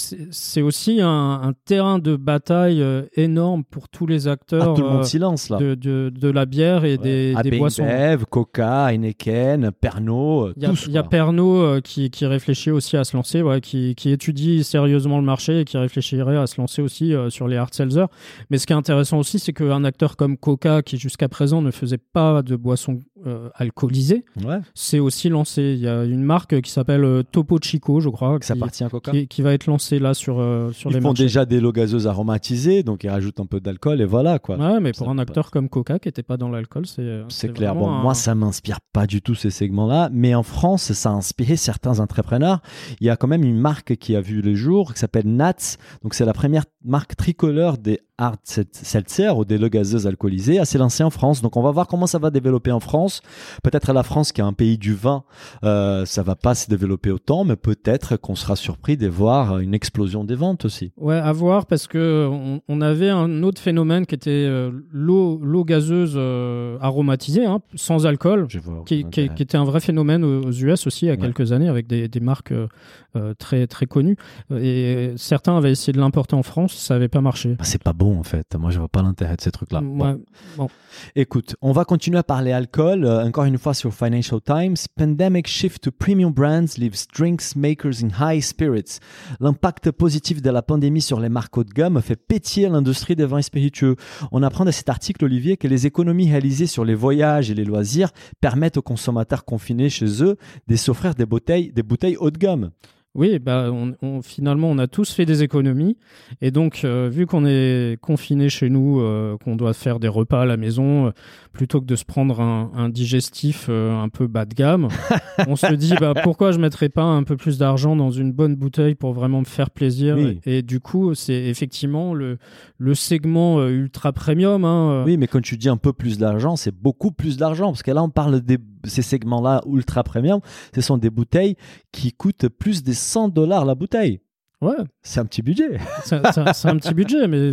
aussi 0.61 0.99
un, 1.01 1.07
un 1.43 1.53
terrain 1.65 1.99
de 1.99 2.15
bataille 2.15 2.81
euh, 2.81 3.03
énorme 3.15 3.63
pour 3.63 3.89
tous 3.89 4.05
les 4.07 4.27
acteurs 4.27 4.71
Ah, 4.71 4.73
tout 4.75 4.81
le 4.81 4.89
monde 4.89 4.99
euh, 5.01 5.03
silence 5.03 5.49
là. 5.49 5.57
de, 5.57 5.75
de, 5.75 6.11
de 6.13 6.29
la 6.29 6.45
bière 6.45 6.83
et 6.85 6.97
des, 6.97 7.35
des 7.43 7.57
boissons. 7.57 7.85
Coca, 8.29 8.91
Heineken, 8.91 9.71
Pernod, 9.71 10.53
Il 10.57 10.63
y 10.63 10.65
a, 10.65 10.73
y 10.89 10.97
a. 10.97 11.03
Pernod 11.03 11.76
euh, 11.77 11.81
qui, 11.81 12.25
réfléchit 12.25 12.71
aussi 12.71 12.97
à 12.97 13.03
se 13.03 13.15
lancer, 13.15 13.43
qui, 13.61 13.95
étudie 14.09 14.63
sérieusement 14.63 15.17
le 15.19 15.25
marché 15.25 15.61
et 15.61 15.65
qui 15.65 15.77
réfléchirait 15.77 16.37
à 16.37 16.47
se 16.47 16.59
lancer 16.59 16.81
aussi 16.81 17.13
euh, 17.13 17.29
sur 17.29 17.47
les 17.47 17.57
hard 17.57 17.73
seltzer. 17.73 18.05
Mais 18.49 18.57
ce 18.57 18.67
qui 18.67 18.73
est 18.73 18.75
intéressant 18.75 19.19
aussi, 19.19 19.39
c'est 19.39 19.53
qu'un 19.53 19.83
acteur 19.83 20.17
comme 20.17 20.37
Coca, 20.37 20.81
qui 20.81 20.97
jusqu'à 20.97 21.29
présent 21.29 21.61
ne 21.61 21.71
faisait 21.71 21.97
pas 21.97 22.41
de 22.41 22.55
boissons 22.55 23.01
euh, 23.25 23.49
alcoolisées, 23.55 24.23
Ouais, 24.45 24.59
s'est 24.75 24.99
aussi 24.99 25.29
lancé. 25.29 25.73
Il 25.77 25.79
y 25.79 25.87
a 25.87 26.03
une 26.03 26.23
marque 26.23 26.61
qui 26.61 26.71
s'appelle 26.71 27.03
euh, 27.03 27.23
Topo 27.23 27.57
Chico, 27.61 27.99
je 27.99 28.09
crois, 28.09 28.37
ça 28.41 28.53
qui, 28.53 28.59
appartient 28.59 28.83
à 28.83 28.89
Coca. 28.89 29.11
qui, 29.11 29.27
qui 29.27 29.41
va 29.41 29.53
être 29.53 29.65
lancée 29.65 29.99
là 29.99 30.13
sur, 30.13 30.39
euh, 30.39 30.71
sur 30.71 30.89
les 30.89 30.97
Ils 30.97 31.01
font 31.01 31.09
marchés. 31.09 31.23
déjà 31.23 31.45
des 31.45 31.59
lots 31.59 31.71
gazeuses 31.71 32.07
aromatisées, 32.07 32.83
donc 32.83 33.03
ils 33.03 33.09
rajoutent 33.09 33.39
un 33.39 33.45
peu 33.45 33.59
d'alcool 33.59 34.01
et 34.01 34.05
voilà 34.05 34.39
quoi. 34.39 34.57
Ouais, 34.57 34.79
mais 34.79 34.91
pour 34.91 35.09
un 35.09 35.17
acteur 35.17 35.49
comme 35.51 35.69
Coca 35.69 35.99
qui 35.99 36.07
n'était 36.07 36.23
pas 36.23 36.37
dans 36.37 36.49
l'alcool, 36.49 36.85
c'est. 36.85 37.01
euh, 37.01 37.23
C'est 37.29 37.51
clair. 37.53 37.73
vraiment 37.73 37.87
Bon, 37.87 37.93
un- 37.93 38.01
moi, 38.03 38.13
ça 38.13 38.35
m'inspire 38.35 38.79
pas 38.93 39.07
du 39.07 39.21
tout 39.21 39.35
ces 39.35 39.49
segments-là, 39.49 40.09
mais 40.11 40.35
en 40.35 40.43
France, 40.43 40.91
ça 40.93 41.09
a 41.09 41.13
inspiré 41.13 41.55
certains 41.55 41.99
entrepreneurs. 41.99 42.61
Il 43.01 43.07
y 43.07 43.09
a 43.09 43.15
quand 43.15 43.27
même 43.27 43.43
une 43.43 43.59
marque 43.59 43.95
qui 43.97 44.15
a 44.15 44.21
vu 44.21 44.41
le 44.41 44.55
jour, 44.55 44.93
qui 44.93 44.99
s'appelle 44.99 45.27
Nats. 45.27 45.77
Donc, 46.03 46.13
c'est 46.13 46.25
la 46.25 46.33
première 46.33 46.65
marque 46.83 47.15
tricolore 47.15 47.77
des 47.77 47.99
hard 48.17 48.39
sel- 48.43 48.65
seltzer 48.71 49.29
ou 49.37 49.45
des 49.45 49.57
gazeuses 49.69 50.07
alcoolisées 50.07 50.59
à 50.59 50.65
s'est 50.65 50.77
lancée 50.77 51.03
en 51.03 51.09
France. 51.09 51.41
Donc, 51.41 51.55
on 51.57 51.61
va 51.61 51.71
voir 51.71 51.87
comment 51.87 52.07
ça 52.07 52.19
va 52.19 52.29
développer 52.29 52.71
en 52.71 52.79
France. 52.79 53.21
Peut-être 53.63 53.93
la 53.93 54.03
France, 54.03 54.31
qui 54.31 54.41
est 54.41 54.43
un 54.43 54.53
pays 54.53 54.77
du 54.77 54.93
vin, 54.93 55.23
euh, 55.63 56.05
ça 56.05 56.23
va 56.23 56.35
pas 56.35 56.55
se 56.55 56.67
développer 56.69 57.11
autant, 57.11 57.43
mais 57.43 57.55
peut-être 57.55 58.17
qu'on 58.17 58.35
sera 58.35 58.55
surpris 58.55 58.97
de 58.97 59.07
voir 59.07 59.59
une 59.59 59.73
explosion 59.73 60.23
des 60.23 60.35
ventes 60.35 60.65
aussi. 60.65 60.91
Ouais, 60.97 61.17
à 61.17 61.31
voir 61.31 61.65
parce 61.65 61.87
que 61.87 62.27
on, 62.31 62.61
on 62.67 62.81
avait 62.81 63.09
un 63.09 63.43
autre 63.43 63.61
phénomène 63.61 64.05
qui 64.05 64.15
était 64.15 64.29
euh, 64.31 64.71
l'eau 64.91 65.39
l'eau 65.43 65.63
gazeuse 65.63 66.13
euh, 66.15 66.77
aromatisée, 66.81 67.45
hein, 67.45 67.59
sans 67.75 68.05
alcool, 68.05 68.47
qui, 68.85 69.05
qui- 69.05 69.29
qui 69.29 69.43
était 69.43 69.57
un 69.57 69.65
vrai 69.65 69.79
phénomène 69.79 70.23
aux 70.23 70.51
US 70.51 70.87
aussi 70.87 71.05
il 71.05 71.09
y 71.09 71.11
a 71.11 71.13
Ouais. 71.15 71.19
quelques 71.21 71.51
années 71.51 71.67
avec 71.69 71.87
des, 71.87 72.07
des 72.07 72.19
marques 72.19 72.51
euh, 72.53 73.33
très 73.39 73.67
très 73.67 73.85
connues. 73.85 74.17
Et 74.59 75.13
certains 75.17 75.57
avaient 75.57 75.71
essayé 75.71 75.93
de 75.93 75.99
l'importer 75.99 76.35
en 76.35 76.43
France, 76.43 76.73
ça 76.73 76.93
n'avait 76.95 77.07
pas 77.07 77.21
marché. 77.21 77.49
Bah, 77.57 77.63
c'est 77.63 77.81
pas 77.83 77.93
bon 77.93 78.06
bon 78.07 78.19
en 78.19 78.23
fait. 78.23 78.55
Moi, 78.55 78.71
je 78.71 78.79
vois 78.79 78.87
pas 78.87 79.01
l'intérêt 79.01 79.35
de 79.35 79.41
ces 79.41 79.51
trucs-là. 79.51 79.81
Ouais, 79.81 80.15
bon. 80.57 80.69
Écoute, 81.15 81.55
on 81.61 81.71
va 81.71 81.85
continuer 81.85 82.17
à 82.17 82.23
parler 82.23 82.51
alcool. 82.51 83.05
euh, 83.05 83.25
encore 83.25 83.45
une 83.45 83.57
fois 83.57 83.73
sur 83.73 83.93
Financial 83.93 84.39
Times. 84.41 84.75
Pandemic 84.95 85.47
shift 85.47 85.83
to 85.83 85.91
premium 85.91 86.31
brands 86.31 86.77
leaves 86.77 87.05
drinks 87.13 87.55
makers 87.55 88.03
in 88.03 88.09
high 88.19 88.41
spirits. 88.41 88.99
L'impact 89.39 89.91
positif 89.91 90.41
de 90.41 90.49
la 90.49 90.61
pandémie 90.61 91.01
sur 91.01 91.19
les 91.19 91.29
marques 91.29 91.57
haut 91.57 91.63
de 91.63 91.73
gamme 91.73 92.01
fait 92.01 92.15
pétiller 92.15 92.69
l'industrie 92.69 93.15
des 93.15 93.25
vins 93.25 93.41
spiritueux. 93.41 93.95
On 94.31 94.43
apprend 94.43 94.65
dans 94.65 94.71
cet 94.71 94.89
article, 94.89 95.25
Olivier, 95.25 95.57
que 95.57 95.67
les 95.67 95.85
économies 95.85 96.29
réalisées 96.29 96.67
sur 96.67 96.85
les 96.85 96.95
voyages 96.95 97.51
et 97.51 97.53
les 97.53 97.65
loisirs 97.65 98.11
permettent 98.41 98.77
aux 98.77 98.81
consommateurs 98.81 99.45
confinés 99.45 99.89
chez 99.89 100.23
eux 100.23 100.37
de 100.67 100.75
s'offrir 100.75 101.15
des 101.15 101.25
bouteilles, 101.25 101.71
des 101.71 101.83
bouteilles 101.83 102.17
haut 102.17 102.31
de 102.31 102.37
gamme. 102.37 102.71
Oui, 103.17 103.39
bah, 103.39 103.69
on, 103.73 103.93
on- 104.01 104.21
finalement, 104.21 104.69
on 104.69 104.77
a 104.77 104.87
tous 104.87 105.11
fait 105.11 105.25
des 105.25 105.43
économies. 105.43 105.97
Et 106.39 106.51
donc, 106.51 106.81
euh, 106.85 107.09
vu 107.11 107.25
qu'on 107.25 107.45
est 107.45 107.97
confiné 107.99 108.47
chez 108.47 108.69
nous, 108.69 109.01
euh, 109.01 109.35
qu'on 109.43 109.55
doit 109.55 109.73
faire 109.73 109.99
des 109.99 110.07
repas 110.07 110.43
à 110.43 110.45
la 110.45 110.55
maison, 110.55 111.07
euh, 111.07 111.11
plutôt 111.51 111.81
que 111.81 111.85
de 111.85 111.95
se 111.95 112.05
prendre 112.05 112.39
un, 112.39 112.71
un 112.75 112.89
digestif 112.89 113.67
un 113.69 114.07
peu 114.09 114.27
bas 114.27 114.45
de 114.45 114.53
gamme, 114.53 114.87
on 115.47 115.55
se 115.55 115.73
dit 115.73 115.93
bah, 115.99 116.13
pourquoi 116.23 116.51
je 116.51 116.59
mettrais 116.59 116.89
pas 116.89 117.03
un 117.03 117.23
peu 117.23 117.35
plus 117.35 117.57
d'argent 117.57 117.95
dans 117.95 118.11
une 118.11 118.31
bonne 118.31 118.55
bouteille 118.55 118.93
pour 118.95 119.13
vraiment 119.13 119.39
me 119.39 119.45
faire 119.45 119.71
plaisir? 119.71 120.15
Oui. 120.17 120.39
Et, 120.45 120.61
du 120.61 120.79
coup, 120.79 121.15
c'est 121.15 121.33
effectivement 121.45 122.13
le, 122.13 122.37
le 122.77 122.93
segment 122.93 123.65
ultra 123.67 124.13
premium. 124.13 124.63
hein, 124.63 125.03
Oui, 125.05 125.17
mais 125.17 125.25
quand 125.27 125.41
tu 125.41 125.57
dis 125.57 125.69
un 125.69 125.77
peu 125.77 125.91
plus 125.91 126.19
d'argent, 126.19 126.55
c'est 126.55 126.73
beaucoup 126.75 127.11
plus 127.11 127.37
d'argent. 127.37 127.67
Parce 127.71 127.81
que 127.83 127.91
là, 127.91 128.03
on 128.03 128.09
parle 128.09 128.41
de 128.41 128.57
ces 128.89 129.01
segments-là 129.01 129.61
ultra 129.67 130.03
premium. 130.03 130.39
Ce 130.75 130.81
sont 130.81 130.97
des 130.97 131.09
bouteilles 131.09 131.55
qui 131.91 132.11
coûtent 132.13 132.47
plus 132.49 132.83
de 132.83 132.93
100 132.93 133.29
dollars 133.29 133.65
la 133.65 133.75
bouteille. 133.75 134.19
Ouais, 134.61 134.75
C'est 135.03 135.19
un 135.19 135.25
petit 135.25 135.41
budget. 135.43 135.77
c'est 136.03 136.15
un 136.15 136.77
petit 136.77 136.93
budget, 136.93 137.27
mais 137.27 137.51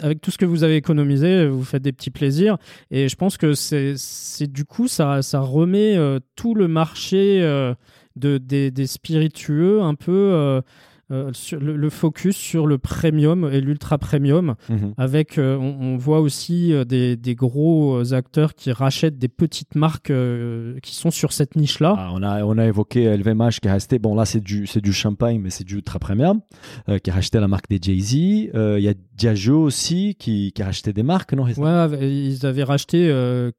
avec 0.00 0.20
tout 0.20 0.30
ce 0.30 0.38
que 0.38 0.44
vous 0.44 0.62
avez 0.62 0.76
économisé, 0.76 1.48
vous 1.48 1.64
faites 1.64 1.82
des 1.82 1.92
petits 1.92 2.10
plaisirs. 2.10 2.56
Et 2.90 3.08
je 3.08 3.16
pense 3.16 3.36
que 3.36 3.54
c'est 3.54 3.94
c'est- 3.96 4.46
du 4.46 4.64
coup, 4.64 4.86
ça, 4.86 5.22
ça 5.22 5.40
remet 5.40 5.96
euh, 5.96 6.20
tout 6.36 6.54
le 6.54 6.68
marché 6.68 7.40
euh, 7.42 7.74
de, 8.16 8.38
des, 8.38 8.70
des 8.70 8.86
spiritueux 8.86 9.80
un 9.82 9.94
peu. 9.94 10.12
euh, 10.12 10.60
euh, 11.10 11.30
sur 11.32 11.58
le, 11.60 11.76
le 11.76 11.90
focus 11.90 12.36
sur 12.36 12.66
le 12.66 12.76
premium 12.78 13.48
et 13.52 13.60
l'ultra 13.60 13.96
premium 13.98 14.54
avec 14.98 15.38
euh, 15.38 15.56
on, 15.56 15.76
on 15.80 15.96
voit 15.96 16.20
aussi 16.20 16.72
euh, 16.72 16.84
des, 16.84 17.16
des 17.16 17.34
gros 17.34 18.12
acteurs 18.12 18.54
qui 18.54 18.72
rachètent 18.72 19.18
des 19.18 19.28
petites 19.28 19.74
marques 19.74 20.10
euh, 20.10 20.78
qui 20.82 20.94
sont 20.94 21.10
sur 21.10 21.32
cette 21.32 21.56
niche 21.56 21.80
là 21.80 21.94
Ah, 21.96 22.10
on, 22.14 22.22
a, 22.22 22.44
on 22.44 22.58
a 22.58 22.66
évoqué 22.66 23.04
LVMH 23.16 23.60
qui 23.62 23.68
est 23.68 23.72
resté, 23.72 23.98
bon 23.98 24.14
là 24.14 24.24
c'est 24.26 24.40
du, 24.42 24.66
c'est 24.66 24.80
du 24.82 24.92
champagne, 24.92 25.40
mais 25.40 25.50
c'est 25.50 25.64
du 25.64 25.76
ultra 25.76 25.98
premium, 25.98 26.40
qui 27.02 27.10
a 27.10 27.14
racheté 27.14 27.40
la 27.40 27.48
marque 27.48 27.68
des 27.70 27.78
Jay-Z. 27.80 28.12
Il 28.14 28.50
y 28.80 28.88
a 28.88 28.94
Diageo 29.16 29.62
aussi 29.62 30.14
qui, 30.18 30.52
qui 30.52 30.62
a 30.62 30.66
racheté 30.66 30.92
des 30.92 31.02
marques, 31.02 31.32
non? 31.32 31.44
Ouais 31.44 31.88
ils 32.02 32.44
avaient 32.46 32.64
racheté 32.64 33.10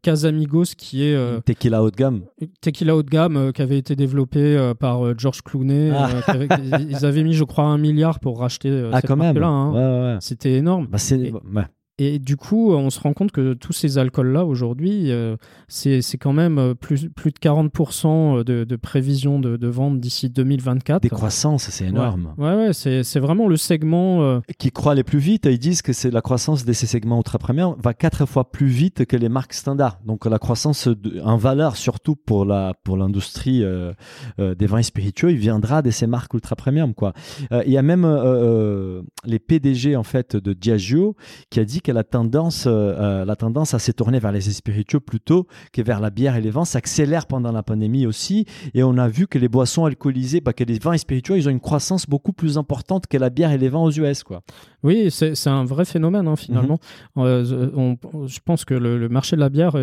Casamigos 0.02 0.76
qui 0.78 1.04
est 1.04 1.42
Tequila 1.46 1.84
haut 1.84 1.92
de 1.92 1.96
gamme. 1.96 2.22
Tequila 2.62 2.96
haut 2.96 3.04
de 3.04 3.10
gamme 3.10 3.52
qui 3.54 3.62
avait 3.62 3.78
été 3.78 3.96
développé 3.96 4.72
par 4.80 5.18
George 5.18 5.42
Clooney. 5.42 5.92
Ah. 5.94 6.10
avait- 6.28 6.48
ils 6.90 7.06
avaient 7.06 7.24
mis, 7.24 7.34
je 7.40 7.44
crois, 7.46 7.64
un 7.66 7.78
milliard 7.80 8.20
pour 8.20 8.40
racheter 8.40 8.70
euh, 8.70 8.92
ah, 8.94 8.98
cette 9.02 9.08
quand 9.08 9.16
même. 9.16 9.28
marque-là. 9.38 9.48
hein. 9.48 9.72
Ouais, 9.72 9.80
ouais, 9.80 10.14
ouais. 10.14 10.18
C'était 10.22 10.54
énorme. 10.54 10.88
Bah, 10.88 10.98
c'est, 11.00 11.20
Et- 11.20 11.32
ouais. 11.32 11.64
Et 12.02 12.18
du 12.18 12.38
coup, 12.38 12.72
on 12.72 12.90
se 12.90 13.00
rend 13.00 13.14
compte 13.14 13.32
que 13.32 13.54
tous 13.54 13.74
ces 13.74 13.98
alcools-là, 13.98 14.46
aujourd'hui, 14.46 15.12
euh, 15.12 15.36
c'est 15.68 16.02
quand 16.18 16.34
même 16.34 16.58
euh, 16.58 16.74
plus, 16.74 17.10
plus 17.10 17.32
de 17.32 17.38
40% 17.40 18.44
de, 18.44 18.64
de 18.64 18.76
prévision 18.76 19.40
de, 19.40 19.58
de 19.58 19.68
vente 19.68 20.00
d'ici 20.00 20.30
2024. 20.30 21.02
Des 21.02 21.10
croissances, 21.10 21.70
c'est 21.70 21.86
énorme. 21.86 22.34
Ouais, 22.38 22.56
ouais, 22.56 22.74
c'est 22.74 23.04
c'est 23.04 23.20
vraiment 23.20 23.48
le 23.48 23.58
segment. 23.58 24.22
euh, 24.24 24.40
Qui 24.58 24.72
croient 24.72 24.96
les 24.96 25.04
plus 25.04 25.20
vite, 25.20 25.46
ils 25.46 25.60
disent 25.60 25.82
que 25.82 25.94
c'est 25.94 26.12
la 26.12 26.22
croissance 26.22 26.66
de 26.66 26.74
ces 26.74 26.88
segments 26.88 27.18
ultra 27.18 27.38
premium 27.38 27.76
va 27.84 27.94
quatre 27.94 28.26
fois 28.26 28.50
plus 28.52 28.68
vite 28.68 29.06
que 29.06 29.18
les 29.18 29.30
marques 29.30 29.54
standards. 29.54 30.00
Donc 30.06 30.26
la 30.26 30.40
croissance 30.40 30.88
de- 30.88 31.20
en 31.24 31.38
valeur, 31.38 31.76
surtout 31.76 32.16
pour 32.16 32.46
la 32.46 32.74
pour 32.84 32.96
l'industrie 32.98 33.64
euh, 33.64 33.92
euh, 34.40 34.56
des 34.56 34.66
vins 34.68 34.82
spiritueux, 34.82 35.32
il 35.32 35.38
viendra 35.38 35.82
de 35.82 35.92
ces 35.92 36.08
marques 36.08 36.34
ultra 36.34 36.56
premium 36.56 36.94
quoi. 36.94 37.14
Euh, 37.52 37.62
Il 37.66 37.74
y 37.74 37.78
a 37.78 37.82
même 37.82 38.06
euh, 38.06 38.24
euh, 38.24 39.02
les 39.26 39.40
PDG 39.40 39.96
en 39.96 40.04
fait 40.04 40.36
de 40.36 40.54
Diageo 40.54 41.16
qui 41.50 41.60
a 41.60 41.66
dit 41.66 41.82
que 41.82 41.89
la 41.92 42.04
tendance 42.04 42.66
euh, 42.68 42.72
euh, 42.72 43.26
la 43.26 43.36
tendance 43.36 43.74
à 43.74 43.80
se 43.80 43.92
tourner 43.92 44.20
vers 44.20 44.32
les 44.32 44.42
spiritueux 44.42 45.00
plutôt 45.00 45.48
que 45.74 45.82
vers 45.82 46.00
la 46.00 46.10
bière 46.10 46.36
et 46.36 46.42
les 46.42 46.50
vins 46.52 46.66
s'accélère 46.66 47.26
pendant 47.26 47.52
la 47.52 47.64
pandémie 47.64 48.06
aussi. 48.06 48.46
Et 48.74 48.84
on 48.84 48.98
a 48.98 49.08
vu 49.08 49.28
que 49.28 49.38
les 49.40 49.48
boissons 49.50 49.86
alcoolisées, 49.86 50.42
bah, 50.42 50.54
que 50.54 50.64
les 50.64 50.80
vins 50.80 50.98
spiritueux, 50.98 51.38
ils 51.38 51.48
ont 51.48 51.52
une 51.52 51.60
croissance 51.60 52.08
beaucoup 52.08 52.34
plus 52.34 52.58
importante 52.58 53.08
que 53.08 53.18
la 53.18 53.30
bière 53.30 53.52
et 53.52 53.58
les 53.58 53.70
vins 53.70 53.80
aux 53.80 53.92
US 53.92 54.24
quoi. 54.24 54.42
Oui, 54.84 55.10
c'est 55.12 55.36
c'est 55.36 55.50
un 55.50 55.66
vrai 55.66 55.84
phénomène 55.86 56.28
hein, 56.28 56.36
finalement. 56.36 56.80
Mhm. 57.16 57.24
Euh, 57.26 57.70
on- 57.76 57.98
je 58.28 58.40
pense 58.44 58.64
que 58.66 58.74
le, 58.74 58.98
le 58.98 59.10
marché 59.10 59.36
de 59.36 59.42
la 59.42 59.50
bière, 59.50 59.74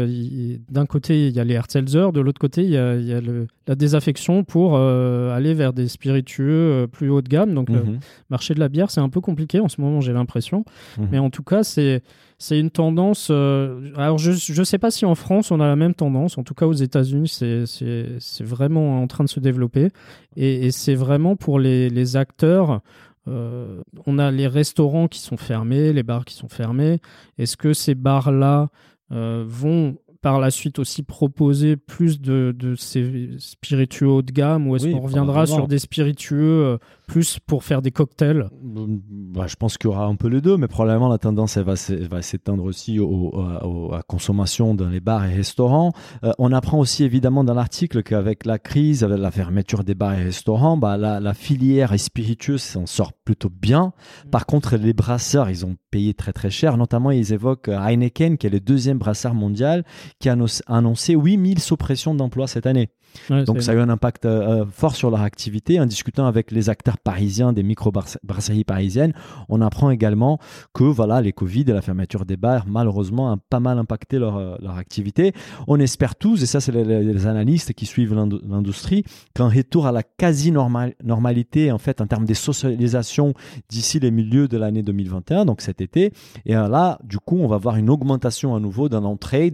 d'un 0.70 0.86
côté 0.86 1.28
il 1.28 1.34
y 1.36 1.40
a 1.40 1.44
les 1.44 1.54
Herzelzer, 1.54 2.12
de 2.12 2.20
l'autre 2.20 2.38
côté 2.40 2.62
il 2.64 2.70
y 2.70 2.76
a, 2.78 2.96
il 2.96 3.04
y 3.06 3.12
a 3.12 3.20
le- 3.20 3.46
la 3.66 3.74
désaffection 3.74 4.44
pour 4.44 4.76
euh, 4.76 5.34
aller 5.36 5.52
vers 5.54 5.72
des 5.72 5.88
spiritueux 5.88 6.86
plus 6.90 7.10
haut 7.10 7.20
de 7.22 7.28
gamme. 7.28 7.54
Donc 7.54 7.68
le 7.68 7.82
Mhm. 7.82 7.98
marché 8.30 8.54
de 8.54 8.60
la 8.60 8.68
bière 8.68 8.90
c'est 8.90 9.00
un 9.00 9.08
peu 9.08 9.20
compliqué 9.20 9.60
en 9.60 9.68
ce 9.68 9.80
moment, 9.80 10.00
j'ai 10.00 10.12
l'impression. 10.12 10.64
Mhm. 10.98 11.08
Mais 11.12 11.18
en 11.18 11.30
tout 11.30 11.42
cas 11.42 11.62
c'est 11.62 11.95
c'est 12.38 12.58
une 12.58 12.70
tendance. 12.70 13.28
euh, 13.30 13.90
alors 13.96 14.18
je 14.18 14.32
je 14.32 14.62
sais 14.62 14.78
pas 14.78 14.90
si 14.90 15.04
en 15.06 15.14
France 15.14 15.50
on 15.50 15.60
a 15.60 15.66
la 15.66 15.76
même 15.76 15.94
tendance. 15.94 16.38
En 16.38 16.42
tout 16.42 16.54
cas 16.54 16.66
aux 16.66 16.72
États-Unis 16.72 17.28
c'est 17.28 18.44
vraiment 18.44 19.02
en 19.02 19.06
train 19.06 19.24
de 19.24 19.28
se 19.28 19.40
développer 19.40 19.88
et, 20.36 20.66
et 20.66 20.70
c'est 20.70 20.94
vraiment 20.94 21.36
pour 21.36 21.58
les 21.58 21.88
les 21.90 22.16
acteurs. 22.16 22.80
Euh, 23.28 23.82
on 24.06 24.18
a 24.20 24.30
les 24.30 24.46
restaurants 24.46 25.08
qui 25.08 25.18
sont 25.18 25.36
fermés, 25.36 25.92
les 25.92 26.04
bars 26.04 26.24
qui 26.24 26.34
sont 26.34 26.48
fermés. 26.48 27.00
Est-ce 27.38 27.56
que 27.56 27.72
ces 27.72 27.96
bars-là 27.96 28.68
euh, 29.12 29.44
vont 29.48 29.96
par 30.22 30.40
la 30.40 30.50
suite 30.50 30.78
aussi 30.78 31.02
proposer 31.02 31.76
plus 31.76 32.20
de, 32.20 32.54
de 32.56 32.74
ces 32.74 33.30
spiritueux 33.38 34.08
haut 34.08 34.22
de 34.22 34.32
gamme 34.32 34.66
ou 34.66 34.74
est-ce 34.76 34.86
Oui, 34.86 34.92
qu'on 34.92 35.00
reviendra 35.00 35.46
sur 35.46 35.68
des 35.68 35.78
spiritueux 35.78 36.78
plus 37.06 37.38
pour 37.46 37.64
faire 37.64 37.82
des 37.82 37.90
cocktails 37.90 38.48
Bah, 38.62 39.46
je 39.46 39.56
pense 39.56 39.78
qu'il 39.78 39.90
y 39.90 39.92
aura 39.92 40.06
un 40.06 40.16
peu 40.16 40.28
les 40.28 40.40
deux, 40.40 40.56
mais 40.56 40.68
probablement 40.68 41.08
la 41.08 41.18
tendance 41.18 41.56
elle 41.56 41.64
va 41.64 42.22
s'étendre 42.22 42.64
aussi 42.64 42.98
au, 42.98 43.38
à 43.38 43.96
la 43.96 44.02
consommation 44.02 44.74
dans 44.74 44.88
les 44.88 45.00
bars 45.00 45.24
et 45.24 45.34
restaurants. 45.34 45.92
Euh, 46.24 46.32
on 46.38 46.52
apprend 46.52 46.78
aussi 46.78 47.04
évidemment 47.04 47.44
dans 47.44 47.54
l'article 47.54 48.02
qu'avec 48.02 48.44
la 48.44 48.58
crise, 48.58 49.04
avec 49.04 49.18
la 49.18 49.30
fermeture 49.30 49.84
des 49.84 49.94
bars 49.94 50.14
et 50.14 50.24
restaurants, 50.24 50.76
bah, 50.76 50.96
la, 50.96 51.20
la 51.20 51.34
filière 51.34 51.98
spiritueuse 51.98 52.62
s'en 52.62 52.86
sort 52.86 53.12
plutôt 53.12 53.50
bien. 53.50 53.92
Par 54.30 54.46
contre, 54.46 54.76
les 54.76 54.92
brasseurs, 54.92 55.48
ils 55.50 55.64
ont 55.64 55.76
payé 55.90 56.14
très 56.14 56.32
très 56.32 56.50
cher. 56.50 56.76
Notamment, 56.76 57.10
ils 57.10 57.32
évoquent 57.32 57.68
Heineken, 57.68 58.36
qui 58.36 58.46
est 58.46 58.50
le 58.50 58.60
deuxième 58.60 58.98
brasseur 58.98 59.34
mondial, 59.34 59.84
qui 60.18 60.28
a 60.28 60.34
annoncé- 60.34 60.62
annoncé 60.66 61.14
8000 61.14 61.60
suppressions 61.60 62.14
d'emplois 62.14 62.46
cette 62.46 62.66
année. 62.66 62.90
Ouais, 63.30 63.44
Donc 63.44 63.62
ça 63.62 63.72
a 63.72 63.74
eu 63.74 63.78
un 63.78 63.88
impact 63.88 64.26
euh, 64.26 64.64
fort 64.70 64.94
sur 64.94 65.10
leur 65.10 65.22
activité. 65.22 65.80
En 65.80 65.86
discutant 65.86 66.26
avec 66.26 66.50
les 66.50 66.68
acteurs 66.68 66.98
parisiens 66.98 67.52
des 67.52 67.62
micro-brasseries 67.62 68.64
parisiennes, 68.64 69.12
on 69.48 69.60
apprend 69.60 69.90
également 69.90 70.38
que 70.74 70.84
voilà, 70.84 71.20
les 71.20 71.32
Covid 71.32 71.62
et 71.62 71.72
la 71.72 71.82
fermeture 71.82 72.24
des 72.24 72.36
bars, 72.36 72.64
malheureusement, 72.66 73.32
ont 73.32 73.38
pas 73.50 73.60
mal 73.60 73.78
impacté 73.78 74.18
leur, 74.18 74.36
euh, 74.36 74.56
leur 74.60 74.76
activité. 74.76 75.32
On 75.66 75.78
espère 75.80 76.16
tous, 76.16 76.42
et 76.42 76.46
ça 76.46 76.60
c'est 76.60 76.72
les, 76.72 77.26
analystes 77.26 77.72
qui 77.72 77.86
suivent 77.86 78.14
l'indu- 78.14 78.40
l'industrie, 78.48 79.04
qu'un 79.34 79.48
retour 79.48 79.86
à 79.86 79.92
la 79.92 80.02
quasi-normalité 80.02 81.72
en 81.72 81.78
fait 81.78 82.00
en 82.00 82.06
termes 82.06 82.26
de 82.26 82.34
socialisation 82.34 83.34
d'ici 83.68 83.98
les 83.98 84.10
milieux 84.10 84.48
de 84.48 84.56
l'année 84.56 84.82
2021, 84.82 85.44
donc 85.44 85.60
cet 85.60 85.80
été. 85.80 86.12
Et 86.44 86.56
euh, 86.56 86.68
là, 86.68 86.98
du 87.02 87.18
coup, 87.18 87.38
on 87.38 87.48
va 87.48 87.56
voir 87.56 87.76
une 87.76 87.90
augmentation 87.90 88.54
à 88.54 88.60
nouveau 88.60 88.88
dans 88.88 89.00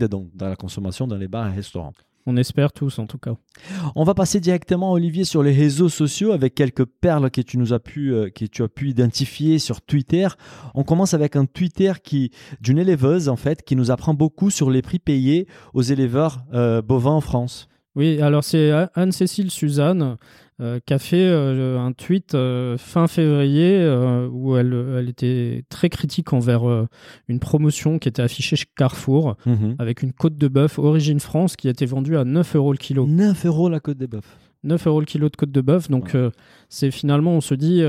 donc 0.09 0.29
dans 0.35 0.49
la 0.49 0.57
consommation 0.57 1.07
dans 1.07 1.17
les 1.17 1.29
bars 1.29 1.49
et 1.49 1.55
restaurants. 1.55 1.93
On 2.27 2.37
espère 2.37 2.73
tous 2.73 2.99
en 2.99 3.07
tout 3.07 3.19
cas. 3.19 3.35
On 3.97 4.05
va 4.05 4.15
passer 4.15 4.39
directement, 4.39 4.93
Olivier, 4.93 5.25
sur 5.25 5.43
les 5.43 5.53
réseaux 5.53 5.89
sociaux 5.89 6.33
avec 6.33 6.55
quelques 6.55 6.85
perles 6.85 7.31
que 7.31 7.41
tu 7.41 7.59
nous 7.59 7.73
as 7.73 7.81
pu, 7.81 8.13
euh, 8.13 8.31
que 8.31 8.45
tu 8.45 8.63
as 8.63 8.69
pu 8.69 8.91
identifier 8.91 9.59
sur 9.59 9.81
Twitter. 9.81 10.29
On 10.75 10.85
commence 10.85 11.15
avec 11.15 11.35
un 11.35 11.47
Twitter 11.47 11.93
qui, 12.03 12.31
d'une 12.61 12.79
éleveuse, 12.79 13.29
en 13.29 13.37
fait, 13.37 13.63
qui 13.63 13.75
nous 13.75 13.91
apprend 13.91 14.15
beaucoup 14.15 14.51
sur 14.51 14.71
les 14.71 14.83
prix 14.83 14.99
payés 14.99 15.49
aux 15.75 15.83
éleveurs 15.83 16.45
euh, 16.55 16.81
bovins 16.81 17.13
en 17.13 17.21
France. 17.21 17.69
Oui, 17.95 18.23
alors 18.23 18.43
c'est 18.43 18.73
Anne-Cécile 18.95 19.51
Suzanne 19.51 20.17
euh, 20.61 20.79
qui 20.85 20.93
a 20.95 20.99
fait 20.99 21.25
euh, 21.25 21.79
un 21.79 21.93
tweet 21.93 22.35
euh, 22.35 22.77
fin 22.77 23.09
février 23.09 23.79
euh, 23.81 24.29
où 24.31 24.57
elle, 24.57 24.73
elle 24.99 25.09
était 25.09 25.65
très 25.69 25.89
critique 25.89 26.33
envers 26.33 26.63
une 27.29 27.41
promotion 27.41 27.99
qui 27.99 28.09
était 28.09 28.23
affichée 28.23 28.57
chez 28.57 28.67
Carrefour 28.77 29.37
avec 29.79 30.03
une 30.03 30.13
côte 30.13 30.37
de 30.37 30.49
bœuf 30.49 30.79
origine 30.79 31.21
France 31.21 31.57
qui 31.57 31.69
était 31.69 31.87
vendue 31.87 32.17
à 32.17 32.25
9 32.25 32.57
euros 32.57 32.73
le 32.73 32.79
kilo. 32.79 33.07
9 33.07 33.47
euros 33.47 33.69
la 33.69 33.81
côte 33.81 33.99
des 33.99 34.07
bœufs. 34.07 34.21
9 34.65 34.87
euros 34.87 35.01
le 35.01 35.07
kilo 35.07 35.29
de 35.29 35.37
côte 35.37 35.51
de 35.51 35.61
bœuf. 35.61 35.91
Donc, 35.91 36.17
c'est 36.69 36.91
finalement, 36.91 37.33
on 37.33 37.41
se 37.41 37.55
dit, 37.55 37.83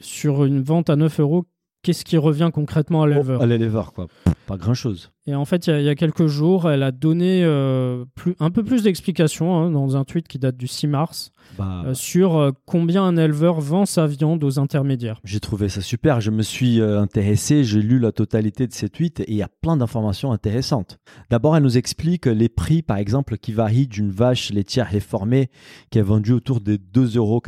sur 0.00 0.44
une 0.44 0.62
vente 0.62 0.90
à 0.90 0.96
9 0.96 1.20
euros, 1.20 1.46
qu'est-ce 1.82 2.04
qui 2.04 2.16
revient 2.18 2.50
concrètement 2.52 3.02
à 3.02 3.06
l'éleveur? 3.06 3.38
Oh, 3.40 3.44
à 3.44 3.46
l'éleveur, 3.46 3.92
quoi. 3.92 4.08
Pas 4.46 4.56
grand-chose. 4.56 5.10
Et 5.26 5.34
en 5.34 5.46
fait, 5.46 5.66
il 5.66 5.70
y, 5.70 5.72
a- 5.72 5.80
il 5.80 5.86
y 5.86 5.88
a 5.88 5.94
quelques 5.94 6.26
jours, 6.26 6.70
elle 6.70 6.82
a 6.82 6.92
donné 6.92 7.42
euh, 7.44 8.04
plus, 8.14 8.34
un 8.40 8.50
peu 8.50 8.62
plus 8.62 8.82
d'explications 8.82 9.56
hein, 9.56 9.70
dans 9.70 9.96
un 9.96 10.04
tweet 10.04 10.28
qui 10.28 10.38
date 10.38 10.56
du 10.58 10.66
6 10.66 10.86
mars 10.86 11.30
Bah, 11.56 11.82
euh, 11.86 11.94
sur 11.94 12.36
euh, 12.36 12.50
combien 12.66 13.02
un 13.04 13.16
éleveur 13.16 13.58
vend 13.60 13.86
sa 13.86 14.06
viande 14.06 14.44
aux 14.44 14.58
intermédiaires. 14.58 15.20
J'ai 15.24 15.40
trouvé 15.40 15.70
ça 15.70 15.80
super. 15.80 16.20
Je 16.20 16.30
me 16.30 16.42
suis 16.42 16.78
intéressé, 16.82 17.64
j'ai 17.64 17.80
lu 17.80 17.98
la 17.98 18.12
totalité 18.12 18.66
de 18.66 18.72
ces 18.74 18.90
tweets 18.90 19.20
et 19.20 19.30
il 19.30 19.36
y 19.36 19.42
a 19.42 19.48
plein 19.48 19.78
d'informations 19.78 20.30
intéressantes. 20.30 20.98
D'abord, 21.30 21.56
elle 21.56 21.62
nous 21.62 21.78
explique 21.78 22.26
les 22.26 22.50
prix, 22.50 22.82
par 22.82 22.98
exemple, 22.98 23.38
qui 23.38 23.52
varient 23.52 23.86
d'une 23.86 24.10
vache 24.10 24.52
laitière 24.52 24.88
réformée 24.88 25.48
qui 25.90 25.98
est 25.98 26.02
vendue 26.02 26.32
autour 26.32 26.60
des 26.60 26.76
2,80 26.76 27.16
euros 27.16 27.40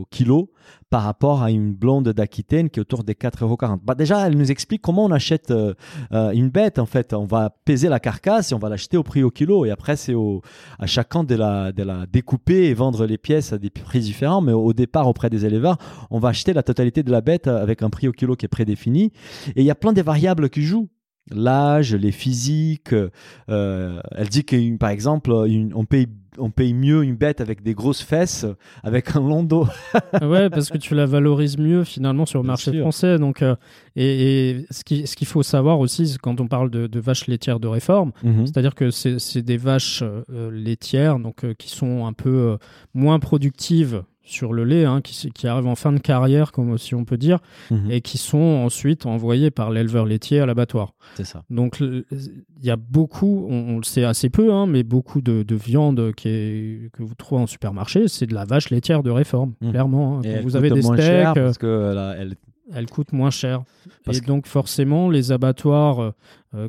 au 0.00 0.04
kilo 0.10 0.50
par 0.90 1.02
rapport 1.02 1.42
à 1.42 1.50
une 1.50 1.74
blonde 1.74 2.08
d'Aquitaine 2.08 2.70
qui 2.70 2.80
est 2.80 2.82
autour 2.82 3.04
des 3.04 3.14
4,40 3.14 3.42
euros. 3.44 3.58
Bah, 3.84 3.94
déjà, 3.94 4.26
elle 4.26 4.36
nous 4.36 4.50
explique 4.50 4.80
comment 4.82 5.04
on 5.04 5.10
achète 5.10 5.52
une 6.10 6.48
bête. 6.48 6.78
En 6.78 6.86
fait, 6.86 7.03
on 7.12 7.24
va 7.24 7.50
peser 7.64 7.88
la 7.88 8.00
carcasse 8.00 8.52
et 8.52 8.54
on 8.54 8.58
va 8.58 8.68
l'acheter 8.68 8.96
au 8.96 9.02
prix 9.02 9.22
au 9.22 9.30
kilo. 9.30 9.64
Et 9.64 9.70
après, 9.70 9.96
c'est 9.96 10.14
à 10.78 10.86
chacun 10.86 11.24
de 11.24 11.34
la, 11.34 11.72
de 11.72 11.82
la 11.82 12.06
découper 12.06 12.64
et 12.64 12.74
vendre 12.74 13.06
les 13.06 13.18
pièces 13.18 13.52
à 13.52 13.58
des 13.58 13.70
prix 13.70 14.00
différents. 14.00 14.40
Mais 14.40 14.52
au 14.52 14.72
départ, 14.72 15.08
auprès 15.08 15.30
des 15.30 15.44
éleveurs, 15.44 15.78
on 16.10 16.18
va 16.18 16.30
acheter 16.30 16.52
la 16.52 16.62
totalité 16.62 17.02
de 17.02 17.10
la 17.10 17.20
bête 17.20 17.46
avec 17.46 17.82
un 17.82 17.90
prix 17.90 18.08
au 18.08 18.12
kilo 18.12 18.36
qui 18.36 18.46
est 18.46 18.48
prédéfini. 18.48 19.12
Et 19.56 19.60
il 19.60 19.64
y 19.64 19.70
a 19.70 19.74
plein 19.74 19.92
de 19.92 20.02
variables 20.02 20.48
qui 20.50 20.62
jouent. 20.62 20.88
L'âge, 21.30 21.94
les 21.94 22.12
physiques. 22.12 22.94
euh, 23.48 24.00
elle 24.10 24.28
dit 24.28 24.44
que, 24.44 24.76
par 24.76 24.90
exemple, 24.90 25.32
on, 25.32 25.84
paye, 25.86 26.06
on 26.38 26.50
paye 26.50 26.74
mieux 26.74 27.02
une 27.04 27.16
bête 27.16 27.40
avec 27.40 27.62
des 27.62 27.74
grosses 27.74 28.02
fesses, 28.02 28.46
avec 28.82 29.14
un 29.16 29.20
long 29.20 29.42
dos. 29.42 29.66
ouais, 30.22 30.50
parce 30.50 30.70
que 30.70 30.78
tu 30.78 30.94
la 30.94 31.06
valorises 31.06 31.58
mieux 31.58 31.84
finalement 31.84 32.26
sur 32.26 32.40
le 32.40 32.44
Bien 32.44 32.52
marché 32.52 32.70
sûr. 32.72 32.80
français. 32.80 33.18
Donc, 33.18 33.42
euh, 33.42 33.56
et, 33.96 34.50
et 34.50 34.66
ce 34.70 34.84
qui- 34.84 35.06
ce 35.06 35.16
qu'il 35.16 35.26
faut 35.26 35.42
savoir 35.42 35.78
aussi, 35.78 36.06
c'est 36.08 36.18
quand 36.18 36.40
on 36.40 36.46
parle 36.48 36.70
de, 36.70 36.86
de 36.86 37.00
vaches 37.00 37.26
laitières 37.26 37.60
de 37.60 37.68
réforme, 37.68 38.12
c'est-à-dire 38.44 38.74
que 38.74 38.90
c'est 38.90 39.18
c'est 39.18 39.42
des 39.42 39.56
vaches 39.56 40.02
euh, 40.02 40.50
laitières 40.50 41.18
donc, 41.18 41.44
euh, 41.44 41.54
qui 41.54 41.70
sont 41.70 42.06
un 42.06 42.12
peu 42.12 42.30
euh, 42.30 42.56
moins 42.94 43.18
productives 43.18 44.02
sur 44.26 44.54
le 44.54 44.64
lait, 44.64 44.86
hein, 44.86 45.00
qui, 45.02 45.30
qui 45.32 45.46
arrivent 45.46 45.66
en 45.66 45.74
fin 45.74 45.92
de 45.92 45.98
carrière, 45.98 46.50
comme 46.50 46.78
si 46.78 46.94
on 46.94 47.04
peut 47.04 47.18
dire, 47.18 47.40
Mhm. 47.70 47.90
et 47.90 48.00
qui 48.00 48.16
sont 48.16 48.38
ensuite 48.38 49.04
envoyées 49.04 49.50
par 49.50 49.70
l'éleveur 49.70 50.06
laitier 50.06 50.40
à 50.40 50.46
l'abattoir. 50.46 50.94
C'est 51.14 51.24
ça. 51.26 51.42
Donc 51.50 51.78
il 51.80 52.04
y 52.62 52.70
a 52.70 52.76
beaucoup, 52.76 53.46
on, 53.50 53.74
on 53.74 53.76
le 53.76 53.82
sait 53.84 54.04
assez 54.04 54.30
peu, 54.30 54.52
hein, 54.52 54.66
mais 54.66 54.82
beaucoup 54.82 55.20
de, 55.20 55.42
de 55.42 55.54
viande 55.54 56.12
qui 56.14 56.28
est, 56.28 56.90
que 56.92 57.02
vous 57.02 57.14
trouvez 57.14 57.42
en 57.42 57.46
supermarché, 57.46 58.08
c'est 58.08 58.26
de 58.26 58.34
la 58.34 58.44
vache 58.46 58.70
laitière 58.70 59.02
de 59.02 59.10
réforme, 59.10 59.52
Mhm. 59.60 59.70
clairement. 59.70 60.18
hein. 60.18 60.22
Et 60.22 60.40
vous 60.40 60.56
avez 60.56 60.70
des 60.70 60.80
moins 60.80 60.96
steaks, 60.96 61.06
cher 61.06 61.30
euh, 61.36 61.44
parce 61.44 61.58
que 61.58 61.92
là, 61.94 62.14
elle, 62.18 62.34
elle 62.72 62.86
coûte 62.86 63.12
moins 63.12 63.30
cher. 63.30 63.62
Parce 64.06 64.16
et 64.18 64.20
que- 64.22 64.26
donc 64.26 64.46
forcément, 64.46 65.10
les 65.10 65.32
abattoirs, 65.32 66.00
euh, 66.00 66.06
euh, 66.08 66.12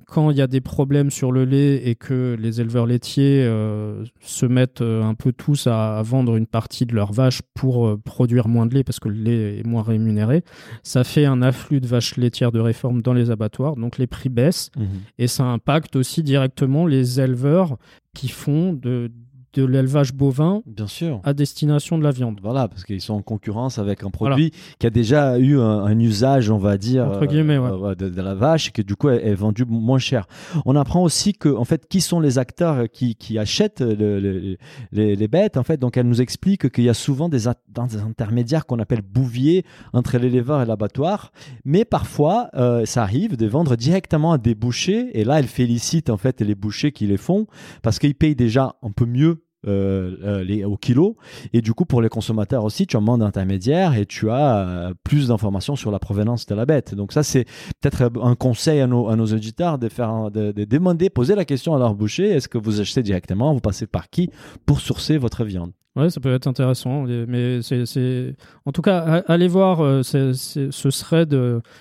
quand 0.06 0.32
il 0.32 0.38
y 0.38 0.42
a 0.42 0.48
des 0.48 0.62
problèmes 0.62 1.12
sur 1.12 1.32
le 1.32 1.46
lait 1.46 1.88
et 1.88 1.96
que 1.96 2.36
les 2.40 2.62
éleveurs 2.62 2.86
laitiers 2.86 3.44
euh, 3.44 4.04
se 4.20 4.46
mettent 4.46 4.82
euh, 4.82 5.04
un 5.04 5.14
peu 5.14 5.32
tous 5.32 5.68
à, 5.68 5.98
à 5.98 6.02
vendre 6.02 6.36
une 6.36 6.48
partie 6.48 6.86
de 6.86 6.94
leurs 6.94 7.14
vaches 7.14 7.42
pour 7.54 7.88
euh, 7.88 7.98
produire 7.98 8.48
moins 8.48 8.66
de 8.66 8.74
lait 8.74 8.84
parce 8.84 9.00
que 9.00 9.10
le 9.10 9.16
lait 9.16 9.60
est 9.60 9.66
moins 9.66 9.84
rémunéré, 9.84 10.44
ça 10.84 11.04
fait 11.04 11.26
un 11.26 11.42
afflux 11.42 11.82
de 11.82 11.88
vaches 11.88 12.18
laitières 12.18 12.52
de 12.52 12.60
réforme 12.60 13.02
dans 13.02 13.14
les 13.14 13.32
abattoirs, 13.32 13.76
donc 13.76 13.98
les 13.98 14.08
prix 14.08 14.30
baissent 14.30 14.72
et 15.18 15.28
ça 15.28 15.44
impacte 15.44 15.96
aussi 15.96 16.24
directement 16.24 16.86
les 16.88 17.20
éleveurs 17.20 17.78
qui 18.14 18.30
font 18.30 18.74
de, 18.74 19.12
de 19.56 19.66
l'élevage 19.66 20.14
bovin 20.14 20.62
bien 20.66 20.88
sûr. 20.88 21.20
à 21.24 21.34
destination 21.34 21.98
de 21.98 22.04
la 22.04 22.12
viande. 22.12 22.40
Voilà, 22.44 22.68
parce 22.68 22.84
qu'ils 22.84 23.02
sont 23.02 23.14
en 23.14 23.22
concurrence 23.22 23.80
avec 23.80 24.04
un 24.04 24.10
produit 24.10 24.52
qui 24.80 24.88
a 24.88 24.90
déjà 24.90 25.38
eu 25.40 25.58
un, 25.60 25.84
un 25.86 26.00
usage, 26.00 26.50
on 26.50 26.58
va 26.58 26.78
dire, 26.78 27.06
Entre 27.06 27.26
guillemets, 27.26 27.58
ouais. 27.58 27.70
euh, 27.72 27.96
de, 27.96 28.10
de 28.10 28.22
la 28.22 28.36
vache, 28.36 28.68
et 28.70 28.72
que 28.72 28.82
du 28.82 28.96
coup 28.96 29.10
est, 29.10 29.26
est 29.26 29.34
vendu 29.36 29.64
moins 29.68 30.00
cher. 30.00 30.28
On 30.66 30.76
apprend 30.76 31.02
aussi 31.04 31.34
que, 31.34 31.50
en 31.50 31.64
fait, 31.66 31.88
qui 31.88 32.02
sont 32.02 32.20
les 32.20 32.38
acteurs 32.38 32.90
qui, 32.92 33.16
qui 33.16 33.38
achètent 33.40 33.82
le- 33.82 34.20
le- 34.20 34.58
les, 34.92 35.16
les 35.16 35.28
bêtes, 35.28 35.58
en 35.58 35.64
fait. 35.64 35.78
Donc, 35.78 35.98
elle 35.98 36.08
nous 36.08 36.22
explique 36.22 36.70
qu'il 36.70 36.84
y 36.84 36.90
a 36.90 36.94
souvent 36.94 37.30
des 37.30 37.48
intermédiaires 37.48 38.66
qu'on 38.66 38.80
appelle 38.80 39.02
bouviers 39.02 39.64
entre 39.94 40.18
l'éleveur 40.18 40.62
et 40.62 40.66
l'abattoir, 40.66 41.32
mais 41.64 41.86
parfois, 41.86 42.50
euh, 42.56 42.86
ça 42.86 43.04
arrive 43.04 43.38
de 43.38 43.46
vendre 43.48 43.76
directement 43.76 44.34
à 44.34 44.38
des 44.38 44.56
bouchers, 44.56 45.10
et 45.14 45.24
là, 45.24 45.40
elle 45.40 45.48
félicite 45.48 46.10
en 46.10 46.18
fait 46.18 46.42
les 46.42 46.56
bouchers 46.56 46.92
qui 46.92 47.08
les 47.08 47.18
font 47.18 47.48
parce 47.82 48.00
qu'ils 48.00 48.16
payent 48.16 48.36
déjà 48.36 48.76
un 48.82 48.92
peu 48.92 49.06
mieux. 49.06 49.44
Euh, 49.68 50.44
euh, 50.48 50.66
au 50.66 50.78
kilo. 50.78 51.18
Et 51.54 51.62
du 51.62 51.74
coup, 51.74 51.86
pour 51.86 52.02
les 52.02 52.10
consommateurs 52.10 52.64
aussi, 52.64 52.88
tu 52.88 52.98
as 52.98 53.00
moins 53.00 53.18
d'intermédiaires 53.18 53.96
et 53.96 54.06
tu 54.06 54.30
as 54.30 54.58
euh, 54.58 54.94
plus 55.04 55.30
d'informations 55.30 55.76
sur 55.76 55.92
la 55.92 56.00
provenance 56.00 56.46
de 56.46 56.56
la 56.56 56.66
bête. 56.66 56.94
Donc 56.94 57.12
ça, 57.12 57.24
c'est 57.24 57.46
peut-être 57.82 58.12
un 58.22 58.36
conseil 58.36 58.80
à 58.80 58.88
nos, 58.88 59.10
à 59.10 59.16
nos 59.16 59.26
auditeurs 59.26 59.78
de, 59.78 59.90
faire, 59.90 60.32
de, 60.32 60.52
de 60.52 60.66
demander, 60.66 61.10
poser 61.10 61.36
la 61.36 61.46
question 61.46 61.76
à 61.76 61.80
leur 61.80 61.96
boucher, 61.96 62.30
est-ce 62.30 62.48
que 62.48 62.58
vous 62.58 62.80
achetez 62.80 63.04
directement, 63.04 63.54
vous 63.54 63.60
passez 63.60 63.88
par 63.88 64.10
qui 64.10 64.30
pour 64.66 64.80
sourcer 64.80 65.18
votre 65.18 65.44
viande? 65.44 65.72
Ouais, 65.96 66.10
ça 66.10 66.20
peut 66.20 66.34
être 66.34 66.48
intéressant, 66.48 67.04
mais 67.04 67.62
c'est, 67.62 68.36
en 68.66 68.74
tout 68.74 68.82
cas, 68.82 69.24
allez 69.30 69.48
voir 69.48 70.04
ce 70.04 70.90
thread 70.90 71.34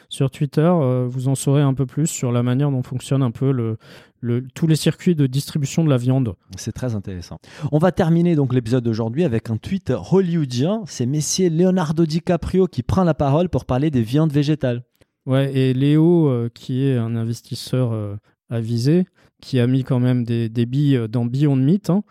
sur 0.09 0.31
Twitter, 0.31 0.73
vous 1.09 1.27
en 1.27 1.35
saurez 1.35 1.63
un 1.63 1.75
peu 1.75 1.85
plus 1.85 2.07
sur 2.07 2.31
la 2.31 2.45
manière 2.45 2.71
dont 2.71 2.85
fonctionne 2.85 3.25
un 3.25 3.33
peu 3.33 3.51
le, 3.51 3.77
le, 4.25 4.43
tous 4.55 4.67
les 4.67 4.77
circuits 4.77 5.15
de 5.15 5.27
distribution 5.27 5.85
de 5.85 5.91
la 5.91 5.99
viande. 5.99 6.35
C'est 6.57 6.73
très 6.73 6.95
intéressant. 6.95 7.39
On 7.73 7.79
va 7.79 7.93
terminer 7.93 8.35
donc 8.37 8.55
l'épisode 8.55 8.83
d'aujourd'hui 8.83 9.23
avec 9.25 9.51
un 9.51 9.59
tweet 9.59 9.93
hollywoodien. 10.11 10.83
C'est 10.87 11.05
Messier 11.07 11.51
Leonardo 11.51 12.07
DiCaprio 12.07 12.67
qui 12.67 12.83
prend 12.83 13.05
la 13.05 13.13
parole 13.15 13.51
pour 13.51 13.67
parler 13.67 13.91
des 13.91 14.03
viandes 14.03 14.33
végétales. 14.33 14.83
Ouais, 15.27 15.55
et 15.55 15.75
Léo, 15.75 16.29
euh, 16.29 16.49
qui 16.53 16.85
est 16.87 16.97
un 16.97 17.17
investisseur 17.17 17.93
euh, 17.93 18.17
avisé, 18.51 19.07
qui 19.43 19.61
a 19.61 19.67
mis 19.67 19.85
quand 19.85 20.01
même 20.01 20.25
des, 20.25 20.49
des 20.49 20.65
billes 20.65 21.03
dans 21.11 21.27
Beyond 21.27 21.57
Meat, 21.57 21.91
hein. 21.91 22.03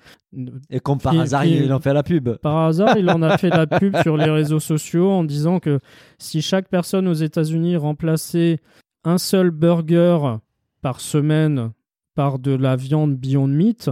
Et 0.71 0.79
comme 0.79 0.99
par 0.99 1.13
Qui- 1.13 1.19
hasard, 1.19 1.43
qui- 1.43 1.57
il 1.57 1.71
en 1.73 1.79
fait 1.79 1.93
la 1.93 2.03
pub. 2.03 2.29
Par 2.37 2.57
hasard, 2.57 2.97
il 2.97 3.09
en 3.09 3.21
a 3.21 3.37
fait 3.37 3.49
la 3.49 3.65
pub 3.67 3.95
sur 4.01 4.17
les 4.17 4.29
réseaux 4.29 4.59
sociaux 4.59 5.11
en 5.11 5.23
disant 5.23 5.59
que 5.59 5.79
si 6.19 6.41
chaque 6.41 6.69
personne 6.69 7.07
aux 7.07 7.13
États-Unis 7.13 7.75
remplaçait 7.75 8.59
un 9.03 9.17
seul 9.19 9.51
burger 9.51 10.37
par 10.81 10.99
semaine 11.01 11.71
par 12.15 12.39
de 12.39 12.51
la 12.51 12.75
viande 12.75 13.15
Beyond 13.15 13.47
Meat, 13.47 13.89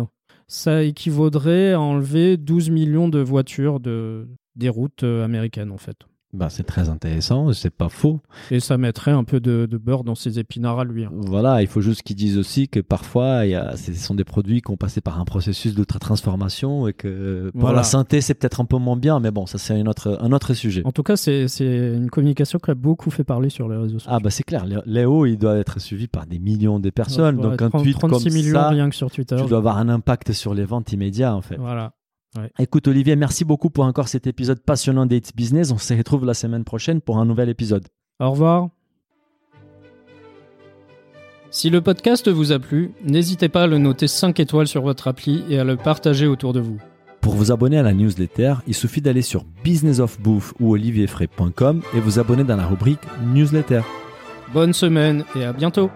ça 0.47 0.83
équivaudrait 0.83 1.73
à 1.73 1.79
enlever 1.79 2.37
12 2.37 2.69
millions 2.69 3.09
de 3.09 3.19
voitures 3.19 3.79
de, 3.79 4.27
des 4.55 4.69
routes 4.69 5.03
euh, 5.03 5.23
américaines 5.23 5.71
en 5.71 5.77
fait. 5.77 5.97
Bah, 6.33 6.47
c'est 6.49 6.63
très 6.63 6.87
intéressant, 6.87 7.51
c'est 7.51 7.69
pas 7.75 7.89
faux. 7.89 8.21
Et 8.51 8.61
ça 8.61 8.77
mettrait 8.77 9.11
un 9.11 9.25
peu 9.25 9.39
de, 9.41 9.67
de 9.69 9.77
beurre 9.77 10.05
dans 10.05 10.15
ses 10.15 10.39
épinards 10.39 10.79
à 10.79 10.85
lui. 10.85 11.03
hein. 11.03 11.11
Voilà, 11.13 11.61
il 11.61 11.67
faut 11.67 11.81
juste 11.81 12.03
qu'ils 12.03 12.15
disent 12.15 12.37
aussi 12.37 12.69
que 12.69 12.79
parfois, 12.79 13.45
y 13.45 13.53
a, 13.53 13.75
ce 13.75 13.93
sont 13.93 14.15
des 14.15 14.23
produits 14.23 14.61
qui 14.61 14.71
ont 14.71 14.77
passé 14.77 15.01
par 15.01 15.19
un 15.19 15.25
processus 15.25 15.75
d'ultra-transformation 15.75 16.87
et 16.87 16.93
que 16.93 17.49
pour 17.51 17.61
Voilà. 17.61 17.77
la 17.77 17.83
santé, 17.83 18.21
c'est 18.21 18.33
peut-être 18.33 18.61
un 18.61 18.65
peu 18.65 18.77
moins 18.77 18.95
bien, 18.97 19.19
mais 19.19 19.31
bon, 19.31 19.45
ça 19.45 19.57
c'est 19.57 19.73
un 19.73 19.85
autre, 19.87 20.17
un 20.21 20.31
autre 20.31 20.53
sujet. 20.53 20.81
En 20.85 20.91
tout 20.91 21.03
cas, 21.03 21.17
c'est 21.17 21.47
une 21.59 22.09
communication 22.09 22.59
qui 22.59 22.71
a 22.71 22.75
beaucoup 22.75 23.11
fait 23.11 23.23
parler 23.23 23.49
sur 23.49 23.67
les 23.69 23.75
réseaux 23.77 23.99
sociaux. 23.99 24.11
Ah 24.13 24.19
bah 24.19 24.29
c'est 24.29 24.43
clair, 24.43 24.65
Lé- 24.65 24.81
Léo, 24.85 25.25
il 25.25 25.37
doit 25.37 25.57
être 25.57 25.79
suivi 25.79 26.07
par 26.07 26.25
des 26.27 26.39
millions 26.39 26.79
de 26.79 26.89
personnes, 26.89 27.37
Ouais, 27.37 27.43
donc 27.43 27.61
un 27.61 27.69
30 27.69 27.83
tweet 27.83 27.97
36 27.97 28.23
comme 28.23 28.33
millions 28.33 28.53
ça, 28.59 28.69
rien 28.69 28.89
que 28.89 28.95
sur 28.95 29.11
Twitter. 29.11 29.35
tu 29.41 29.47
dois 29.47 29.57
avoir 29.57 29.77
un 29.77 29.89
impact 29.89 30.31
sur 30.31 30.53
les 30.53 30.63
ventes 30.65 30.91
immédiates 30.91 31.33
en 31.33 31.41
fait. 31.41 31.57
Voilà. 31.57 31.93
Écoute 32.57 32.87
Olivier, 32.87 33.15
merci 33.15 33.43
beaucoup 33.43 33.69
pour 33.69 33.83
encore 33.83 34.07
cet 34.07 34.25
épisode 34.25 34.61
passionnant 34.61 35.05
d'Ates 35.05 35.35
Business. 35.35 35.71
On 35.71 35.77
se 35.77 35.93
retrouve 35.93 36.25
la 36.25 36.33
semaine 36.33 36.63
prochaine 36.63 37.01
pour 37.01 37.17
un 37.17 37.25
nouvel 37.25 37.49
épisode. 37.49 37.87
Au 38.19 38.31
revoir. 38.31 38.69
Si 41.49 41.69
le 41.69 41.81
podcast 41.81 42.29
vous 42.29 42.53
a 42.53 42.59
plu, 42.59 42.91
n'hésitez 43.03 43.49
pas 43.49 43.63
à 43.63 43.67
le 43.67 43.77
noter 43.77 44.07
5 44.07 44.39
étoiles 44.39 44.67
sur 44.67 44.83
votre 44.83 45.09
appli 45.09 45.43
et 45.49 45.59
à 45.59 45.65
le 45.65 45.75
partager 45.75 46.25
autour 46.25 46.53
de 46.53 46.61
vous. 46.61 46.77
Pour 47.19 47.35
vous 47.35 47.51
abonner 47.51 47.77
à 47.77 47.83
la 47.83 47.93
newsletter, 47.93 48.55
il 48.65 48.73
suffit 48.73 49.01
d'aller 49.01 49.21
sur 49.21 49.43
businessofbouffe 49.63 50.53
ou 50.61 50.71
olivierfray.com 50.71 51.81
et 51.93 51.99
vous 51.99 52.19
abonner 52.19 52.45
dans 52.45 52.55
la 52.55 52.65
rubrique 52.65 53.01
newsletter. 53.33 53.81
Bonne 54.53 54.73
semaine 54.73 55.25
et 55.35 55.43
à 55.43 55.51
bientôt 55.51 55.91